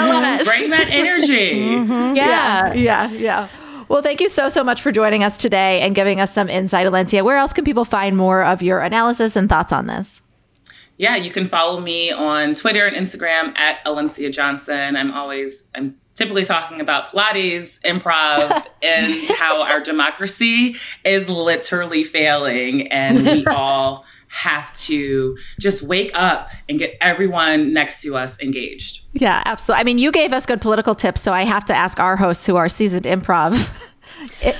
us 0.00 0.44
bring 0.44 0.70
that 0.70 0.88
energy 0.90 1.60
mm-hmm. 1.60 2.16
yeah. 2.16 2.72
yeah 2.72 2.74
yeah 2.74 3.10
yeah 3.10 3.48
well, 3.88 4.02
thank 4.02 4.20
you 4.20 4.28
so, 4.28 4.48
so 4.48 4.62
much 4.62 4.80
for 4.82 4.92
joining 4.92 5.24
us 5.24 5.36
today 5.36 5.80
and 5.80 5.96
giving 5.96 6.20
us 6.20 6.32
some 6.32 6.48
insight, 6.48 6.86
Alencia. 6.86 7.24
Where 7.24 7.36
else 7.36 7.52
can 7.52 7.64
people 7.64 7.84
find 7.84 8.16
more 8.16 8.44
of 8.44 8.62
your 8.62 8.78
analysis 8.78 9.34
and 9.34 9.48
thoughts 9.48 9.72
on 9.72 9.88
this? 9.88 10.22
Yeah, 10.96 11.16
you 11.16 11.32
can 11.32 11.48
follow 11.48 11.80
me 11.80 12.12
on 12.12 12.54
Twitter 12.54 12.86
and 12.86 12.94
Instagram 12.94 13.56
at 13.58 13.84
Alencia 13.84 14.30
Johnson. 14.30 14.94
I'm 14.94 15.10
always, 15.10 15.64
I'm 15.74 15.96
typically 16.20 16.44
talking 16.44 16.82
about 16.82 17.08
Pilates, 17.08 17.80
improv, 17.80 18.66
and 18.82 19.14
how 19.38 19.62
our 19.62 19.80
democracy 19.80 20.76
is 21.02 21.30
literally 21.30 22.04
failing. 22.04 22.92
And 22.92 23.24
we 23.24 23.46
all 23.50 24.04
have 24.28 24.70
to 24.74 25.36
just 25.58 25.82
wake 25.82 26.10
up 26.12 26.50
and 26.68 26.78
get 26.78 26.94
everyone 27.00 27.72
next 27.72 28.02
to 28.02 28.16
us 28.16 28.38
engaged. 28.40 29.00
Yeah, 29.14 29.42
absolutely. 29.46 29.80
I 29.80 29.84
mean, 29.84 29.96
you 29.96 30.12
gave 30.12 30.34
us 30.34 30.44
good 30.44 30.60
political 30.60 30.94
tips, 30.94 31.22
so 31.22 31.32
I 31.32 31.44
have 31.44 31.64
to 31.64 31.74
ask 31.74 31.98
our 31.98 32.18
hosts 32.18 32.44
who 32.44 32.56
are 32.56 32.68
seasoned 32.68 33.06
improv 33.06 33.70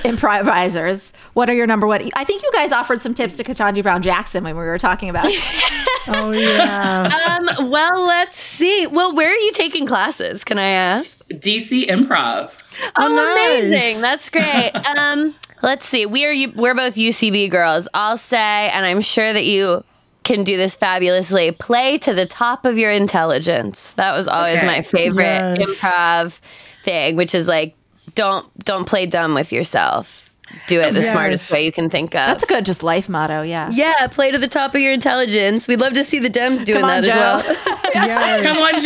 improvisers. 0.03 1.11
What 1.33 1.49
are 1.49 1.53
your 1.53 1.67
number 1.67 1.87
one? 1.87 2.09
I 2.15 2.23
think 2.23 2.43
you 2.43 2.51
guys 2.53 2.71
offered 2.71 3.01
some 3.01 3.13
tips 3.13 3.35
to 3.37 3.43
Ketanji 3.43 3.83
Brown 3.83 4.01
Jackson 4.01 4.43
when 4.43 4.55
we 4.55 4.63
were 4.63 4.77
talking 4.77 5.09
about. 5.09 5.25
oh 6.07 6.31
yeah. 6.31 7.37
Um, 7.57 7.69
well, 7.69 8.05
let's 8.05 8.39
see. 8.39 8.87
Well, 8.87 9.15
where 9.15 9.29
are 9.29 9.37
you 9.37 9.51
taking 9.53 9.85
classes? 9.85 10.43
Can 10.43 10.57
I 10.57 10.69
ask? 10.69 11.17
DC 11.29 11.87
Improv. 11.87 12.51
Oh, 12.83 12.91
oh 12.97 13.15
nice. 13.15 13.63
amazing! 13.63 14.01
That's 14.01 14.29
great. 14.29 14.71
um, 14.97 15.35
let's 15.61 15.85
see. 15.85 16.05
We 16.05 16.25
are 16.25 16.51
we're 16.55 16.75
both 16.75 16.95
UCB 16.95 17.49
girls. 17.49 17.87
I'll 17.93 18.17
say, 18.17 18.69
and 18.69 18.85
I'm 18.85 19.01
sure 19.01 19.31
that 19.31 19.45
you 19.45 19.83
can 20.23 20.43
do 20.43 20.57
this 20.57 20.75
fabulously. 20.75 21.51
Play 21.51 21.97
to 21.99 22.13
the 22.13 22.25
top 22.25 22.65
of 22.65 22.77
your 22.77 22.91
intelligence. 22.91 23.93
That 23.93 24.15
was 24.15 24.27
always 24.27 24.57
okay. 24.57 24.67
my 24.67 24.81
favorite 24.81 25.57
yes. 25.59 25.81
improv 25.81 26.39
thing, 26.83 27.15
which 27.15 27.33
is 27.33 27.47
like 27.47 27.75
don't 28.15 28.47
don't 28.63 28.85
play 28.85 29.05
dumb 29.05 29.33
with 29.33 29.51
yourself. 29.51 30.29
Do 30.67 30.81
it 30.81 30.93
the 30.93 30.99
yes. 30.99 31.11
smartest 31.11 31.51
way 31.51 31.63
you 31.63 31.71
can 31.71 31.89
think 31.89 32.09
of. 32.09 32.27
That's 32.27 32.43
a 32.43 32.45
good 32.45 32.65
just 32.65 32.83
life 32.83 33.07
motto, 33.07 33.41
yeah. 33.41 33.69
Yeah, 33.71 34.07
play 34.07 34.31
to 34.31 34.37
the 34.37 34.49
top 34.49 34.75
of 34.75 34.81
your 34.81 34.91
intelligence. 34.91 35.65
We'd 35.65 35.79
love 35.79 35.93
to 35.93 36.03
see 36.03 36.19
the 36.19 36.29
Dems 36.29 36.65
doing 36.65 36.83
on, 36.83 37.01
that 37.01 37.03
Joe. 37.05 37.49
as 37.49 37.65
well. 37.65 37.79
yes. 37.93 38.43
Come 38.43 38.57
on, 38.57 38.81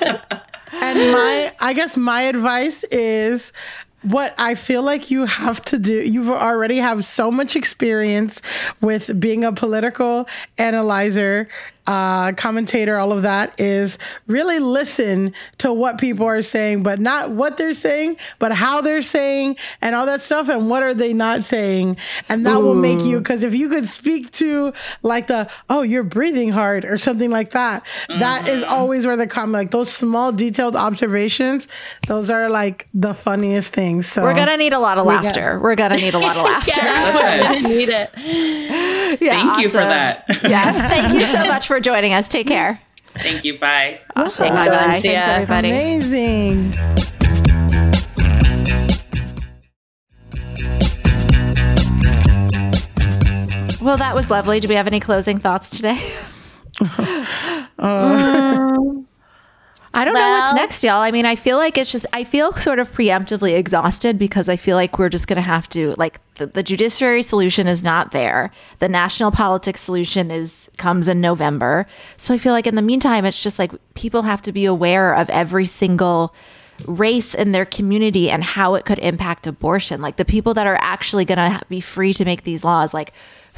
Joe. 0.00 0.38
and 0.80 1.12
my 1.12 1.52
I 1.60 1.72
guess 1.72 1.96
my 1.96 2.22
advice 2.22 2.84
is 2.84 3.52
what 4.02 4.34
I 4.36 4.54
feel 4.54 4.82
like 4.82 5.10
you 5.10 5.26
have 5.26 5.64
to 5.66 5.78
do, 5.78 5.94
you've 5.94 6.28
already 6.28 6.78
have 6.78 7.04
so 7.04 7.30
much 7.30 7.54
experience 7.54 8.42
with 8.80 9.18
being 9.20 9.44
a 9.44 9.52
political 9.52 10.28
analyzer 10.58 11.48
uh, 11.86 12.32
commentator, 12.32 12.96
all 12.96 13.12
of 13.12 13.22
that 13.22 13.58
is 13.58 13.98
really 14.26 14.58
listen 14.58 15.34
to 15.58 15.72
what 15.72 15.98
people 15.98 16.26
are 16.26 16.42
saying, 16.42 16.82
but 16.82 17.00
not 17.00 17.30
what 17.30 17.58
they're 17.58 17.74
saying, 17.74 18.16
but 18.38 18.52
how 18.52 18.80
they're 18.80 19.02
saying 19.02 19.56
and 19.80 19.94
all 19.94 20.06
that 20.06 20.22
stuff 20.22 20.48
and 20.48 20.70
what 20.70 20.82
are 20.82 20.94
they 20.94 21.12
not 21.12 21.42
saying. 21.44 21.96
And 22.28 22.46
that 22.46 22.58
Ooh. 22.58 22.64
will 22.64 22.74
make 22.74 23.00
you, 23.00 23.18
because 23.18 23.42
if 23.42 23.54
you 23.54 23.68
could 23.68 23.88
speak 23.88 24.30
to 24.32 24.72
like 25.02 25.26
the, 25.26 25.50
oh, 25.68 25.82
you're 25.82 26.04
breathing 26.04 26.50
hard 26.50 26.84
or 26.84 26.98
something 26.98 27.30
like 27.30 27.50
that, 27.50 27.84
mm-hmm. 28.08 28.20
that 28.20 28.48
is 28.48 28.62
mm-hmm. 28.62 28.72
always 28.72 29.06
where 29.06 29.16
the 29.16 29.26
comment, 29.26 29.52
like 29.52 29.70
those 29.70 29.92
small 29.92 30.30
detailed 30.30 30.76
observations, 30.76 31.66
those 32.06 32.30
are 32.30 32.48
like 32.48 32.88
the 32.94 33.12
funniest 33.12 33.72
things. 33.72 34.06
So 34.06 34.22
we're 34.22 34.34
going 34.34 34.46
to 34.46 34.56
need 34.56 34.72
a 34.72 34.78
lot 34.78 34.98
of 34.98 35.06
we 35.06 35.14
laughter. 35.14 35.54
Got- 35.54 35.62
we're 35.62 35.74
going 35.74 35.92
to 35.92 35.98
need 35.98 36.14
a 36.14 36.18
lot 36.18 36.36
of 36.36 36.44
laughter. 36.44 36.72
yeah, 36.76 37.52
need 37.62 37.88
it. 37.88 38.10
Yeah, 39.20 39.32
thank 39.32 39.50
awesome. 39.50 39.62
you 39.62 39.68
for 39.68 39.76
that. 39.78 40.24
yeah, 40.42 40.88
thank 40.88 41.12
you 41.12 41.20
so 41.20 41.44
much 41.48 41.66
for 41.72 41.80
joining 41.80 42.12
us. 42.12 42.28
Take 42.28 42.46
care. 42.46 42.78
Thank 43.14 43.44
you. 43.44 43.58
Bye. 43.58 43.98
Awesome. 44.14 44.48
Thanks, 44.48 44.68
Bye. 44.68 45.00
Thanks, 45.00 45.26
everybody. 45.26 45.70
Amazing. 45.70 46.72
Well, 53.80 53.96
that 53.96 54.14
was 54.14 54.30
lovely. 54.30 54.60
Do 54.60 54.68
we 54.68 54.74
have 54.74 54.86
any 54.86 55.00
closing 55.00 55.38
thoughts 55.38 55.70
today? 55.70 55.98
uh, 57.78 58.76
I 59.94 60.04
don't 60.06 60.14
well, 60.14 60.38
know 60.38 60.44
what's 60.44 60.54
next, 60.54 60.82
y'all? 60.84 61.02
I 61.02 61.10
mean, 61.10 61.26
I 61.26 61.36
feel 61.36 61.58
like 61.58 61.76
it's 61.76 61.92
just, 61.92 62.06
I 62.14 62.24
feel 62.24 62.52
sort 62.54 62.78
of 62.78 62.90
preemptively 62.92 63.56
exhausted 63.58 64.18
because 64.18 64.48
I 64.48 64.56
feel 64.56 64.74
like 64.74 64.98
we're 64.98 65.10
just 65.10 65.26
going 65.26 65.36
to 65.36 65.42
have 65.42 65.68
to, 65.70 65.94
like, 65.98 66.18
the, 66.36 66.46
the 66.46 66.62
judiciary 66.62 67.20
solution 67.20 67.66
is 67.66 67.82
not 67.82 68.12
there. 68.12 68.50
The 68.78 68.88
national 68.88 69.32
politics 69.32 69.82
solution 69.82 70.30
is 70.30 70.70
comes 70.78 71.08
in 71.08 71.20
November. 71.20 71.86
So 72.16 72.32
I 72.32 72.38
feel 72.38 72.54
like 72.54 72.66
in 72.66 72.74
the 72.74 72.82
meantime, 72.82 73.26
it's 73.26 73.42
just 73.42 73.58
like 73.58 73.72
people 73.94 74.22
have 74.22 74.40
to 74.42 74.52
be 74.52 74.64
aware 74.64 75.14
of 75.14 75.28
every 75.28 75.66
single 75.66 76.34
race 76.86 77.34
in 77.34 77.52
their 77.52 77.66
community 77.66 78.30
and 78.30 78.42
how 78.42 78.74
it 78.74 78.84
could 78.86 78.98
impact 79.00 79.46
abortion. 79.46 80.00
Like 80.00 80.16
the 80.16 80.24
people 80.24 80.54
that 80.54 80.66
are 80.66 80.78
actually 80.80 81.26
going 81.26 81.38
to 81.38 81.60
be 81.68 81.80
free 81.80 82.14
to 82.14 82.24
make 82.24 82.44
these 82.44 82.64
laws, 82.64 82.94
like 82.94 83.12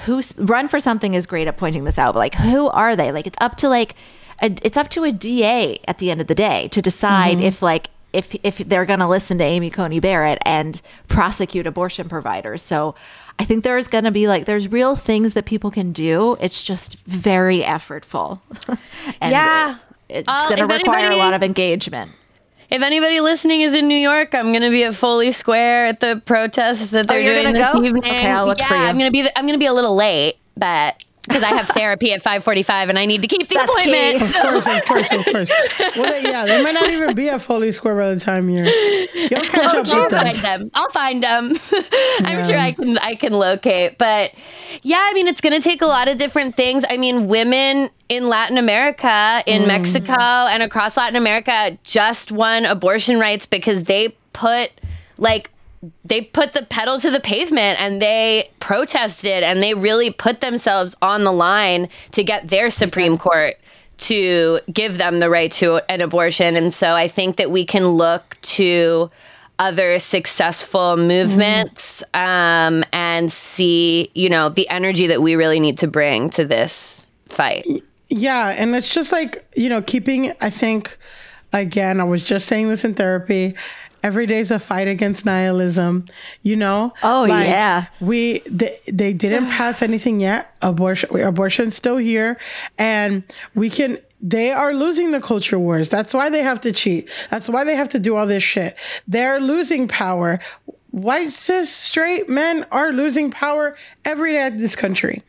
who 0.04 0.20
run 0.36 0.68
for 0.68 0.80
something 0.80 1.14
is 1.14 1.26
great 1.26 1.46
at 1.46 1.56
pointing 1.56 1.84
this 1.84 1.98
out, 1.98 2.14
but 2.14 2.18
like 2.18 2.34
who 2.34 2.68
are 2.68 2.96
they? 2.96 3.12
Like 3.12 3.26
it's 3.26 3.38
up 3.40 3.56
to 3.58 3.68
like 3.68 3.94
a, 4.42 4.54
it's 4.62 4.76
up 4.76 4.88
to 4.90 5.04
a 5.04 5.12
DA 5.12 5.80
at 5.86 5.98
the 5.98 6.10
end 6.10 6.20
of 6.20 6.26
the 6.26 6.34
day 6.34 6.68
to 6.68 6.82
decide 6.82 7.38
mm-hmm. 7.38 7.46
if 7.46 7.62
like 7.62 7.88
if 8.12 8.34
if 8.42 8.58
they're 8.58 8.86
going 8.86 9.00
to 9.00 9.08
listen 9.08 9.38
to 9.38 9.44
Amy 9.44 9.70
Coney 9.70 10.00
Barrett 10.00 10.38
and 10.44 10.80
prosecute 11.08 11.66
abortion 11.66 12.08
providers. 12.08 12.62
So 12.62 12.94
I 13.38 13.44
think 13.44 13.64
there's 13.64 13.88
going 13.88 14.04
to 14.04 14.10
be 14.10 14.28
like 14.28 14.46
there's 14.46 14.68
real 14.68 14.96
things 14.96 15.34
that 15.34 15.44
people 15.44 15.70
can 15.70 15.92
do. 15.92 16.36
It's 16.40 16.62
just 16.62 16.96
very 17.06 17.60
effortful. 17.60 18.40
yeah. 19.22 19.78
It, 20.08 20.18
it's 20.18 20.28
uh, 20.28 20.48
going 20.48 20.58
to 20.58 20.66
require 20.66 20.98
anybody, 20.98 21.16
a 21.16 21.18
lot 21.18 21.34
of 21.34 21.42
engagement. 21.42 22.12
If 22.70 22.82
anybody 22.82 23.20
listening 23.20 23.62
is 23.62 23.74
in 23.74 23.88
New 23.88 23.98
York, 23.98 24.34
I'm 24.34 24.46
going 24.46 24.62
to 24.62 24.70
be 24.70 24.84
at 24.84 24.94
Foley 24.94 25.32
Square 25.32 25.86
at 25.86 26.00
the 26.00 26.22
protests 26.24 26.90
that 26.90 27.08
they're 27.08 27.20
oh, 27.20 27.42
doing 27.42 27.54
this 27.54 27.68
go? 27.68 27.82
evening. 27.82 28.04
Okay, 28.04 28.30
I'll 28.30 28.46
look 28.46 28.58
yeah, 28.58 28.68
for 28.68 28.74
you. 28.76 28.82
I'm 28.82 28.98
going 28.98 29.08
to 29.08 29.12
be 29.12 29.28
I'm 29.34 29.44
going 29.44 29.54
to 29.54 29.58
be 29.58 29.66
a 29.66 29.72
little 29.72 29.96
late, 29.96 30.36
but 30.56 31.02
because 31.26 31.42
I 31.42 31.48
have 31.48 31.68
therapy 31.68 32.12
at 32.12 32.22
5:45 32.22 32.88
and 32.90 32.98
I 32.98 33.06
need 33.06 33.22
to 33.22 33.28
keep 33.28 33.48
the 33.48 33.54
That's 33.54 33.74
appointment. 33.74 34.22
Of 34.22 34.32
course, 34.34 34.66
of 34.66 34.84
course, 34.84 35.12
of 35.12 35.24
course. 35.24 35.52
Well, 35.96 36.22
yeah, 36.22 36.44
they 36.44 36.62
might 36.62 36.74
not 36.74 36.90
even 36.90 37.14
be 37.14 37.28
at 37.28 37.40
Foley 37.40 37.70
Square 37.72 37.96
by 37.96 38.14
the 38.14 38.20
time 38.20 38.50
you're. 38.50 38.66
You'll 38.66 39.40
catch 39.40 39.74
up 39.74 39.86
with 39.86 40.10
them. 40.10 40.60
them. 40.60 40.70
I'll 40.74 40.90
find 40.90 41.22
them. 41.22 41.52
I'm 42.20 42.38
yeah. 42.38 42.42
sure 42.44 42.56
I 42.56 42.72
can. 42.72 42.98
I 42.98 43.14
can 43.14 43.32
locate, 43.32 43.98
but 43.98 44.32
yeah, 44.82 45.00
I 45.02 45.12
mean, 45.14 45.28
it's 45.28 45.40
going 45.40 45.54
to 45.54 45.60
take 45.60 45.82
a 45.82 45.86
lot 45.86 46.08
of 46.08 46.18
different 46.18 46.56
things. 46.56 46.84
I 46.88 46.96
mean, 46.96 47.28
women 47.28 47.88
in 48.08 48.28
Latin 48.28 48.58
America, 48.58 49.42
in 49.46 49.62
mm. 49.62 49.68
Mexico, 49.68 50.12
and 50.12 50.62
across 50.62 50.96
Latin 50.96 51.16
America 51.16 51.78
just 51.84 52.32
won 52.32 52.64
abortion 52.64 53.18
rights 53.18 53.46
because 53.46 53.84
they 53.84 54.08
put 54.32 54.70
like 55.18 55.50
they 56.04 56.22
put 56.22 56.52
the 56.52 56.62
pedal 56.64 57.00
to 57.00 57.10
the 57.10 57.20
pavement 57.20 57.80
and 57.80 58.00
they 58.00 58.50
protested 58.60 59.42
and 59.42 59.62
they 59.62 59.74
really 59.74 60.10
put 60.10 60.40
themselves 60.40 60.94
on 61.02 61.24
the 61.24 61.32
line 61.32 61.88
to 62.12 62.22
get 62.22 62.48
their 62.48 62.70
Supreme 62.70 63.18
Court 63.18 63.56
to 63.96 64.60
give 64.72 64.98
them 64.98 65.20
the 65.20 65.30
right 65.30 65.52
to 65.52 65.80
an 65.90 66.00
abortion. 66.00 66.56
And 66.56 66.72
so 66.72 66.94
I 66.94 67.08
think 67.08 67.36
that 67.36 67.50
we 67.50 67.64
can 67.64 67.86
look 67.86 68.36
to 68.42 69.10
other 69.58 69.98
successful 70.00 70.96
movements 70.96 72.02
um, 72.12 72.84
and 72.92 73.32
see, 73.32 74.10
you 74.14 74.28
know, 74.28 74.48
the 74.48 74.68
energy 74.68 75.06
that 75.06 75.22
we 75.22 75.36
really 75.36 75.60
need 75.60 75.78
to 75.78 75.86
bring 75.86 76.28
to 76.30 76.44
this 76.44 77.06
fight. 77.28 77.64
Yeah. 78.08 78.48
And 78.48 78.74
it's 78.74 78.92
just 78.92 79.12
like, 79.12 79.48
you 79.56 79.68
know, 79.68 79.80
keeping, 79.80 80.32
I 80.40 80.50
think, 80.50 80.98
again, 81.52 82.00
I 82.00 82.04
was 82.04 82.24
just 82.24 82.48
saying 82.48 82.68
this 82.68 82.84
in 82.84 82.94
therapy 82.94 83.54
every 84.04 84.26
day's 84.26 84.52
a 84.52 84.60
fight 84.60 84.86
against 84.86 85.24
nihilism 85.24 86.04
you 86.42 86.56
know? 86.56 86.92
Oh 87.02 87.26
like, 87.28 87.46
yeah. 87.46 87.86
we 88.00 88.40
they, 88.40 88.78
they 88.92 89.12
didn't 89.12 89.46
pass 89.50 89.82
anything 89.82 90.20
yet. 90.20 90.54
Abortion 90.62 91.18
abortion's 91.20 91.74
still 91.74 91.96
here. 91.96 92.38
And 92.78 93.24
we 93.54 93.70
can 93.70 93.98
they 94.20 94.52
are 94.52 94.74
losing 94.74 95.10
the 95.10 95.20
culture 95.20 95.58
wars. 95.58 95.88
That's 95.88 96.14
why 96.14 96.30
they 96.30 96.40
have 96.40 96.60
to 96.62 96.72
cheat. 96.72 97.10
That's 97.30 97.48
why 97.48 97.64
they 97.64 97.74
have 97.74 97.88
to 97.90 97.98
do 97.98 98.16
all 98.16 98.26
this 98.26 98.42
shit. 98.42 98.76
They're 99.08 99.40
losing 99.40 99.88
power. 99.88 100.40
White 100.90 101.30
cis 101.30 101.74
straight 101.74 102.28
men 102.28 102.66
are 102.70 102.92
losing 102.92 103.30
power 103.30 103.76
every 104.04 104.32
day 104.32 104.46
in 104.46 104.58
this 104.58 104.76
country 104.76 105.22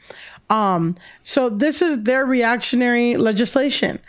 um, 0.50 0.96
so 1.24 1.50
this 1.50 1.82
is 1.82 2.04
their 2.04 2.26
reactionary 2.26 3.16
legislation. 3.16 4.00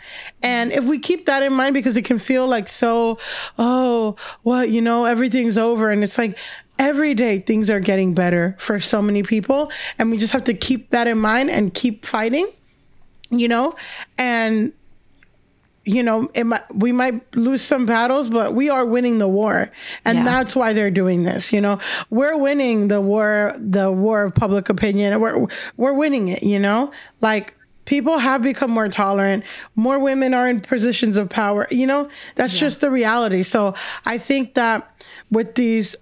And 0.43 0.71
if 0.71 0.83
we 0.85 0.99
keep 0.99 1.25
that 1.25 1.43
in 1.43 1.53
mind, 1.53 1.73
because 1.73 1.97
it 1.97 2.05
can 2.05 2.19
feel 2.19 2.47
like 2.47 2.67
so, 2.67 3.17
oh, 3.57 4.15
what, 4.43 4.69
you 4.69 4.81
know, 4.81 5.05
everything's 5.05 5.57
over. 5.57 5.89
And 5.89 6.03
it's 6.03 6.17
like, 6.17 6.37
every 6.79 7.15
day 7.15 7.39
things 7.39 7.69
are 7.69 7.79
getting 7.79 8.13
better 8.13 8.55
for 8.59 8.79
so 8.79 9.01
many 9.01 9.23
people. 9.23 9.71
And 9.97 10.11
we 10.11 10.17
just 10.17 10.33
have 10.33 10.43
to 10.43 10.53
keep 10.53 10.91
that 10.91 11.07
in 11.07 11.17
mind 11.17 11.49
and 11.49 11.73
keep 11.73 12.05
fighting, 12.05 12.47
you 13.29 13.47
know? 13.47 13.75
And 14.17 14.73
you 15.87 16.03
know, 16.03 16.29
might, 16.43 16.75
we 16.75 16.91
might 16.91 17.35
lose 17.35 17.61
some 17.61 17.85
battles, 17.85 18.27
but 18.27 18.53
we 18.53 18.69
are 18.69 18.85
winning 18.85 19.19
the 19.19 19.27
war. 19.27 19.71
And 20.03 20.19
yeah. 20.19 20.23
that's 20.25 20.55
why 20.55 20.73
they're 20.73 20.91
doing 20.91 21.23
this. 21.23 21.53
You 21.53 21.61
know, 21.61 21.79
we're 22.09 22.37
winning 22.37 22.89
the 22.89 22.99
war, 22.99 23.53
the 23.57 23.91
war 23.91 24.23
of 24.23 24.35
public 24.35 24.67
opinion. 24.69 25.19
We're, 25.19 25.47
we're 25.77 25.93
winning 25.93 26.27
it, 26.27 26.43
you 26.43 26.59
know, 26.59 26.91
like 27.21 27.55
people 27.85 28.17
have 28.17 28.43
become 28.43 28.69
more 28.69 28.89
tolerant. 28.89 29.45
More 29.75 29.97
women 29.97 30.33
are 30.33 30.49
in 30.49 30.59
positions 30.59 31.15
of 31.15 31.29
power. 31.29 31.67
You 31.71 31.87
know, 31.87 32.09
that's 32.35 32.55
yeah. 32.55 32.67
just 32.67 32.81
the 32.81 32.91
reality. 32.91 33.43
So 33.43 33.73
I 34.05 34.17
think 34.17 34.55
that 34.55 35.01
with 35.31 35.55
these 35.55 35.95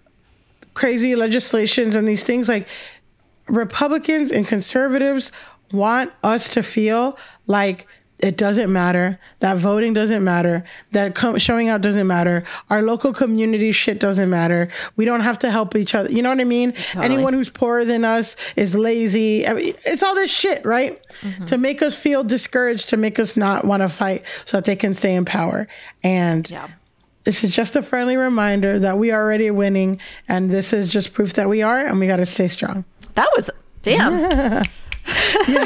crazy 0.73 1.15
legislations 1.15 1.95
and 1.95 2.07
these 2.07 2.23
things 2.23 2.49
like 2.49 2.67
Republicans 3.47 4.31
and 4.31 4.47
conservatives 4.47 5.31
want 5.71 6.11
us 6.23 6.49
to 6.49 6.63
feel 6.63 7.17
like 7.45 7.87
it 8.19 8.37
doesn't 8.37 8.71
matter. 8.71 9.19
That 9.39 9.57
voting 9.57 9.93
doesn't 9.93 10.23
matter. 10.23 10.63
That 10.91 11.15
com- 11.15 11.37
showing 11.37 11.67
out 11.67 11.81
doesn't 11.81 12.07
matter. 12.07 12.45
Our 12.69 12.81
local 12.81 13.13
community 13.13 13.71
shit 13.73 13.99
doesn't 13.99 14.29
matter. 14.29 14.69
We 14.95 15.03
don't 15.03 15.19
have 15.19 15.37
to 15.39 15.51
help 15.51 15.75
each 15.75 15.93
other. 15.93 16.11
You 16.11 16.21
know 16.21 16.29
what 16.29 16.39
I 16.39 16.45
mean? 16.45 16.71
Totally. 16.71 17.05
Anyone 17.05 17.33
who's 17.33 17.49
poorer 17.49 17.83
than 17.83 18.05
us 18.05 18.37
is 18.55 18.73
lazy. 18.73 19.45
I 19.45 19.53
mean, 19.53 19.73
it's 19.85 20.01
all 20.01 20.15
this 20.15 20.33
shit, 20.33 20.65
right? 20.65 21.01
Mm-hmm. 21.21 21.45
To 21.47 21.57
make 21.57 21.81
us 21.81 21.95
feel 21.95 22.23
discouraged, 22.23 22.89
to 22.89 22.97
make 22.97 23.19
us 23.19 23.35
not 23.35 23.65
want 23.65 23.81
to 23.81 23.89
fight 23.89 24.23
so 24.45 24.57
that 24.57 24.65
they 24.65 24.77
can 24.77 24.93
stay 24.93 25.13
in 25.13 25.25
power. 25.25 25.67
And 26.01 26.49
yeah. 26.49 26.69
this 27.25 27.43
is 27.43 27.53
just 27.53 27.75
a 27.75 27.83
friendly 27.83 28.15
reminder 28.15 28.79
that 28.79 28.97
we 28.97 29.11
are 29.11 29.21
already 29.21 29.51
winning. 29.51 29.99
And 30.29 30.49
this 30.49 30.71
is 30.71 30.91
just 30.91 31.13
proof 31.13 31.33
that 31.33 31.49
we 31.49 31.61
are, 31.61 31.79
and 31.79 31.99
we 31.99 32.07
got 32.07 32.17
to 32.17 32.25
stay 32.25 32.47
strong. 32.47 32.85
That 33.15 33.29
was, 33.35 33.49
damn. 33.81 34.63
Yeah. 35.47 35.65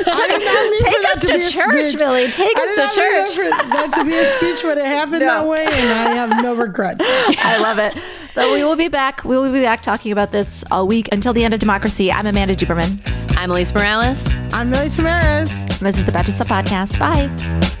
Take 0.00 1.04
us 1.06 1.20
to, 1.20 1.26
to 1.26 1.50
church, 1.50 1.96
Milly. 1.96 2.30
Take 2.30 2.56
us 2.56 2.74
to 2.76 2.88
church. 2.94 3.34
For 3.34 3.50
that 3.50 3.92
to 3.94 4.04
be 4.04 4.16
a 4.16 4.26
speech, 4.26 4.62
but 4.62 4.78
it 4.78 4.86
happened 4.86 5.20
no. 5.20 5.26
that 5.26 5.46
way, 5.46 5.64
and 5.64 5.92
I 5.92 6.14
have 6.14 6.42
no 6.42 6.54
regret. 6.54 6.96
I 7.00 7.58
love 7.60 7.78
it. 7.78 7.94
So 8.34 8.52
we 8.52 8.64
will 8.64 8.76
be 8.76 8.88
back. 8.88 9.24
We 9.24 9.36
will 9.36 9.52
be 9.52 9.60
back 9.60 9.82
talking 9.82 10.12
about 10.12 10.30
this 10.30 10.64
all 10.70 10.86
week 10.86 11.08
until 11.12 11.32
the 11.32 11.44
end 11.44 11.54
of 11.54 11.60
democracy. 11.60 12.12
I'm 12.12 12.26
Amanda 12.26 12.54
Duberman. 12.54 13.00
I'm 13.36 13.50
Alise 13.50 13.74
Morales. 13.74 14.26
I'm 14.52 14.70
Milly 14.70 14.88
Tamarez. 14.88 15.50
This 15.80 15.98
is 15.98 16.04
the 16.04 16.12
Betches 16.12 16.30
Sup 16.30 16.46
Podcast. 16.46 16.98
Bye. 16.98 17.80